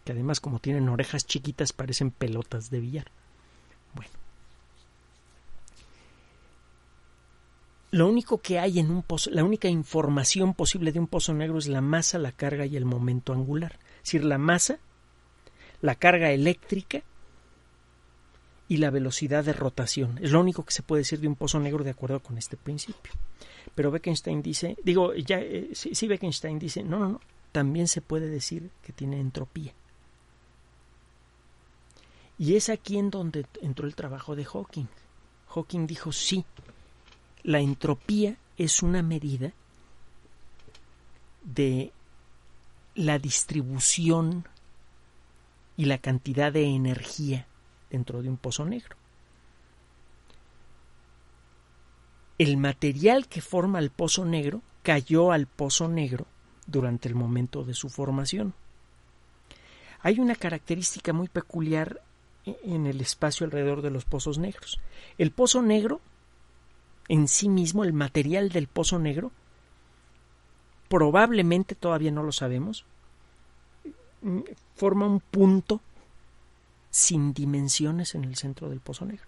que 0.04 0.12
además 0.12 0.40
como 0.40 0.58
tienen 0.58 0.88
orejas 0.88 1.26
chiquitas 1.26 1.72
parecen 1.72 2.10
pelotas 2.10 2.70
de 2.70 2.80
billar. 2.80 3.10
Bueno. 3.94 4.10
Lo 7.92 8.08
único 8.08 8.40
que 8.40 8.58
hay 8.58 8.78
en 8.78 8.90
un 8.90 9.02
pozo, 9.02 9.30
la 9.30 9.44
única 9.44 9.68
información 9.68 10.54
posible 10.54 10.92
de 10.92 10.98
un 10.98 11.06
pozo 11.06 11.34
negro 11.34 11.58
es 11.58 11.68
la 11.68 11.82
masa, 11.82 12.18
la 12.18 12.32
carga 12.32 12.64
y 12.64 12.76
el 12.76 12.86
momento 12.86 13.34
angular. 13.34 13.78
Es 13.98 14.04
decir, 14.04 14.24
la 14.24 14.38
masa, 14.38 14.78
la 15.82 15.96
carga 15.96 16.30
eléctrica 16.30 17.02
y 18.68 18.78
la 18.78 18.90
velocidad 18.90 19.44
de 19.44 19.52
rotación. 19.52 20.18
Es 20.22 20.30
lo 20.30 20.40
único 20.40 20.64
que 20.64 20.72
se 20.72 20.82
puede 20.82 21.00
decir 21.00 21.20
de 21.20 21.28
un 21.28 21.36
pozo 21.36 21.60
negro 21.60 21.84
de 21.84 21.90
acuerdo 21.90 22.20
con 22.20 22.38
este 22.38 22.56
principio. 22.56 23.12
Pero 23.74 23.90
Bekenstein 23.90 24.40
dice, 24.40 24.76
digo, 24.82 25.14
ya, 25.14 25.40
eh, 25.40 25.70
sí, 25.74 25.94
sí, 25.94 26.06
Bekenstein 26.06 26.58
dice, 26.58 26.82
no, 26.82 26.98
no, 26.98 27.08
no, 27.10 27.20
también 27.50 27.88
se 27.88 28.00
puede 28.00 28.28
decir 28.28 28.70
que 28.82 28.92
tiene 28.92 29.20
entropía. 29.20 29.72
Y 32.38 32.56
es 32.56 32.70
aquí 32.70 32.98
en 32.98 33.10
donde 33.10 33.46
entró 33.60 33.86
el 33.86 33.94
trabajo 33.94 34.34
de 34.34 34.44
Hawking. 34.44 34.88
Hawking 35.48 35.86
dijo, 35.86 36.12
sí, 36.12 36.44
la 37.42 37.60
entropía 37.60 38.36
es 38.56 38.82
una 38.82 39.02
medida 39.02 39.52
de 41.44 41.92
la 42.94 43.18
distribución 43.18 44.44
y 45.76 45.86
la 45.86 45.98
cantidad 45.98 46.52
de 46.52 46.64
energía 46.64 47.46
dentro 47.90 48.22
de 48.22 48.28
un 48.28 48.36
pozo 48.36 48.64
negro. 48.64 48.96
El 52.38 52.56
material 52.56 53.28
que 53.28 53.40
forma 53.40 53.78
el 53.78 53.90
pozo 53.90 54.24
negro 54.24 54.62
cayó 54.82 55.32
al 55.32 55.46
pozo 55.46 55.88
negro 55.88 56.26
durante 56.66 57.08
el 57.08 57.14
momento 57.14 57.64
de 57.64 57.74
su 57.74 57.88
formación. 57.88 58.54
Hay 60.00 60.18
una 60.18 60.34
característica 60.34 61.12
muy 61.12 61.28
peculiar 61.28 62.02
en 62.44 62.86
el 62.86 63.00
espacio 63.00 63.44
alrededor 63.46 63.82
de 63.82 63.90
los 63.90 64.04
pozos 64.04 64.38
negros. 64.38 64.80
El 65.18 65.30
pozo 65.30 65.62
negro 65.62 66.00
en 67.08 67.28
sí 67.28 67.48
mismo, 67.48 67.84
el 67.84 67.92
material 67.92 68.48
del 68.48 68.68
pozo 68.68 68.98
negro, 68.98 69.32
probablemente 70.88 71.74
todavía 71.74 72.10
no 72.10 72.22
lo 72.22 72.32
sabemos, 72.32 72.84
forma 74.74 75.06
un 75.06 75.20
punto 75.20 75.80
sin 76.90 77.32
dimensiones 77.32 78.14
en 78.14 78.24
el 78.24 78.36
centro 78.36 78.68
del 78.68 78.80
pozo 78.80 79.04
negro. 79.04 79.26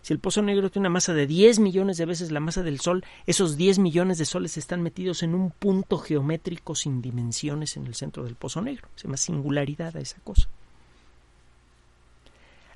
Si 0.00 0.12
el 0.12 0.18
pozo 0.18 0.40
negro 0.42 0.70
tiene 0.70 0.88
una 0.88 0.94
masa 0.94 1.12
de 1.12 1.26
10 1.26 1.58
millones 1.58 1.98
de 1.98 2.06
veces 2.06 2.32
la 2.32 2.40
masa 2.40 2.62
del 2.62 2.80
Sol, 2.80 3.04
esos 3.26 3.56
10 3.56 3.78
millones 3.78 4.18
de 4.18 4.24
soles 4.24 4.56
están 4.56 4.82
metidos 4.82 5.22
en 5.22 5.34
un 5.34 5.50
punto 5.50 5.98
geométrico 5.98 6.74
sin 6.74 7.02
dimensiones 7.02 7.76
en 7.76 7.86
el 7.86 7.94
centro 7.94 8.24
del 8.24 8.34
pozo 8.34 8.62
negro. 8.62 8.88
Se 8.96 9.04
llama 9.04 9.18
singularidad 9.18 9.96
a 9.96 10.00
esa 10.00 10.18
cosa. 10.24 10.48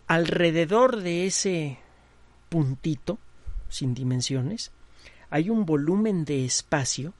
Alrededor 0.06 1.00
de 1.00 1.26
ese 1.26 1.78
puntito 2.48 3.18
sin 3.68 3.94
dimensiones, 3.94 4.70
hay 5.30 5.50
un 5.50 5.66
volumen 5.66 6.24
de 6.24 6.44
espacio 6.44 7.12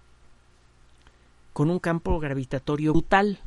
con 1.52 1.70
un 1.70 1.78
campo 1.78 2.20
gravitatorio 2.20 2.92
brutal. 2.92 3.40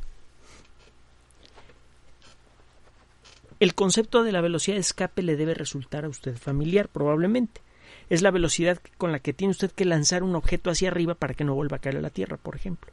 El 3.60 3.74
concepto 3.74 4.24
de 4.24 4.32
la 4.32 4.40
velocidad 4.40 4.76
de 4.76 4.80
escape 4.80 5.22
le 5.22 5.36
debe 5.36 5.54
resultar 5.54 6.04
a 6.04 6.08
usted 6.08 6.36
familiar, 6.36 6.88
probablemente. 6.88 7.60
Es 8.08 8.22
la 8.22 8.32
velocidad 8.32 8.80
con 8.98 9.12
la 9.12 9.20
que 9.20 9.32
tiene 9.32 9.52
usted 9.52 9.70
que 9.70 9.84
lanzar 9.84 10.22
un 10.22 10.34
objeto 10.34 10.70
hacia 10.70 10.88
arriba 10.88 11.14
para 11.14 11.34
que 11.34 11.44
no 11.44 11.54
vuelva 11.54 11.76
a 11.76 11.80
caer 11.80 11.98
a 11.98 12.00
la 12.00 12.10
Tierra, 12.10 12.36
por 12.36 12.56
ejemplo. 12.56 12.92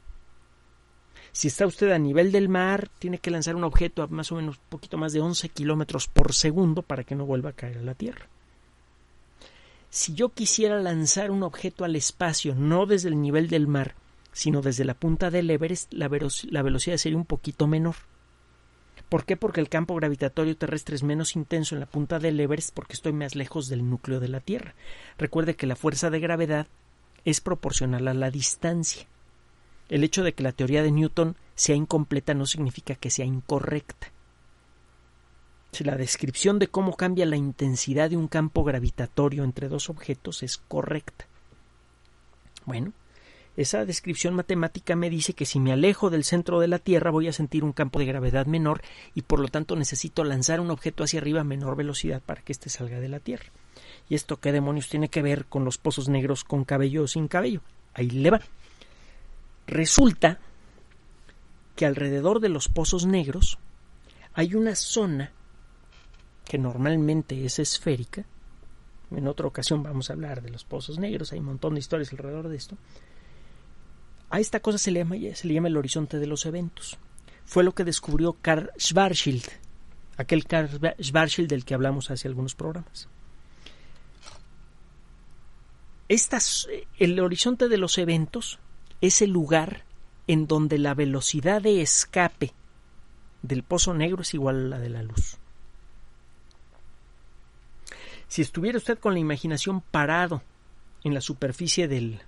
Si 1.32 1.48
está 1.48 1.66
usted 1.66 1.90
a 1.90 1.98
nivel 1.98 2.30
del 2.30 2.48
mar, 2.48 2.88
tiene 3.00 3.18
que 3.18 3.30
lanzar 3.30 3.56
un 3.56 3.64
objeto 3.64 4.02
a 4.02 4.06
más 4.06 4.30
o 4.30 4.36
menos 4.36 4.58
poquito 4.68 4.96
más 4.96 5.12
de 5.12 5.20
11 5.20 5.48
kilómetros 5.48 6.06
por 6.06 6.32
segundo 6.32 6.82
para 6.82 7.02
que 7.02 7.14
no 7.14 7.26
vuelva 7.26 7.50
a 7.50 7.54
caer 7.54 7.78
a 7.78 7.82
la 7.82 7.94
Tierra 7.94 8.28
si 9.90 10.14
yo 10.14 10.30
quisiera 10.30 10.80
lanzar 10.80 11.30
un 11.30 11.42
objeto 11.42 11.84
al 11.84 11.96
espacio, 11.96 12.54
no 12.54 12.86
desde 12.86 13.08
el 13.08 13.20
nivel 13.20 13.48
del 13.48 13.66
mar, 13.66 13.94
sino 14.32 14.60
desde 14.60 14.84
la 14.84 14.94
punta 14.94 15.30
del 15.30 15.50
Everest, 15.50 15.92
la, 15.92 16.08
velocidad 16.08 16.96
sería 16.96 17.18
un 17.18 17.24
poquito 17.24 17.66
menor. 17.66 17.96
¿Por 19.08 19.24
qué? 19.24 19.36
Porque 19.36 19.60
el 19.60 19.68
campo 19.68 19.94
gravitatorio 19.94 20.56
terrestre 20.56 20.94
es 20.94 21.02
menos 21.02 21.34
intenso 21.34 21.74
en 21.74 21.80
la 21.80 21.86
punta 21.86 22.18
del 22.18 22.38
Everest 22.38 22.74
porque 22.74 22.92
estoy 22.92 23.12
más 23.12 23.34
lejos 23.34 23.68
del 23.68 23.88
núcleo 23.88 24.20
de 24.20 24.28
la 24.28 24.40
Tierra. 24.40 24.74
Recuerde 25.16 25.56
que 25.56 25.66
la 25.66 25.76
fuerza 25.76 26.10
de 26.10 26.20
gravedad 26.20 26.66
es 27.24 27.40
proporcional 27.40 28.06
a 28.08 28.14
la 28.14 28.30
distancia. 28.30 29.06
El 29.88 30.04
hecho 30.04 30.22
de 30.22 30.34
que 30.34 30.42
la 30.42 30.52
teoría 30.52 30.82
de 30.82 30.92
Newton 30.92 31.36
sea 31.54 31.74
incompleta 31.74 32.34
no 32.34 32.44
significa 32.44 32.94
que 32.94 33.10
sea 33.10 33.24
incorrecta 33.24 34.12
si 35.72 35.84
la 35.84 35.96
descripción 35.96 36.58
de 36.58 36.68
cómo 36.68 36.96
cambia 36.96 37.26
la 37.26 37.36
intensidad 37.36 38.10
de 38.10 38.16
un 38.16 38.28
campo 38.28 38.64
gravitatorio 38.64 39.44
entre 39.44 39.68
dos 39.68 39.90
objetos 39.90 40.42
es 40.42 40.58
correcta. 40.58 41.26
Bueno, 42.64 42.92
esa 43.58 43.84
descripción 43.84 44.34
matemática 44.34 44.94
me 44.94 45.10
dice 45.10 45.32
que 45.32 45.44
si 45.44 45.58
me 45.58 45.72
alejo 45.72 46.10
del 46.10 46.22
centro 46.22 46.60
de 46.60 46.68
la 46.68 46.78
Tierra 46.78 47.10
voy 47.10 47.26
a 47.26 47.32
sentir 47.32 47.64
un 47.64 47.72
campo 47.72 47.98
de 47.98 48.04
gravedad 48.04 48.46
menor 48.46 48.82
y 49.16 49.22
por 49.22 49.40
lo 49.40 49.48
tanto 49.48 49.74
necesito 49.74 50.22
lanzar 50.22 50.60
un 50.60 50.70
objeto 50.70 51.02
hacia 51.02 51.18
arriba 51.18 51.40
a 51.40 51.44
menor 51.44 51.74
velocidad 51.74 52.22
para 52.24 52.40
que 52.40 52.52
éste 52.52 52.70
salga 52.70 53.00
de 53.00 53.08
la 53.08 53.18
Tierra. 53.18 53.46
¿Y 54.08 54.14
esto 54.14 54.36
qué 54.36 54.52
demonios 54.52 54.88
tiene 54.88 55.08
que 55.08 55.22
ver 55.22 55.46
con 55.46 55.64
los 55.64 55.76
pozos 55.76 56.08
negros 56.08 56.44
con 56.44 56.64
cabello 56.64 57.02
o 57.02 57.08
sin 57.08 57.26
cabello? 57.26 57.60
Ahí 57.94 58.10
le 58.10 58.30
va. 58.30 58.40
Resulta 59.66 60.38
que 61.74 61.84
alrededor 61.84 62.38
de 62.38 62.50
los 62.50 62.68
pozos 62.68 63.06
negros 63.06 63.58
hay 64.34 64.54
una 64.54 64.76
zona 64.76 65.32
que 66.44 66.58
normalmente 66.58 67.44
es 67.44 67.58
esférica. 67.58 68.24
En 69.10 69.26
otra 69.26 69.48
ocasión 69.48 69.82
vamos 69.82 70.10
a 70.10 70.12
hablar 70.12 70.42
de 70.42 70.50
los 70.50 70.62
pozos 70.62 71.00
negros, 71.00 71.32
hay 71.32 71.40
un 71.40 71.46
montón 71.46 71.74
de 71.74 71.80
historias 71.80 72.12
alrededor 72.12 72.46
de 72.46 72.56
esto 72.56 72.76
a 74.30 74.40
esta 74.40 74.60
cosa 74.60 74.78
se 74.78 74.90
le, 74.90 75.00
llama, 75.00 75.68
el 75.68 75.76
horizonte 75.76 76.18
de 76.18 76.26
los 76.26 76.44
eventos. 76.46 76.98
Fue 77.44 77.64
lo 77.64 77.72
que 77.72 77.84
descubrió 77.84 78.36
Karl 78.40 78.70
Schwarzschild, 78.78 79.44
aquel 80.16 80.44
Karl 80.44 80.68
Schwarzschild 81.00 81.48
del 81.48 81.64
que 81.64 81.74
hablamos 81.74 82.10
hace 82.10 82.28
algunos 82.28 82.54
programas. 82.54 83.08
Estas, 86.08 86.68
el 86.98 87.18
horizonte 87.20 87.68
de 87.68 87.78
los 87.78 87.98
eventos 87.98 88.58
es 89.00 89.22
el 89.22 89.30
lugar 89.30 89.84
en 90.26 90.46
donde 90.46 90.78
la 90.78 90.94
velocidad 90.94 91.62
de 91.62 91.80
escape 91.80 92.52
del 93.42 93.62
pozo 93.62 93.94
negro 93.94 94.22
es 94.22 94.34
igual 94.34 94.66
a 94.66 94.76
la 94.76 94.78
de 94.78 94.90
la 94.90 95.02
luz. 95.02 95.38
Si 98.26 98.42
estuviera 98.42 98.76
usted 98.76 98.98
con 98.98 99.14
la 99.14 99.20
imaginación 99.20 99.80
parado 99.80 100.42
en 101.02 101.14
la 101.14 101.22
superficie 101.22 101.88
del 101.88 102.20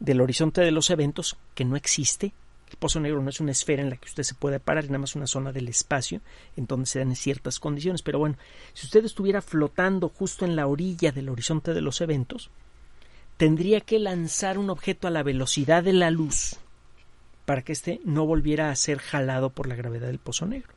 del 0.00 0.20
horizonte 0.20 0.62
de 0.62 0.72
los 0.72 0.90
eventos 0.90 1.36
que 1.54 1.64
no 1.64 1.76
existe. 1.76 2.32
El 2.70 2.76
pozo 2.76 3.00
negro 3.00 3.22
no 3.22 3.30
es 3.30 3.40
una 3.40 3.52
esfera 3.52 3.82
en 3.82 3.90
la 3.90 3.96
que 3.96 4.08
usted 4.08 4.22
se 4.22 4.34
puede 4.34 4.60
parar, 4.60 4.84
es 4.84 4.90
nada 4.90 5.00
más 5.00 5.16
una 5.16 5.26
zona 5.26 5.52
del 5.52 5.68
espacio 5.68 6.20
en 6.56 6.66
donde 6.66 6.86
se 6.86 7.00
dan 7.00 7.14
ciertas 7.14 7.58
condiciones. 7.60 8.02
Pero 8.02 8.18
bueno, 8.18 8.36
si 8.72 8.86
usted 8.86 9.04
estuviera 9.04 9.42
flotando 9.42 10.08
justo 10.08 10.44
en 10.44 10.56
la 10.56 10.66
orilla 10.66 11.12
del 11.12 11.28
horizonte 11.28 11.74
de 11.74 11.80
los 11.80 12.00
eventos, 12.00 12.50
tendría 13.36 13.80
que 13.80 13.98
lanzar 13.98 14.58
un 14.58 14.70
objeto 14.70 15.08
a 15.08 15.10
la 15.10 15.22
velocidad 15.22 15.82
de 15.82 15.92
la 15.92 16.10
luz 16.10 16.56
para 17.44 17.62
que 17.62 17.72
éste 17.72 18.00
no 18.04 18.26
volviera 18.26 18.70
a 18.70 18.76
ser 18.76 18.98
jalado 18.98 19.50
por 19.50 19.66
la 19.66 19.74
gravedad 19.74 20.06
del 20.06 20.18
pozo 20.18 20.46
negro. 20.46 20.72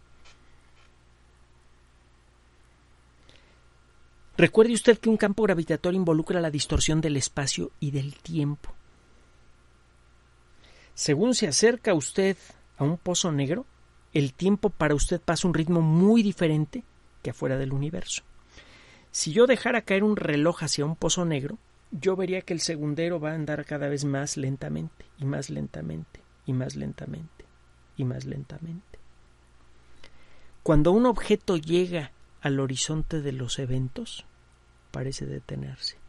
Recuerde 4.35 4.73
usted 4.73 4.97
que 4.97 5.09
un 5.09 5.17
campo 5.17 5.43
gravitatorio 5.43 5.99
involucra 5.99 6.41
la 6.41 6.49
distorsión 6.49 7.01
del 7.01 7.17
espacio 7.17 7.71
y 7.79 7.91
del 7.91 8.15
tiempo. 8.15 8.73
Según 10.95 11.33
se 11.33 11.47
acerca 11.47 11.93
usted 11.93 12.37
a 12.77 12.83
un 12.83 12.97
pozo 12.97 13.31
negro, 13.31 13.65
el 14.13 14.33
tiempo 14.33 14.69
para 14.69 14.93
usted 14.93 15.19
pasa 15.19 15.47
un 15.47 15.53
ritmo 15.53 15.81
muy 15.81 16.21
diferente 16.21 16.83
que 17.23 17.31
afuera 17.31 17.57
del 17.57 17.73
universo. 17.73 18.23
Si 19.11 19.31
yo 19.31 19.47
dejara 19.47 19.81
caer 19.81 20.03
un 20.03 20.15
reloj 20.15 20.63
hacia 20.63 20.85
un 20.85 20.95
pozo 20.95 21.25
negro, 21.25 21.57
yo 21.91 22.15
vería 22.15 22.41
que 22.41 22.53
el 22.53 22.59
segundero 22.59 23.19
va 23.19 23.31
a 23.31 23.35
andar 23.35 23.65
cada 23.65 23.87
vez 23.87 24.05
más 24.05 24.37
lentamente, 24.37 25.05
y 25.17 25.25
más 25.25 25.49
lentamente, 25.49 26.21
y 26.45 26.53
más 26.53 26.75
lentamente, 26.75 27.45
y 27.97 28.03
más 28.03 28.25
lentamente. 28.25 28.99
Cuando 30.63 30.91
un 30.91 31.05
objeto 31.05 31.57
llega 31.57 32.11
al 32.41 32.59
horizonte 32.59 33.21
de 33.21 33.31
los 33.31 33.59
eventos, 33.59 34.25
parece 34.91 35.25
detenerse 35.25 36.02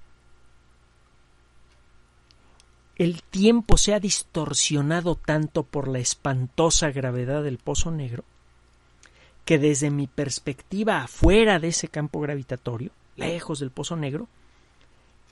el 2.96 3.22
tiempo 3.22 3.76
se 3.76 3.92
ha 3.94 4.00
distorsionado 4.00 5.16
tanto 5.16 5.64
por 5.64 5.88
la 5.88 5.98
espantosa 5.98 6.90
gravedad 6.90 7.42
del 7.42 7.58
pozo 7.58 7.90
negro 7.90 8.24
que 9.44 9.58
desde 9.58 9.90
mi 9.90 10.06
perspectiva 10.06 11.02
afuera 11.02 11.58
de 11.58 11.68
ese 11.68 11.88
campo 11.88 12.20
gravitatorio, 12.20 12.92
lejos 13.16 13.60
del 13.60 13.70
pozo 13.70 13.94
negro, 13.94 14.26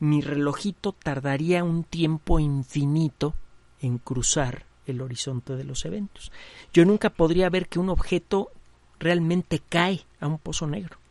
mi 0.01 0.21
relojito 0.21 0.93
tardaría 0.93 1.65
un 1.65 1.85
tiempo 1.85 2.39
infinito 2.39 3.35
en 3.81 3.99
cruzar 3.99 4.67
el 4.87 5.01
horizonte 5.01 5.57
de 5.57 5.65
los 5.65 5.85
eventos. 5.87 6.31
Yo 6.75 6.85
nunca 6.85 7.11
podría 7.11 7.49
ver 7.49 7.69
que 7.69 7.79
un 7.79 7.89
objeto 7.89 8.51
realmente 8.99 9.63
cae 9.67 10.05
a 10.21 10.27
un 10.27 10.39
pozo 10.39 10.67
negro 10.67 11.02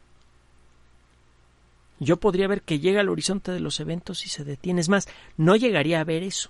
yo 2.02 2.18
podría 2.18 2.48
ver 2.48 2.64
que 2.64 2.80
llega 2.80 3.00
al 3.00 3.10
horizonte 3.10 3.52
de 3.52 3.60
los 3.60 3.80
eventos 3.80 4.26
y 4.26 4.30
se 4.30 4.44
detiene. 4.44 4.82
Es 4.82 4.90
más, 4.90 5.08
no 5.38 5.56
llegaría 5.56 6.02
a 6.02 6.04
ver 6.04 6.24
eso. 6.24 6.50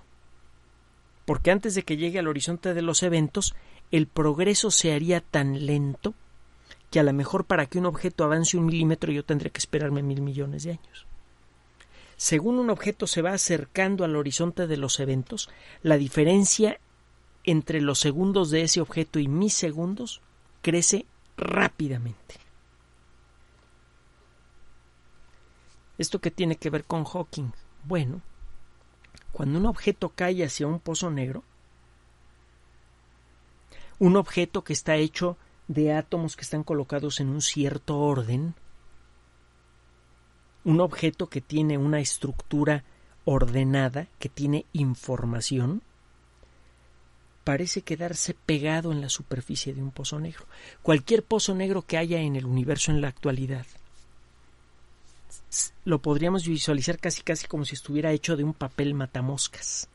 Porque 1.26 1.50
antes 1.50 1.74
de 1.74 1.82
que 1.82 1.98
llegue 1.98 2.18
al 2.18 2.26
horizonte 2.26 2.72
de 2.72 2.80
los 2.80 3.02
eventos, 3.02 3.54
el 3.90 4.06
progreso 4.06 4.70
se 4.70 4.94
haría 4.94 5.20
tan 5.20 5.66
lento 5.66 6.14
que 6.90 7.00
a 7.00 7.02
lo 7.02 7.12
mejor 7.12 7.44
para 7.44 7.66
que 7.66 7.78
un 7.78 7.84
objeto 7.84 8.24
avance 8.24 8.56
un 8.56 8.64
milímetro 8.64 9.12
yo 9.12 9.26
tendré 9.26 9.50
que 9.50 9.58
esperarme 9.58 10.02
mil 10.02 10.22
millones 10.22 10.64
de 10.64 10.70
años. 10.70 11.06
Según 12.16 12.58
un 12.58 12.70
objeto 12.70 13.06
se 13.06 13.20
va 13.20 13.32
acercando 13.32 14.04
al 14.04 14.16
horizonte 14.16 14.66
de 14.66 14.78
los 14.78 15.00
eventos, 15.00 15.50
la 15.82 15.98
diferencia 15.98 16.80
entre 17.44 17.82
los 17.82 17.98
segundos 17.98 18.50
de 18.50 18.62
ese 18.62 18.80
objeto 18.80 19.18
y 19.18 19.28
mis 19.28 19.52
segundos 19.52 20.22
crece 20.62 21.04
rápidamente. 21.36 22.41
¿Esto 26.02 26.20
qué 26.20 26.32
tiene 26.32 26.56
que 26.56 26.68
ver 26.68 26.82
con 26.82 27.04
Hawking? 27.04 27.52
Bueno, 27.84 28.22
cuando 29.30 29.60
un 29.60 29.66
objeto 29.66 30.08
cae 30.08 30.44
hacia 30.44 30.66
un 30.66 30.80
pozo 30.80 31.12
negro, 31.12 31.44
un 34.00 34.16
objeto 34.16 34.64
que 34.64 34.72
está 34.72 34.96
hecho 34.96 35.36
de 35.68 35.92
átomos 35.92 36.34
que 36.34 36.42
están 36.42 36.64
colocados 36.64 37.20
en 37.20 37.28
un 37.28 37.40
cierto 37.40 38.00
orden, 38.00 38.56
un 40.64 40.80
objeto 40.80 41.28
que 41.28 41.40
tiene 41.40 41.78
una 41.78 42.00
estructura 42.00 42.82
ordenada, 43.24 44.08
que 44.18 44.28
tiene 44.28 44.66
información, 44.72 45.82
parece 47.44 47.82
quedarse 47.82 48.34
pegado 48.34 48.90
en 48.90 49.02
la 49.02 49.08
superficie 49.08 49.72
de 49.72 49.84
un 49.84 49.92
pozo 49.92 50.18
negro. 50.18 50.46
Cualquier 50.82 51.22
pozo 51.22 51.54
negro 51.54 51.82
que 51.82 51.96
haya 51.96 52.18
en 52.18 52.34
el 52.34 52.46
universo 52.46 52.90
en 52.90 53.00
la 53.00 53.06
actualidad 53.06 53.66
lo 55.84 56.00
podríamos 56.00 56.46
visualizar 56.46 56.98
casi 56.98 57.22
casi 57.22 57.46
como 57.46 57.64
si 57.64 57.74
estuviera 57.74 58.12
hecho 58.12 58.36
de 58.36 58.44
un 58.44 58.54
papel 58.54 58.94
matamoscas. 58.94 59.88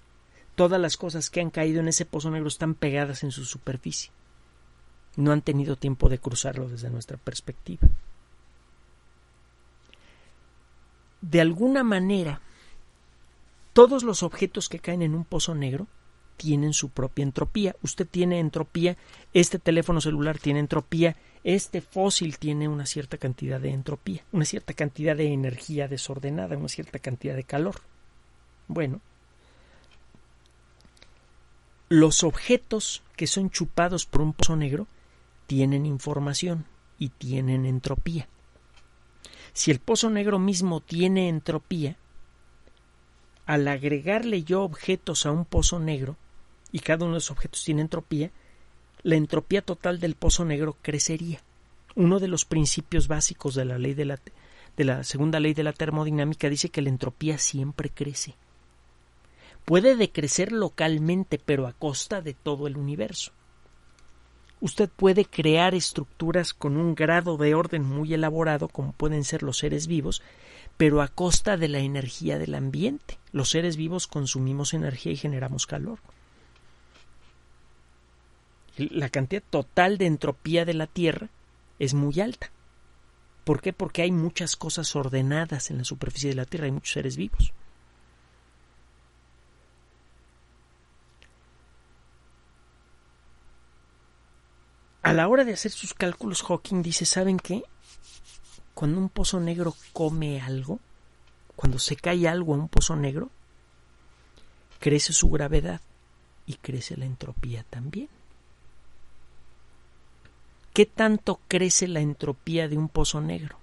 Todas 0.56 0.82
las 0.82 0.98
cosas 0.98 1.30
que 1.30 1.42
han 1.42 1.50
caído 1.50 1.80
en 1.80 1.88
ese 1.88 2.06
pozo 2.06 2.32
negro 2.32 2.48
están 2.48 2.74
pegadas 2.74 3.24
en 3.24 3.32
su 3.32 3.46
superficie. 3.46 4.12
No 5.16 5.32
han 5.32 5.42
tenido 5.42 5.76
tiempo 5.76 6.10
de 6.10 6.20
cruzarlo 6.20 6.68
desde 6.68 6.90
nuestra 6.90 7.18
perspectiva. 7.18 7.88
De 11.22 11.42
alguna 11.42 11.84
manera, 11.84 12.42
todos 13.74 14.04
los 14.04 14.24
objetos 14.24 14.70
que 14.70 14.80
caen 14.80 15.02
en 15.02 15.16
un 15.16 15.26
pozo 15.26 15.54
negro 15.56 15.88
tienen 16.38 16.74
su 16.74 16.90
propia 16.90 17.24
entropía. 17.24 17.76
Usted 17.82 18.08
tiene 18.08 18.40
entropía, 18.40 18.98
este 19.34 19.60
teléfono 19.60 20.02
celular 20.02 20.38
tiene 20.38 20.60
entropía, 20.60 21.16
este 21.44 21.82
fósil 21.82 22.38
tiene 22.38 22.68
una 22.68 22.86
cierta 22.86 23.18
cantidad 23.18 23.60
de 23.60 23.72
entropía, 23.72 24.24
una 24.32 24.46
cierta 24.46 24.74
cantidad 24.74 25.16
de 25.16 25.32
energía 25.32 25.88
desordenada, 25.88 26.58
una 26.58 26.68
cierta 26.68 27.00
cantidad 27.00 27.36
de 27.36 27.44
calor. 27.44 27.82
Bueno, 28.68 29.02
los 31.90 32.24
objetos 32.24 33.04
que 33.16 33.28
son 33.28 33.50
chupados 33.50 34.06
por 34.06 34.22
un 34.22 34.34
pozo 34.34 34.56
negro 34.56 34.88
tienen 35.46 35.86
información 35.86 36.66
y 37.00 37.10
tienen 37.10 37.66
entropía. 37.66 38.28
Si 39.54 39.72
el 39.72 39.80
pozo 39.80 40.10
negro 40.10 40.38
mismo 40.38 40.82
tiene 40.82 41.30
entropía, 41.30 41.98
al 43.46 43.68
agregarle 43.68 44.44
yo 44.44 44.64
objetos 44.64 45.26
a 45.26 45.32
un 45.32 45.46
pozo 45.46 45.80
negro, 45.80 46.18
y 46.72 46.80
cada 46.80 47.06
uno 47.06 47.14
de 47.14 47.18
los 47.18 47.32
objetos 47.32 47.64
tiene 47.64 47.82
entropía, 47.82 48.32
la 49.08 49.16
entropía 49.16 49.62
total 49.62 50.02
del 50.02 50.16
pozo 50.16 50.44
negro 50.44 50.76
crecería. 50.82 51.40
Uno 51.96 52.20
de 52.20 52.28
los 52.28 52.44
principios 52.44 53.08
básicos 53.08 53.56
de 53.56 53.64
la 53.64 53.78
ley 53.78 53.94
de 53.94 54.04
la, 54.04 55.04
segunda 55.06 55.40
ley 55.40 55.54
de 55.54 55.64
la 55.64 55.72
termodinámica 55.72 56.50
dice 56.50 56.68
que 56.68 56.82
la 56.82 56.90
entropía 56.90 57.38
siempre 57.38 57.90
crece. 57.90 58.36
Puede 59.64 59.96
decrecer 59.96 60.52
localmente, 60.52 61.40
pero 61.40 61.68
a 61.68 61.72
costa 61.72 62.22
de 62.22 62.34
todo 62.34 62.68
el 62.68 62.76
universo. 62.76 63.32
Usted 64.60 64.90
puede 64.90 65.24
crear 65.24 65.74
estructuras 65.74 66.54
con 66.54 66.76
un 66.76 66.94
grado 66.94 67.38
de 67.38 67.56
orden 67.56 67.84
muy 67.84 68.14
elaborado, 68.14 68.68
como 68.68 68.92
pueden 68.92 69.24
ser 69.24 69.42
los 69.42 69.60
seres 69.60 69.88
vivos, 69.88 70.22
pero 70.76 71.02
a 71.02 71.08
costa 71.08 71.56
de 71.56 71.70
la 71.70 71.80
energía 71.80 72.38
del 72.40 72.56
ambiente. 72.56 73.20
Los 73.32 73.52
seres 73.52 73.78
vivos 73.78 74.06
consumimos 74.06 74.74
energía 74.74 75.14
y 75.14 75.16
generamos 75.16 75.66
calor 75.66 76.00
la 78.78 79.10
cantidad 79.10 79.44
total 79.50 79.98
de 79.98 80.06
entropía 80.06 80.66
de 80.66 80.74
la 80.74 80.88
Tierra 80.88 81.30
es 81.80 81.94
muy 81.94 82.20
alta. 82.22 82.52
¿Por 83.44 83.62
qué? 83.62 83.74
Porque 83.74 84.02
hay 84.02 84.12
muchas 84.12 84.56
cosas 84.56 84.96
ordenadas 84.96 85.72
en 85.72 85.78
la 85.80 85.84
superficie 85.84 86.30
de 86.30 86.36
la 86.36 86.46
Tierra, 86.46 86.66
hay 86.66 86.72
muchos 86.72 86.94
seres 86.94 87.18
vivos. 87.18 87.54
A 95.02 95.14
la 95.14 95.30
hora 95.30 95.46
de 95.46 95.54
hacer 95.54 95.72
sus 95.72 95.94
cálculos, 95.94 96.44
Hawking 96.44 96.82
dice, 96.82 97.06
¿saben 97.06 97.38
qué? 97.38 97.64
Cuando 98.74 99.00
un 99.00 99.08
pozo 99.08 99.40
negro 99.40 99.74
come 99.94 100.42
algo, 100.42 100.82
cuando 101.56 101.80
se 101.80 101.96
cae 101.96 102.28
algo 102.28 102.54
a 102.54 102.58
un 102.58 102.68
pozo 102.68 102.98
negro, 102.98 103.32
crece 104.80 105.14
su 105.14 105.30
gravedad 105.30 105.80
y 106.46 106.56
crece 106.56 106.98
la 106.98 107.06
entropía 107.06 107.64
también. 107.70 108.10
¿Qué 110.78 110.86
tanto 110.86 111.40
crece 111.48 111.88
la 111.88 112.02
entropía 112.02 112.68
de 112.68 112.78
un 112.78 112.88
pozo 112.88 113.20
negro? 113.20 113.58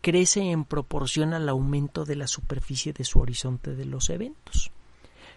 Crece 0.00 0.40
en 0.50 0.64
proporción 0.64 1.32
al 1.32 1.48
aumento 1.48 2.04
de 2.04 2.16
la 2.16 2.26
superficie 2.26 2.92
de 2.92 3.04
su 3.04 3.20
horizonte 3.20 3.76
de 3.76 3.84
los 3.84 4.10
eventos. 4.10 4.72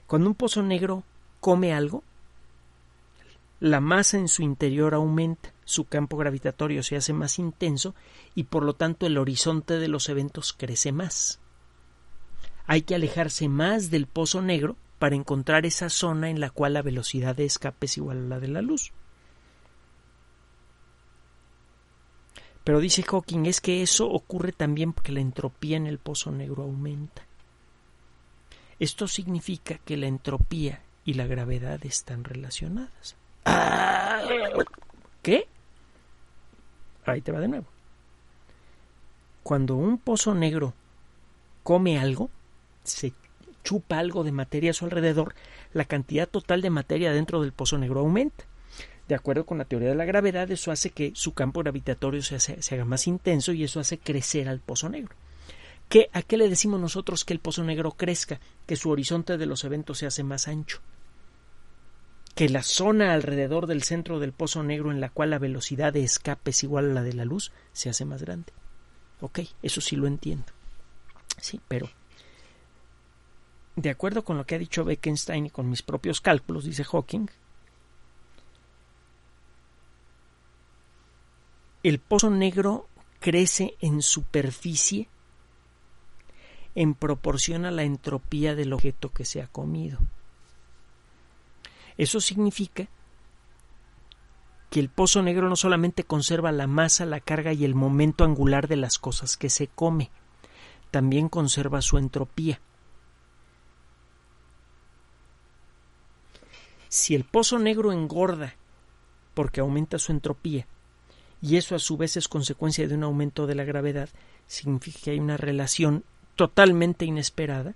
Cuando 0.08 0.28
un 0.28 0.34
pozo 0.34 0.64
negro 0.64 1.04
come 1.40 1.72
algo, 1.72 2.04
la 3.60 3.80
masa 3.80 4.18
en 4.18 4.28
su 4.28 4.42
interior 4.42 4.96
aumenta, 4.96 5.54
su 5.66 5.86
campo 5.86 6.18
gravitatorio 6.18 6.82
se 6.82 6.96
hace 6.96 7.14
más 7.14 7.38
intenso 7.38 7.94
y 8.34 8.46
por 8.46 8.64
lo 8.64 8.74
tanto 8.74 9.06
el 9.06 9.20
horizonte 9.20 9.78
de 9.78 9.88
los 9.88 10.10
eventos 10.10 10.52
crece 10.52 10.92
más. 10.92 11.40
Hay 12.66 12.82
que 12.82 12.96
alejarse 12.96 13.50
más 13.50 13.92
del 13.92 14.08
pozo 14.08 14.42
negro 14.42 14.78
para 14.98 15.16
encontrar 15.16 15.68
esa 15.68 15.90
zona 15.90 16.32
en 16.32 16.40
la 16.40 16.50
cual 16.50 16.74
la 16.74 16.82
velocidad 16.82 17.36
de 17.36 17.46
escape 17.46 17.86
es 17.86 17.98
igual 17.98 18.18
a 18.18 18.28
la 18.30 18.40
de 18.40 18.48
la 18.48 18.64
luz. 18.64 18.94
Pero 22.64 22.80
dice 22.80 23.04
Hawking, 23.04 23.46
es 23.46 23.60
que 23.60 23.82
eso 23.82 24.10
ocurre 24.10 24.52
también 24.52 24.94
porque 24.94 25.12
la 25.12 25.20
entropía 25.20 25.78
en 25.78 25.88
el 25.88 25.98
pozo 25.98 26.32
negro 26.32 26.64
aumenta. 26.64 27.24
Esto 28.80 29.08
significa 29.08 29.80
que 29.80 29.98
la 29.98 30.08
entropía 30.08 30.82
y 31.06 31.14
la 31.14 31.26
gravedad 31.28 31.80
están 31.86 32.24
relacionadas. 32.24 33.16
¿Qué? 35.22 35.48
Ahí 37.06 37.22
te 37.22 37.32
va 37.32 37.40
de 37.40 37.48
nuevo. 37.48 37.66
Cuando 39.44 39.76
un 39.76 39.98
pozo 39.98 40.36
negro 40.36 40.74
come 41.64 42.00
algo, 42.00 42.30
se 42.84 43.14
chupa 43.64 44.00
algo 44.00 44.24
de 44.24 44.32
materia 44.32 44.72
a 44.72 44.74
su 44.74 44.86
alrededor, 44.86 45.36
la 45.74 45.86
cantidad 45.86 46.28
total 46.28 46.62
de 46.62 46.70
materia 46.70 47.12
dentro 47.12 47.42
del 47.42 47.52
pozo 47.54 47.78
negro 47.78 48.02
aumenta. 48.02 48.46
De 49.12 49.16
acuerdo 49.16 49.46
con 49.46 49.58
la 49.58 49.66
teoría 49.66 49.90
de 49.90 49.96
la 49.96 50.06
gravedad, 50.06 50.50
eso 50.52 50.72
hace 50.72 50.92
que 50.92 51.12
su 51.16 51.34
campo 51.34 51.60
gravitatorio 51.60 52.22
se, 52.24 52.58
haga 52.74 52.86
más 52.86 53.08
intenso 53.08 53.52
y 53.52 53.66
eso 53.66 53.82
hace 53.82 53.98
crecer 53.98 54.48
al 54.48 54.62
pozo 54.62 54.88
negro. 54.88 55.14
¿Qué, 55.90 56.10
¿A 56.14 56.22
qué 56.22 56.38
le 56.38 56.48
decimos 56.48 56.80
nosotros 56.80 57.26
que 57.26 57.34
el 57.34 57.42
pozo 57.42 57.62
negro 57.66 57.92
crezca? 57.92 58.40
Que 58.66 58.78
su 58.78 58.90
horizonte 58.90 59.38
de 59.38 59.46
los 59.46 59.66
eventos 59.66 59.98
se 59.98 60.06
hace 60.06 60.24
más 60.24 60.48
ancho 60.48 60.80
que 62.36 62.48
la 62.48 62.64
zona 62.64 63.12
alrededor 63.12 63.68
del 63.68 63.84
centro 63.84 64.22
del 64.22 64.32
pozo 64.32 64.64
negro 64.64 64.92
en 64.92 65.02
la 65.02 65.10
cual 65.10 65.32
la 65.32 65.40
velocidad 65.40 65.92
de 65.92 66.06
escape 66.06 66.52
es 66.52 66.64
igual 66.64 66.92
a 66.92 66.94
la 66.94 67.04
de 67.04 67.12
la 67.12 67.26
luz 67.26 67.52
se 67.74 67.90
hace 67.90 68.06
más 68.06 68.22
grande. 68.22 68.54
Ok, 69.20 69.40
eso 69.62 69.82
sí 69.82 69.98
lo 69.98 70.08
entiendo. 70.08 70.46
Sí, 71.38 71.60
pero 71.68 71.90
de 73.76 73.90
acuerdo 73.90 74.24
con 74.24 74.38
lo 74.38 74.46
que 74.46 74.56
ha 74.56 74.60
dicho 74.60 74.86
Bekenstein 74.86 75.48
y 75.48 75.50
con 75.50 75.70
mis 75.70 75.82
propios 75.82 76.22
cálculos, 76.22 76.64
dice 76.64 76.86
Hawking, 76.86 77.28
el 81.84 82.00
pozo 82.00 82.30
negro 82.30 82.88
crece 83.20 83.76
en 83.80 84.02
superficie 84.02 85.08
en 86.76 86.94
proporción 86.94 87.66
a 87.66 87.72
la 87.72 87.84
entropía 87.84 88.56
del 88.56 88.74
objeto 88.74 89.10
que 89.10 89.26
se 89.26 89.42
ha 89.42 89.48
comido. 89.48 90.00
Eso 91.98 92.22
significa 92.22 92.88
que 94.70 94.80
el 94.80 94.90
pozo 94.90 95.22
negro 95.22 95.50
no 95.50 95.58
solamente 95.58 96.06
conserva 96.06 96.52
la 96.52 96.68
masa, 96.68 97.06
la 97.06 97.20
carga 97.20 97.52
y 97.52 97.66
el 97.66 97.76
momento 97.76 98.24
angular 98.24 98.68
de 98.70 98.78
las 98.78 99.00
cosas 99.00 99.36
que 99.36 99.50
se 99.50 99.68
come, 99.68 100.10
también 100.92 101.28
conserva 101.28 101.82
su 101.82 101.98
entropía. 101.98 102.62
Si 106.88 107.16
el 107.16 107.26
pozo 107.26 107.60
negro 107.60 107.92
engorda 107.92 108.56
porque 109.34 109.60
aumenta 109.60 110.00
su 110.00 110.12
entropía, 110.12 110.68
y 111.42 111.58
eso 111.58 111.76
a 111.76 111.80
su 111.80 111.98
vez 111.98 112.18
es 112.18 112.28
consecuencia 112.28 112.88
de 112.88 112.96
un 112.96 113.04
aumento 113.04 113.48
de 113.48 113.56
la 113.56 113.64
gravedad, 113.64 114.10
significa 114.48 115.00
que 115.04 115.12
hay 115.12 115.20
una 115.20 115.38
relación 115.38 116.04
totalmente 116.36 117.06
inesperada 117.06 117.74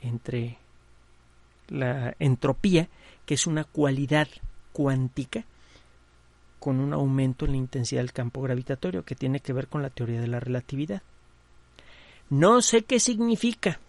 entre 0.00 0.58
la 1.68 2.14
entropía 2.18 2.88
que 3.24 3.34
es 3.34 3.46
una 3.46 3.64
cualidad 3.64 4.28
cuántica 4.72 5.44
con 6.58 6.80
un 6.80 6.92
aumento 6.92 7.44
en 7.44 7.52
la 7.52 7.56
intensidad 7.56 8.02
del 8.02 8.12
campo 8.12 8.42
gravitatorio 8.42 9.04
que 9.04 9.14
tiene 9.14 9.40
que 9.40 9.52
ver 9.52 9.68
con 9.68 9.82
la 9.82 9.90
teoría 9.90 10.20
de 10.20 10.28
la 10.28 10.40
relatividad. 10.40 11.02
No 12.30 12.62
sé 12.62 12.82
qué 12.82 13.00
significa, 13.00 13.80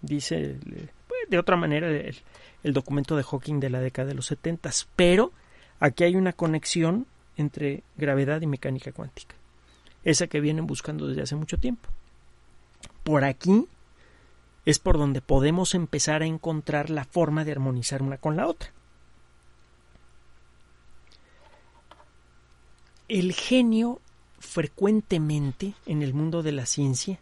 dice 0.00 0.56
pues, 1.08 1.20
de 1.28 1.38
otra 1.38 1.56
manera 1.56 1.88
el, 1.88 2.16
el, 2.62 2.72
documento 2.72 3.16
de 3.16 3.24
Hawking 3.24 3.60
de 3.60 3.70
la 3.70 3.80
década 3.80 4.08
de 4.08 4.14
los 4.14 4.26
setentas, 4.26 4.88
pero 4.96 5.32
aquí 5.80 6.04
hay 6.04 6.14
una 6.14 6.32
conexión 6.32 7.06
entre 7.36 7.82
gravedad 7.96 8.40
y 8.40 8.46
mecánica 8.46 8.92
cuántica, 8.92 9.34
esa 10.04 10.26
que 10.26 10.40
vienen 10.40 10.66
buscando 10.66 11.06
desde 11.06 11.22
hace 11.22 11.36
mucho 11.36 11.58
tiempo. 11.58 11.88
Por 13.04 13.24
aquí 13.24 13.66
es 14.66 14.78
por 14.78 14.98
donde 14.98 15.20
podemos 15.20 15.74
empezar 15.74 16.22
a 16.22 16.26
encontrar 16.26 16.90
la 16.90 17.04
forma 17.04 17.44
de 17.44 17.52
armonizar 17.52 18.02
una 18.02 18.18
con 18.18 18.36
la 18.36 18.46
otra. 18.46 18.72
El 23.08 23.32
genio 23.32 24.00
frecuentemente 24.38 25.74
en 25.86 26.02
el 26.02 26.14
mundo 26.14 26.42
de 26.42 26.52
la 26.52 26.66
ciencia 26.66 27.18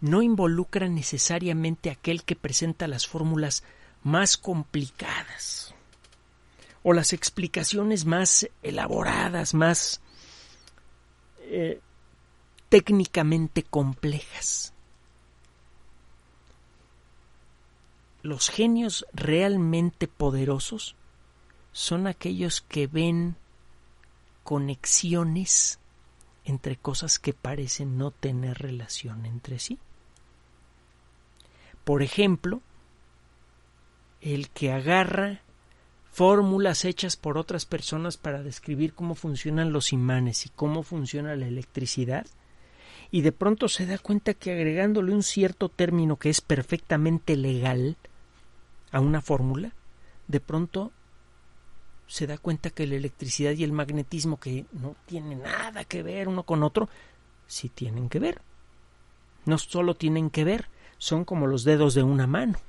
no 0.00 0.22
involucra 0.22 0.88
necesariamente 0.88 1.90
aquel 1.90 2.24
que 2.24 2.36
presenta 2.36 2.86
las 2.86 3.06
fórmulas 3.06 3.64
más 4.02 4.36
complicadas 4.36 5.53
o 6.84 6.92
las 6.92 7.12
explicaciones 7.12 8.04
más 8.04 8.48
elaboradas, 8.62 9.54
más 9.54 10.00
eh, 11.40 11.80
técnicamente 12.68 13.64
complejas. 13.64 14.74
los 18.24 18.48
genios 18.48 19.06
realmente 19.12 20.08
poderosos 20.08 20.96
son 21.72 22.06
aquellos 22.06 22.62
que 22.62 22.86
ven 22.86 23.36
conexiones 24.44 25.78
entre 26.46 26.76
cosas 26.76 27.18
que 27.18 27.34
parecen 27.34 27.98
no 27.98 28.12
tener 28.12 28.58
relación 28.58 29.26
entre 29.26 29.58
sí. 29.58 29.78
Por 31.84 32.02
ejemplo, 32.02 32.62
el 34.22 34.48
que 34.48 34.72
agarra 34.72 35.42
fórmulas 36.14 36.84
hechas 36.84 37.16
por 37.16 37.36
otras 37.38 37.66
personas 37.66 38.16
para 38.16 38.44
describir 38.44 38.94
cómo 38.94 39.16
funcionan 39.16 39.72
los 39.72 39.92
imanes 39.92 40.46
y 40.46 40.48
cómo 40.48 40.84
funciona 40.84 41.34
la 41.34 41.48
electricidad, 41.48 42.24
y 43.10 43.22
de 43.22 43.32
pronto 43.32 43.68
se 43.68 43.84
da 43.84 43.98
cuenta 43.98 44.32
que 44.32 44.52
agregándole 44.52 45.12
un 45.12 45.24
cierto 45.24 45.68
término 45.68 46.16
que 46.16 46.30
es 46.30 46.40
perfectamente 46.40 47.36
legal, 47.36 47.96
a 48.92 49.00
una 49.00 49.22
fórmula, 49.22 49.72
de 50.28 50.38
pronto 50.38 50.92
se 52.06 52.28
da 52.28 52.38
cuenta 52.38 52.70
que 52.70 52.86
la 52.86 52.94
electricidad 52.94 53.50
y 53.50 53.64
el 53.64 53.72
magnetismo, 53.72 54.38
que 54.38 54.66
no 54.70 54.94
tienen 55.06 55.42
nada 55.42 55.82
que 55.82 56.04
ver 56.04 56.28
uno 56.28 56.44
con 56.44 56.62
otro, 56.62 56.88
sí 57.48 57.68
tienen 57.68 58.08
que 58.08 58.20
ver. 58.20 58.40
No 59.46 59.58
solo 59.58 59.96
tienen 59.96 60.30
que 60.30 60.44
ver, 60.44 60.68
son 60.96 61.24
como 61.24 61.48
los 61.48 61.64
dedos 61.64 61.94
de 61.94 62.04
una 62.04 62.28
mano. 62.28 62.60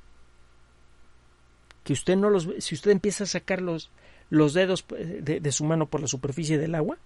Que 1.86 1.92
usted 1.92 2.16
no 2.16 2.30
los 2.30 2.48
si 2.58 2.74
usted 2.74 2.90
empieza 2.90 3.22
a 3.22 3.28
sacar 3.28 3.62
los, 3.62 3.90
los 4.28 4.54
dedos 4.54 4.84
de, 4.88 5.38
de 5.38 5.52
su 5.52 5.64
mano 5.64 5.86
por 5.86 6.00
la 6.00 6.08
superficie 6.08 6.58
del 6.58 6.74
agua, 6.74 6.98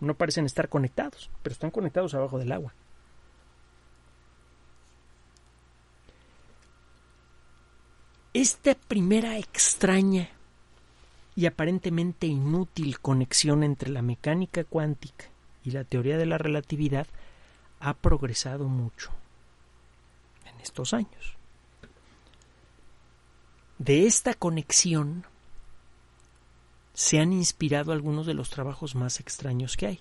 no 0.00 0.14
parecen 0.14 0.46
estar 0.46 0.70
conectados, 0.70 1.28
pero 1.42 1.52
están 1.52 1.70
conectados 1.70 2.14
abajo 2.14 2.38
del 2.38 2.50
agua. 2.50 2.72
Esta 8.32 8.74
primera 8.74 9.36
extraña 9.36 10.30
y 11.34 11.44
aparentemente 11.44 12.26
inútil 12.26 12.98
conexión 13.00 13.62
entre 13.62 13.90
la 13.90 14.00
mecánica 14.00 14.64
cuántica 14.64 15.26
y 15.62 15.72
la 15.72 15.84
teoría 15.84 16.16
de 16.16 16.26
la 16.26 16.38
relatividad 16.38 17.06
ha 17.80 17.92
progresado 17.92 18.64
mucho 18.68 19.10
en 20.46 20.58
estos 20.60 20.94
años. 20.94 21.35
De 23.78 24.06
esta 24.06 24.34
conexión 24.34 25.24
se 26.94 27.18
han 27.20 27.32
inspirado 27.32 27.92
algunos 27.92 28.26
de 28.26 28.34
los 28.34 28.50
trabajos 28.50 28.94
más 28.94 29.20
extraños 29.20 29.76
que 29.76 29.86
hay. 29.86 30.00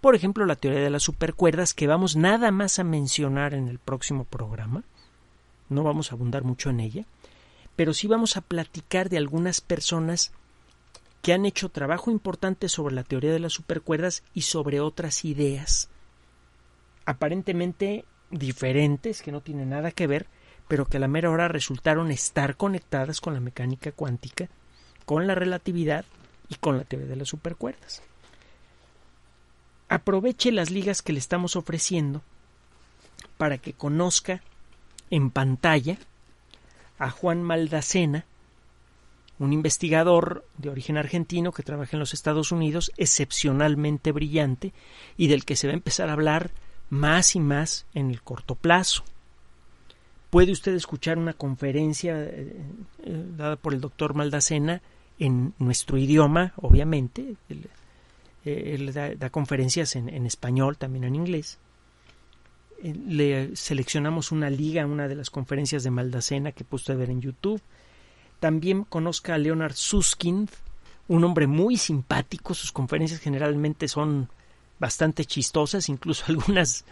Por 0.00 0.14
ejemplo, 0.14 0.46
la 0.46 0.56
teoría 0.56 0.80
de 0.80 0.90
las 0.90 1.02
supercuerdas 1.02 1.74
que 1.74 1.86
vamos 1.86 2.16
nada 2.16 2.50
más 2.50 2.78
a 2.78 2.84
mencionar 2.84 3.52
en 3.52 3.68
el 3.68 3.78
próximo 3.78 4.24
programa. 4.24 4.82
No 5.68 5.82
vamos 5.82 6.10
a 6.10 6.14
abundar 6.14 6.42
mucho 6.42 6.70
en 6.70 6.80
ella 6.80 7.04
pero 7.80 7.94
sí 7.94 8.06
vamos 8.06 8.36
a 8.36 8.42
platicar 8.42 9.08
de 9.08 9.16
algunas 9.16 9.62
personas 9.62 10.32
que 11.22 11.32
han 11.32 11.46
hecho 11.46 11.70
trabajo 11.70 12.10
importante 12.10 12.68
sobre 12.68 12.94
la 12.94 13.04
teoría 13.04 13.32
de 13.32 13.38
las 13.38 13.54
supercuerdas 13.54 14.22
y 14.34 14.42
sobre 14.42 14.80
otras 14.80 15.24
ideas 15.24 15.88
aparentemente 17.06 18.04
diferentes, 18.30 19.22
que 19.22 19.32
no 19.32 19.40
tienen 19.40 19.70
nada 19.70 19.92
que 19.92 20.06
ver, 20.06 20.26
pero 20.70 20.86
que 20.86 20.98
a 20.98 21.00
la 21.00 21.08
mera 21.08 21.30
hora 21.30 21.48
resultaron 21.48 22.12
estar 22.12 22.54
conectadas 22.54 23.20
con 23.20 23.34
la 23.34 23.40
mecánica 23.40 23.90
cuántica, 23.90 24.48
con 25.04 25.26
la 25.26 25.34
relatividad 25.34 26.04
y 26.48 26.54
con 26.54 26.78
la 26.78 26.84
teoría 26.84 27.08
de 27.08 27.16
las 27.16 27.26
supercuerdas. 27.26 28.04
Aproveche 29.88 30.52
las 30.52 30.70
ligas 30.70 31.02
que 31.02 31.12
le 31.12 31.18
estamos 31.18 31.56
ofreciendo 31.56 32.22
para 33.36 33.58
que 33.58 33.72
conozca 33.72 34.42
en 35.10 35.32
pantalla 35.32 35.98
a 37.00 37.10
Juan 37.10 37.42
Maldacena, 37.42 38.24
un 39.40 39.52
investigador 39.52 40.46
de 40.56 40.70
origen 40.70 40.98
argentino 40.98 41.50
que 41.50 41.64
trabaja 41.64 41.96
en 41.96 42.00
los 42.00 42.14
Estados 42.14 42.52
Unidos, 42.52 42.92
excepcionalmente 42.96 44.12
brillante 44.12 44.72
y 45.16 45.26
del 45.26 45.44
que 45.44 45.56
se 45.56 45.66
va 45.66 45.72
a 45.72 45.76
empezar 45.76 46.10
a 46.10 46.12
hablar 46.12 46.52
más 46.90 47.34
y 47.34 47.40
más 47.40 47.86
en 47.92 48.12
el 48.12 48.22
corto 48.22 48.54
plazo. 48.54 49.02
Puede 50.30 50.52
usted 50.52 50.74
escuchar 50.74 51.18
una 51.18 51.32
conferencia 51.32 52.22
eh, 52.22 52.56
eh, 53.02 53.24
dada 53.36 53.56
por 53.56 53.74
el 53.74 53.80
doctor 53.80 54.14
Maldacena 54.14 54.80
en 55.18 55.54
nuestro 55.58 55.98
idioma, 55.98 56.52
obviamente. 56.56 57.34
Él, 57.48 57.68
eh, 58.44 59.16
da, 59.18 59.30
conferencias 59.30 59.96
en, 59.96 60.24
español, 60.26 60.78
también 60.78 61.04
en 61.04 61.16
inglés. 61.16 61.58
Le 62.82 63.54
seleccionamos 63.56 64.30
una 64.30 64.48
liga, 64.48 64.86
una 64.86 65.08
de 65.08 65.16
las 65.16 65.30
conferencias 65.30 65.82
de 65.82 65.90
Maldacena 65.90 66.52
que 66.52 66.64
puede 66.64 66.94
ver 66.94 67.10
en 67.10 67.20
YouTube. 67.20 67.60
También 68.38 68.84
conozca 68.84 69.34
a 69.34 69.38
Leonard 69.38 69.74
Susskind, 69.74 70.48
un 71.08 71.24
hombre 71.24 71.48
muy 71.48 71.76
simpático. 71.76 72.54
Sus 72.54 72.70
conferencias 72.70 73.20
generalmente 73.20 73.88
son 73.88 74.28
bastante 74.78 75.24
chistosas, 75.24 75.88
incluso 75.88 76.24
algunas 76.28 76.84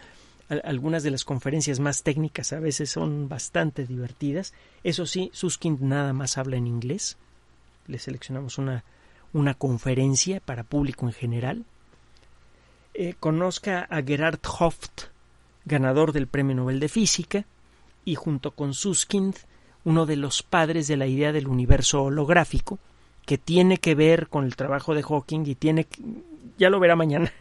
algunas 0.49 1.03
de 1.03 1.11
las 1.11 1.25
conferencias 1.25 1.79
más 1.79 2.03
técnicas 2.03 2.53
a 2.53 2.59
veces 2.59 2.89
son 2.89 3.29
bastante 3.29 3.85
divertidas. 3.85 4.53
Eso 4.83 5.05
sí, 5.05 5.29
Suskind 5.33 5.81
nada 5.81 6.13
más 6.13 6.37
habla 6.37 6.57
en 6.57 6.67
inglés. 6.67 7.17
Le 7.87 7.99
seleccionamos 7.99 8.57
una, 8.57 8.83
una 9.33 9.53
conferencia 9.53 10.39
para 10.39 10.63
público 10.63 11.05
en 11.05 11.13
general. 11.13 11.65
Eh, 12.93 13.13
conozca 13.19 13.87
a 13.89 14.01
Gerhard 14.01 14.39
Hoft, 14.59 15.03
ganador 15.65 16.11
del 16.11 16.27
Premio 16.27 16.55
Nobel 16.55 16.79
de 16.79 16.89
Física, 16.89 17.45
y 18.03 18.15
junto 18.15 18.51
con 18.51 18.73
Suskind, 18.73 19.35
uno 19.83 20.05
de 20.05 20.15
los 20.15 20.41
padres 20.41 20.87
de 20.87 20.97
la 20.97 21.07
idea 21.07 21.31
del 21.31 21.47
universo 21.47 22.03
holográfico, 22.03 22.79
que 23.25 23.37
tiene 23.37 23.77
que 23.77 23.93
ver 23.93 24.27
con 24.27 24.45
el 24.45 24.55
trabajo 24.55 24.95
de 24.95 25.03
Hawking 25.03 25.45
y 25.45 25.55
tiene, 25.55 25.87
ya 26.57 26.69
lo 26.69 26.79
verá 26.79 26.95
mañana, 26.95 27.31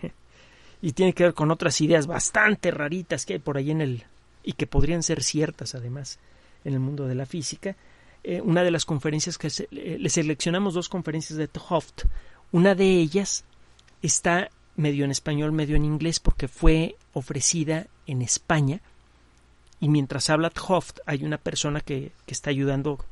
y 0.81 0.93
tiene 0.93 1.13
que 1.13 1.25
ver 1.25 1.35
con 1.35 1.51
otras 1.51 1.81
ideas 1.81 2.07
bastante 2.07 2.71
raritas 2.71 3.27
que 3.27 3.35
hay 3.35 3.39
por 3.39 3.57
ahí 3.57 3.71
en 3.71 3.81
el 3.81 4.05
y 4.43 4.53
que 4.53 4.67
podrían 4.67 5.03
ser 5.03 5.23
ciertas 5.23 5.75
además 5.75 6.19
en 6.65 6.75
el 6.75 6.81
mundo 6.81 7.07
de 7.07 7.15
la 7.15 7.27
física. 7.27 7.77
Eh, 8.25 8.41
una 8.41 8.63
de 8.63 8.71
las 8.71 8.85
conferencias 8.85 9.39
que 9.39 9.49
le 9.71 10.09
seleccionamos 10.09 10.75
dos 10.75 10.89
conferencias 10.89 11.39
de 11.39 11.49
Hoft. 11.69 12.05
Una 12.53 12.75
de 12.75 12.87
ellas 12.87 13.45
está 14.03 14.51
medio 14.77 15.05
en 15.05 15.11
español, 15.11 15.53
medio 15.53 15.77
en 15.77 15.85
inglés, 15.85 16.21
porque 16.21 16.49
fue 16.49 16.97
ofrecida 17.13 17.87
en 18.07 18.23
España. 18.23 18.81
Y 19.81 19.89
mientras 19.89 20.31
habla 20.31 20.53
Hoft, 20.67 20.99
hay 21.07 21.25
una 21.25 21.39
persona 21.39 21.81
que, 21.81 22.13
que 22.27 22.35
está 22.35 22.51
ayudando 22.51 23.05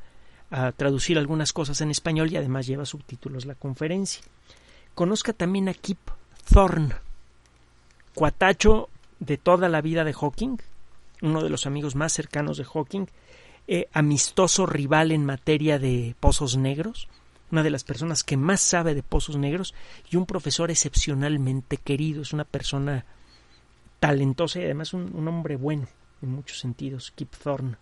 a 0.49 0.71
traducir 0.71 1.17
algunas 1.17 1.51
cosas 1.53 1.81
en 1.81 1.91
español 1.91 2.31
y 2.31 2.37
además 2.37 2.67
lleva 2.67 2.85
subtítulos 2.85 3.45
la 3.45 3.55
conferencia. 3.55 4.23
Conozca 4.95 5.33
también 5.33 5.69
a 5.69 5.73
Kip 5.73 5.99
Thorne 6.49 6.95
cuatacho 8.17 8.89
de 9.19 9.37
toda 9.37 9.69
la 9.69 9.79
vida 9.79 10.03
de 10.03 10.11
Hawking, 10.11 10.57
uno 11.21 11.43
de 11.43 11.51
los 11.51 11.67
amigos 11.67 11.95
más 11.95 12.13
cercanos 12.13 12.57
de 12.57 12.65
Hawking, 12.65 13.05
eh, 13.67 13.87
amistoso 13.93 14.65
rival 14.65 15.11
en 15.11 15.23
materia 15.23 15.77
de 15.77 16.15
pozos 16.19 16.57
negros, 16.57 17.09
una 17.51 17.61
de 17.61 17.69
las 17.69 17.83
personas 17.83 18.23
que 18.23 18.35
más 18.35 18.59
sabe 18.59 18.95
de 18.95 19.03
pozos 19.03 19.37
negros 19.37 19.75
y 20.09 20.15
un 20.15 20.25
profesor 20.25 20.71
excepcionalmente 20.71 21.77
querido, 21.77 22.23
es 22.23 22.33
una 22.33 22.43
persona 22.43 23.05
talentosa 23.99 24.61
y 24.61 24.63
además 24.63 24.95
un, 24.95 25.27
hombre 25.27 25.55
bueno 25.55 25.87
en 26.23 26.31
muchos 26.31 26.57
sentidos, 26.57 27.11
Kip 27.11 27.31
Thorne. 27.35 27.75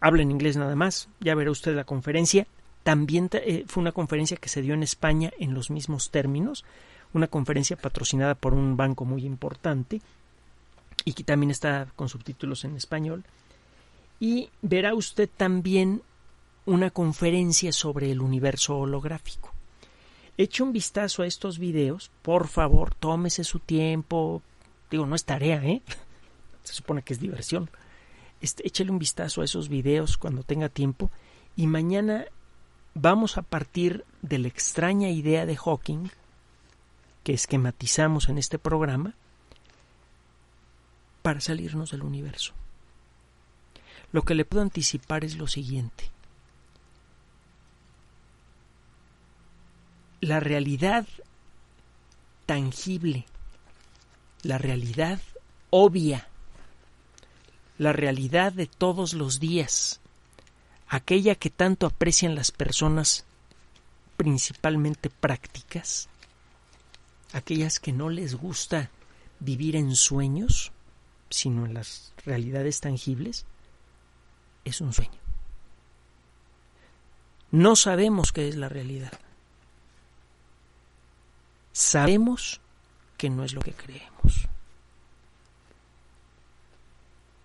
Habla 0.00 0.22
en 0.22 0.32
inglés 0.32 0.56
nada 0.56 0.74
más, 0.74 1.08
ya 1.20 1.36
verá 1.36 1.52
usted 1.52 1.76
la 1.76 1.84
conferencia. 1.84 2.48
También 2.82 3.30
eh, 3.34 3.62
fue 3.68 3.80
una 3.80 3.92
conferencia 3.92 4.38
que 4.38 4.48
se 4.48 4.60
dio 4.60 4.74
en 4.74 4.82
España 4.82 5.30
en 5.38 5.54
los 5.54 5.70
mismos 5.70 6.10
términos, 6.10 6.64
una 7.12 7.26
conferencia 7.26 7.76
patrocinada 7.76 8.34
por 8.34 8.54
un 8.54 8.76
banco 8.76 9.04
muy 9.04 9.24
importante 9.24 10.00
y 11.04 11.12
que 11.12 11.24
también 11.24 11.50
está 11.50 11.88
con 11.96 12.08
subtítulos 12.08 12.64
en 12.64 12.76
español. 12.76 13.24
Y 14.18 14.50
verá 14.62 14.94
usted 14.94 15.28
también 15.34 16.02
una 16.66 16.90
conferencia 16.90 17.72
sobre 17.72 18.10
el 18.10 18.20
universo 18.20 18.78
holográfico. 18.78 19.52
Eche 20.36 20.62
un 20.62 20.72
vistazo 20.72 21.22
a 21.22 21.26
estos 21.26 21.58
videos, 21.58 22.10
por 22.22 22.48
favor, 22.48 22.94
tómese 22.94 23.44
su 23.44 23.58
tiempo. 23.58 24.42
Digo, 24.90 25.06
no 25.06 25.14
es 25.14 25.24
tarea, 25.24 25.64
¿eh? 25.64 25.82
Se 26.62 26.74
supone 26.74 27.02
que 27.02 27.14
es 27.14 27.20
diversión. 27.20 27.70
Este, 28.40 28.66
échale 28.66 28.90
un 28.90 28.98
vistazo 28.98 29.42
a 29.42 29.44
esos 29.44 29.68
videos 29.68 30.16
cuando 30.16 30.42
tenga 30.42 30.68
tiempo 30.68 31.10
y 31.56 31.66
mañana 31.66 32.24
vamos 32.94 33.36
a 33.36 33.42
partir 33.42 34.04
de 34.22 34.38
la 34.38 34.48
extraña 34.48 35.10
idea 35.10 35.44
de 35.44 35.56
Hawking 35.56 36.10
que 37.22 37.32
esquematizamos 37.32 38.28
en 38.28 38.38
este 38.38 38.58
programa 38.58 39.14
para 41.22 41.40
salirnos 41.40 41.90
del 41.90 42.02
universo. 42.02 42.54
Lo 44.12 44.22
que 44.22 44.34
le 44.34 44.44
puedo 44.44 44.62
anticipar 44.62 45.24
es 45.24 45.36
lo 45.36 45.46
siguiente. 45.46 46.10
La 50.20 50.40
realidad 50.40 51.06
tangible, 52.46 53.26
la 54.42 54.58
realidad 54.58 55.20
obvia, 55.70 56.26
la 57.78 57.92
realidad 57.92 58.52
de 58.52 58.66
todos 58.66 59.14
los 59.14 59.40
días, 59.40 60.00
aquella 60.88 61.34
que 61.34 61.48
tanto 61.48 61.86
aprecian 61.86 62.34
las 62.34 62.50
personas 62.50 63.24
principalmente 64.16 65.08
prácticas, 65.08 66.09
aquellas 67.32 67.80
que 67.80 67.92
no 67.92 68.08
les 68.08 68.34
gusta 68.34 68.90
vivir 69.38 69.76
en 69.76 69.94
sueños, 69.94 70.72
sino 71.30 71.66
en 71.66 71.74
las 71.74 72.12
realidades 72.24 72.80
tangibles, 72.80 73.46
es 74.64 74.80
un 74.80 74.92
sueño. 74.92 75.20
No 77.50 77.74
sabemos 77.76 78.32
qué 78.32 78.48
es 78.48 78.56
la 78.56 78.68
realidad. 78.68 79.12
Sabemos 81.72 82.60
que 83.16 83.30
no 83.30 83.44
es 83.44 83.54
lo 83.54 83.60
que 83.60 83.72
creemos. 83.72 84.48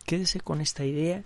Quédese 0.05 0.39
con 0.39 0.61
esta 0.61 0.86
idea, 0.86 1.23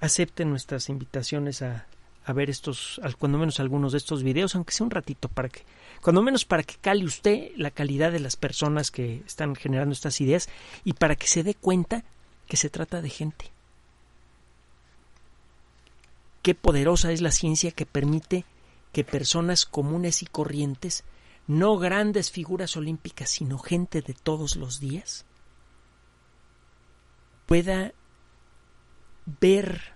acepte 0.00 0.44
nuestras 0.44 0.88
invitaciones 0.88 1.62
a, 1.62 1.86
a 2.24 2.32
ver 2.32 2.50
estos, 2.50 3.00
cuando 3.18 3.38
menos 3.38 3.60
algunos 3.60 3.92
de 3.92 3.98
estos 3.98 4.22
videos, 4.22 4.54
aunque 4.54 4.72
sea 4.72 4.84
un 4.84 4.90
ratito, 4.90 5.28
para 5.28 5.48
que 5.48 5.64
cuando 6.02 6.20
menos 6.20 6.44
para 6.44 6.64
que 6.64 6.74
cale 6.74 7.04
usted 7.04 7.52
la 7.56 7.70
calidad 7.70 8.10
de 8.10 8.18
las 8.18 8.34
personas 8.34 8.90
que 8.90 9.22
están 9.24 9.54
generando 9.54 9.92
estas 9.92 10.20
ideas 10.20 10.48
y 10.84 10.94
para 10.94 11.14
que 11.14 11.28
se 11.28 11.44
dé 11.44 11.54
cuenta 11.54 12.04
que 12.48 12.56
se 12.56 12.70
trata 12.70 13.00
de 13.00 13.08
gente. 13.08 13.52
Qué 16.42 16.56
poderosa 16.56 17.12
es 17.12 17.20
la 17.20 17.30
ciencia 17.30 17.70
que 17.70 17.86
permite 17.86 18.44
que 18.92 19.04
personas 19.04 19.64
comunes 19.64 20.22
y 20.22 20.26
corrientes, 20.26 21.04
no 21.46 21.78
grandes 21.78 22.32
figuras 22.32 22.76
olímpicas, 22.76 23.30
sino 23.30 23.58
gente 23.58 24.02
de 24.02 24.14
todos 24.14 24.56
los 24.56 24.80
días, 24.80 25.24
pueda 27.46 27.92
ver 29.40 29.94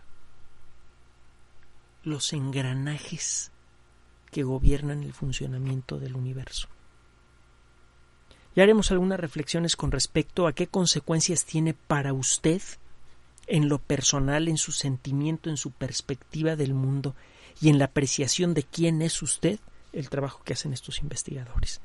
los 2.04 2.32
engranajes 2.32 3.50
que 4.36 4.42
gobiernan 4.42 5.02
el 5.02 5.14
funcionamiento 5.14 5.98
del 5.98 6.14
universo. 6.14 6.68
Ya 8.54 8.64
haremos 8.64 8.90
algunas 8.90 9.18
reflexiones 9.18 9.76
con 9.76 9.90
respecto 9.90 10.46
a 10.46 10.52
qué 10.52 10.66
consecuencias 10.66 11.46
tiene 11.46 11.72
para 11.72 12.12
usted 12.12 12.60
en 13.46 13.70
lo 13.70 13.78
personal, 13.78 14.48
en 14.48 14.58
su 14.58 14.72
sentimiento, 14.72 15.48
en 15.48 15.56
su 15.56 15.70
perspectiva 15.70 16.54
del 16.54 16.74
mundo 16.74 17.14
y 17.62 17.70
en 17.70 17.78
la 17.78 17.86
apreciación 17.86 18.52
de 18.52 18.64
quién 18.64 19.00
es 19.00 19.22
usted 19.22 19.58
el 19.94 20.10
trabajo 20.10 20.42
que 20.44 20.52
hacen 20.52 20.74
estos 20.74 20.98
investigadores. 20.98 21.80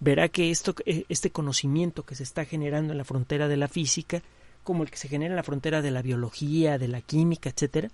Verá 0.00 0.30
que 0.30 0.50
esto, 0.50 0.74
eh, 0.86 1.04
este 1.10 1.30
conocimiento 1.30 2.06
que 2.06 2.14
se 2.14 2.22
está 2.22 2.46
generando 2.46 2.92
en 2.92 2.98
la 2.98 3.04
frontera 3.04 3.48
de 3.48 3.58
la 3.58 3.68
física, 3.68 4.22
como 4.64 4.82
el 4.82 4.90
que 4.90 4.96
se 4.96 5.08
genera 5.08 5.32
en 5.32 5.36
la 5.36 5.42
frontera 5.42 5.82
de 5.82 5.90
la 5.90 6.00
biología, 6.00 6.78
de 6.78 6.88
la 6.88 7.02
química, 7.02 7.50
etcétera, 7.50 7.90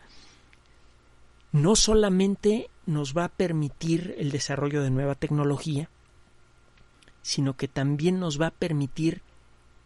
no 1.53 1.77
solamente 1.77 2.71
nos 2.87 3.17
va 3.17 3.25
a 3.25 3.29
permitir 3.29 4.15
el 4.19 4.31
desarrollo 4.31 4.83
de 4.83 4.91
nueva 4.91 5.15
tecnología, 5.15 5.89
sino 7.23 7.57
que 7.57 7.69
también 7.69 8.19
nos 8.19 8.41
va 8.41 8.49
a 8.49 8.53
permitir 8.53 9.23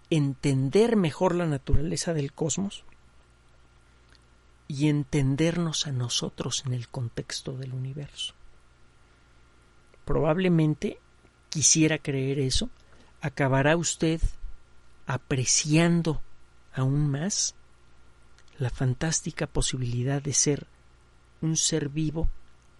entender 0.08 0.96
mejor 0.96 1.34
la 1.34 1.46
naturaleza 1.46 2.14
del 2.14 2.32
cosmos 2.32 2.84
y 4.68 4.88
entendernos 4.88 5.86
a 5.86 5.92
nosotros 5.92 6.62
en 6.66 6.72
el 6.72 6.88
contexto 6.88 7.52
del 7.52 7.74
universo. 7.74 8.34
Probablemente 10.04 10.98
quisiera 11.50 11.98
creer 11.98 12.38
eso, 12.38 12.70
acabará 13.20 13.76
usted 13.76 14.20
apreciando 15.06 16.22
aún 16.72 17.10
más 17.10 17.54
la 18.58 18.70
fantástica 18.70 19.46
posibilidad 19.46 20.22
de 20.22 20.32
ser 20.32 20.66
un 21.42 21.56
ser 21.56 21.88
vivo 21.88 22.28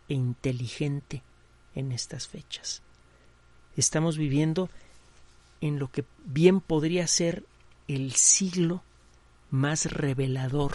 e 0.09 0.15
inteligente 0.15 1.23
en 1.75 1.93
estas 1.93 2.29
fechas. 2.29 2.83
Estamos 3.77 4.17
viviendo 4.17 4.71
en 5.61 5.79
lo 5.79 5.91
que 5.91 6.05
bien 6.25 6.61
podría 6.61 7.07
ser 7.07 7.45
el 7.89 8.13
siglo 8.13 8.83
más 9.51 9.87
revelador 9.87 10.75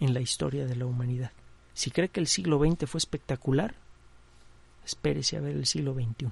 en 0.00 0.14
la 0.14 0.20
historia 0.20 0.66
de 0.66 0.76
la 0.76 0.86
humanidad. 0.86 1.32
Si 1.72 1.90
cree 1.90 2.08
que 2.08 2.20
el 2.20 2.26
siglo 2.26 2.58
XX 2.58 2.88
fue 2.88 2.98
espectacular, 2.98 3.74
espérese 4.84 5.36
a 5.36 5.40
ver 5.40 5.56
el 5.56 5.66
siglo 5.66 5.94
XXI. 5.94 6.30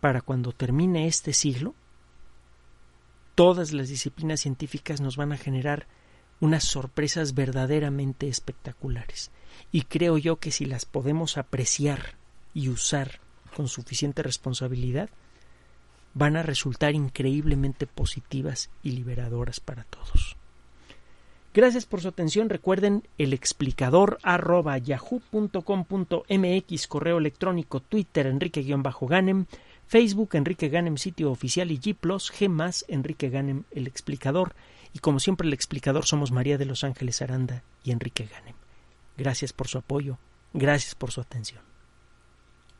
Para 0.00 0.20
cuando 0.20 0.52
termine 0.52 1.06
este 1.06 1.32
siglo, 1.32 1.74
todas 3.34 3.72
las 3.72 3.88
disciplinas 3.88 4.40
científicas 4.40 5.00
nos 5.00 5.16
van 5.16 5.32
a 5.32 5.38
generar 5.38 5.86
unas 6.42 6.64
sorpresas 6.64 7.34
verdaderamente 7.36 8.26
espectaculares. 8.26 9.30
Y 9.70 9.82
creo 9.82 10.18
yo 10.18 10.36
que 10.40 10.50
si 10.50 10.66
las 10.66 10.84
podemos 10.84 11.38
apreciar 11.38 12.16
y 12.52 12.68
usar 12.68 13.20
con 13.54 13.68
suficiente 13.68 14.24
responsabilidad, 14.24 15.08
van 16.14 16.36
a 16.36 16.42
resultar 16.42 16.96
increíblemente 16.96 17.86
positivas 17.86 18.70
y 18.82 18.90
liberadoras 18.90 19.60
para 19.60 19.84
todos. 19.84 20.36
Gracias 21.54 21.86
por 21.86 22.00
su 22.00 22.08
atención. 22.08 22.48
Recuerden 22.48 23.04
el 23.18 23.34
explicador 23.34 24.18
arroba 24.24 24.78
correo 26.88 27.18
electrónico, 27.18 27.78
Twitter, 27.78 28.26
Enrique-Ganem, 28.26 29.46
Facebook, 29.86 30.30
Enrique 30.32 30.68
Ganem, 30.70 30.96
sitio 30.96 31.30
oficial 31.30 31.70
y 31.70 31.78
G 31.78 31.94
G 32.32 32.84
Enrique 32.88 33.30
Ganem, 33.30 33.62
el 33.70 33.86
explicador. 33.86 34.56
Y 34.92 34.98
como 34.98 35.20
siempre, 35.20 35.46
el 35.46 35.54
explicador 35.54 36.06
somos 36.06 36.32
María 36.32 36.58
de 36.58 36.66
los 36.66 36.84
Ángeles 36.84 37.22
Aranda 37.22 37.62
y 37.82 37.92
Enrique 37.92 38.28
Ganem. 38.30 38.54
Gracias 39.16 39.52
por 39.52 39.68
su 39.68 39.78
apoyo. 39.78 40.18
Gracias 40.52 40.94
por 40.94 41.10
su 41.10 41.20
atención. 41.20 41.71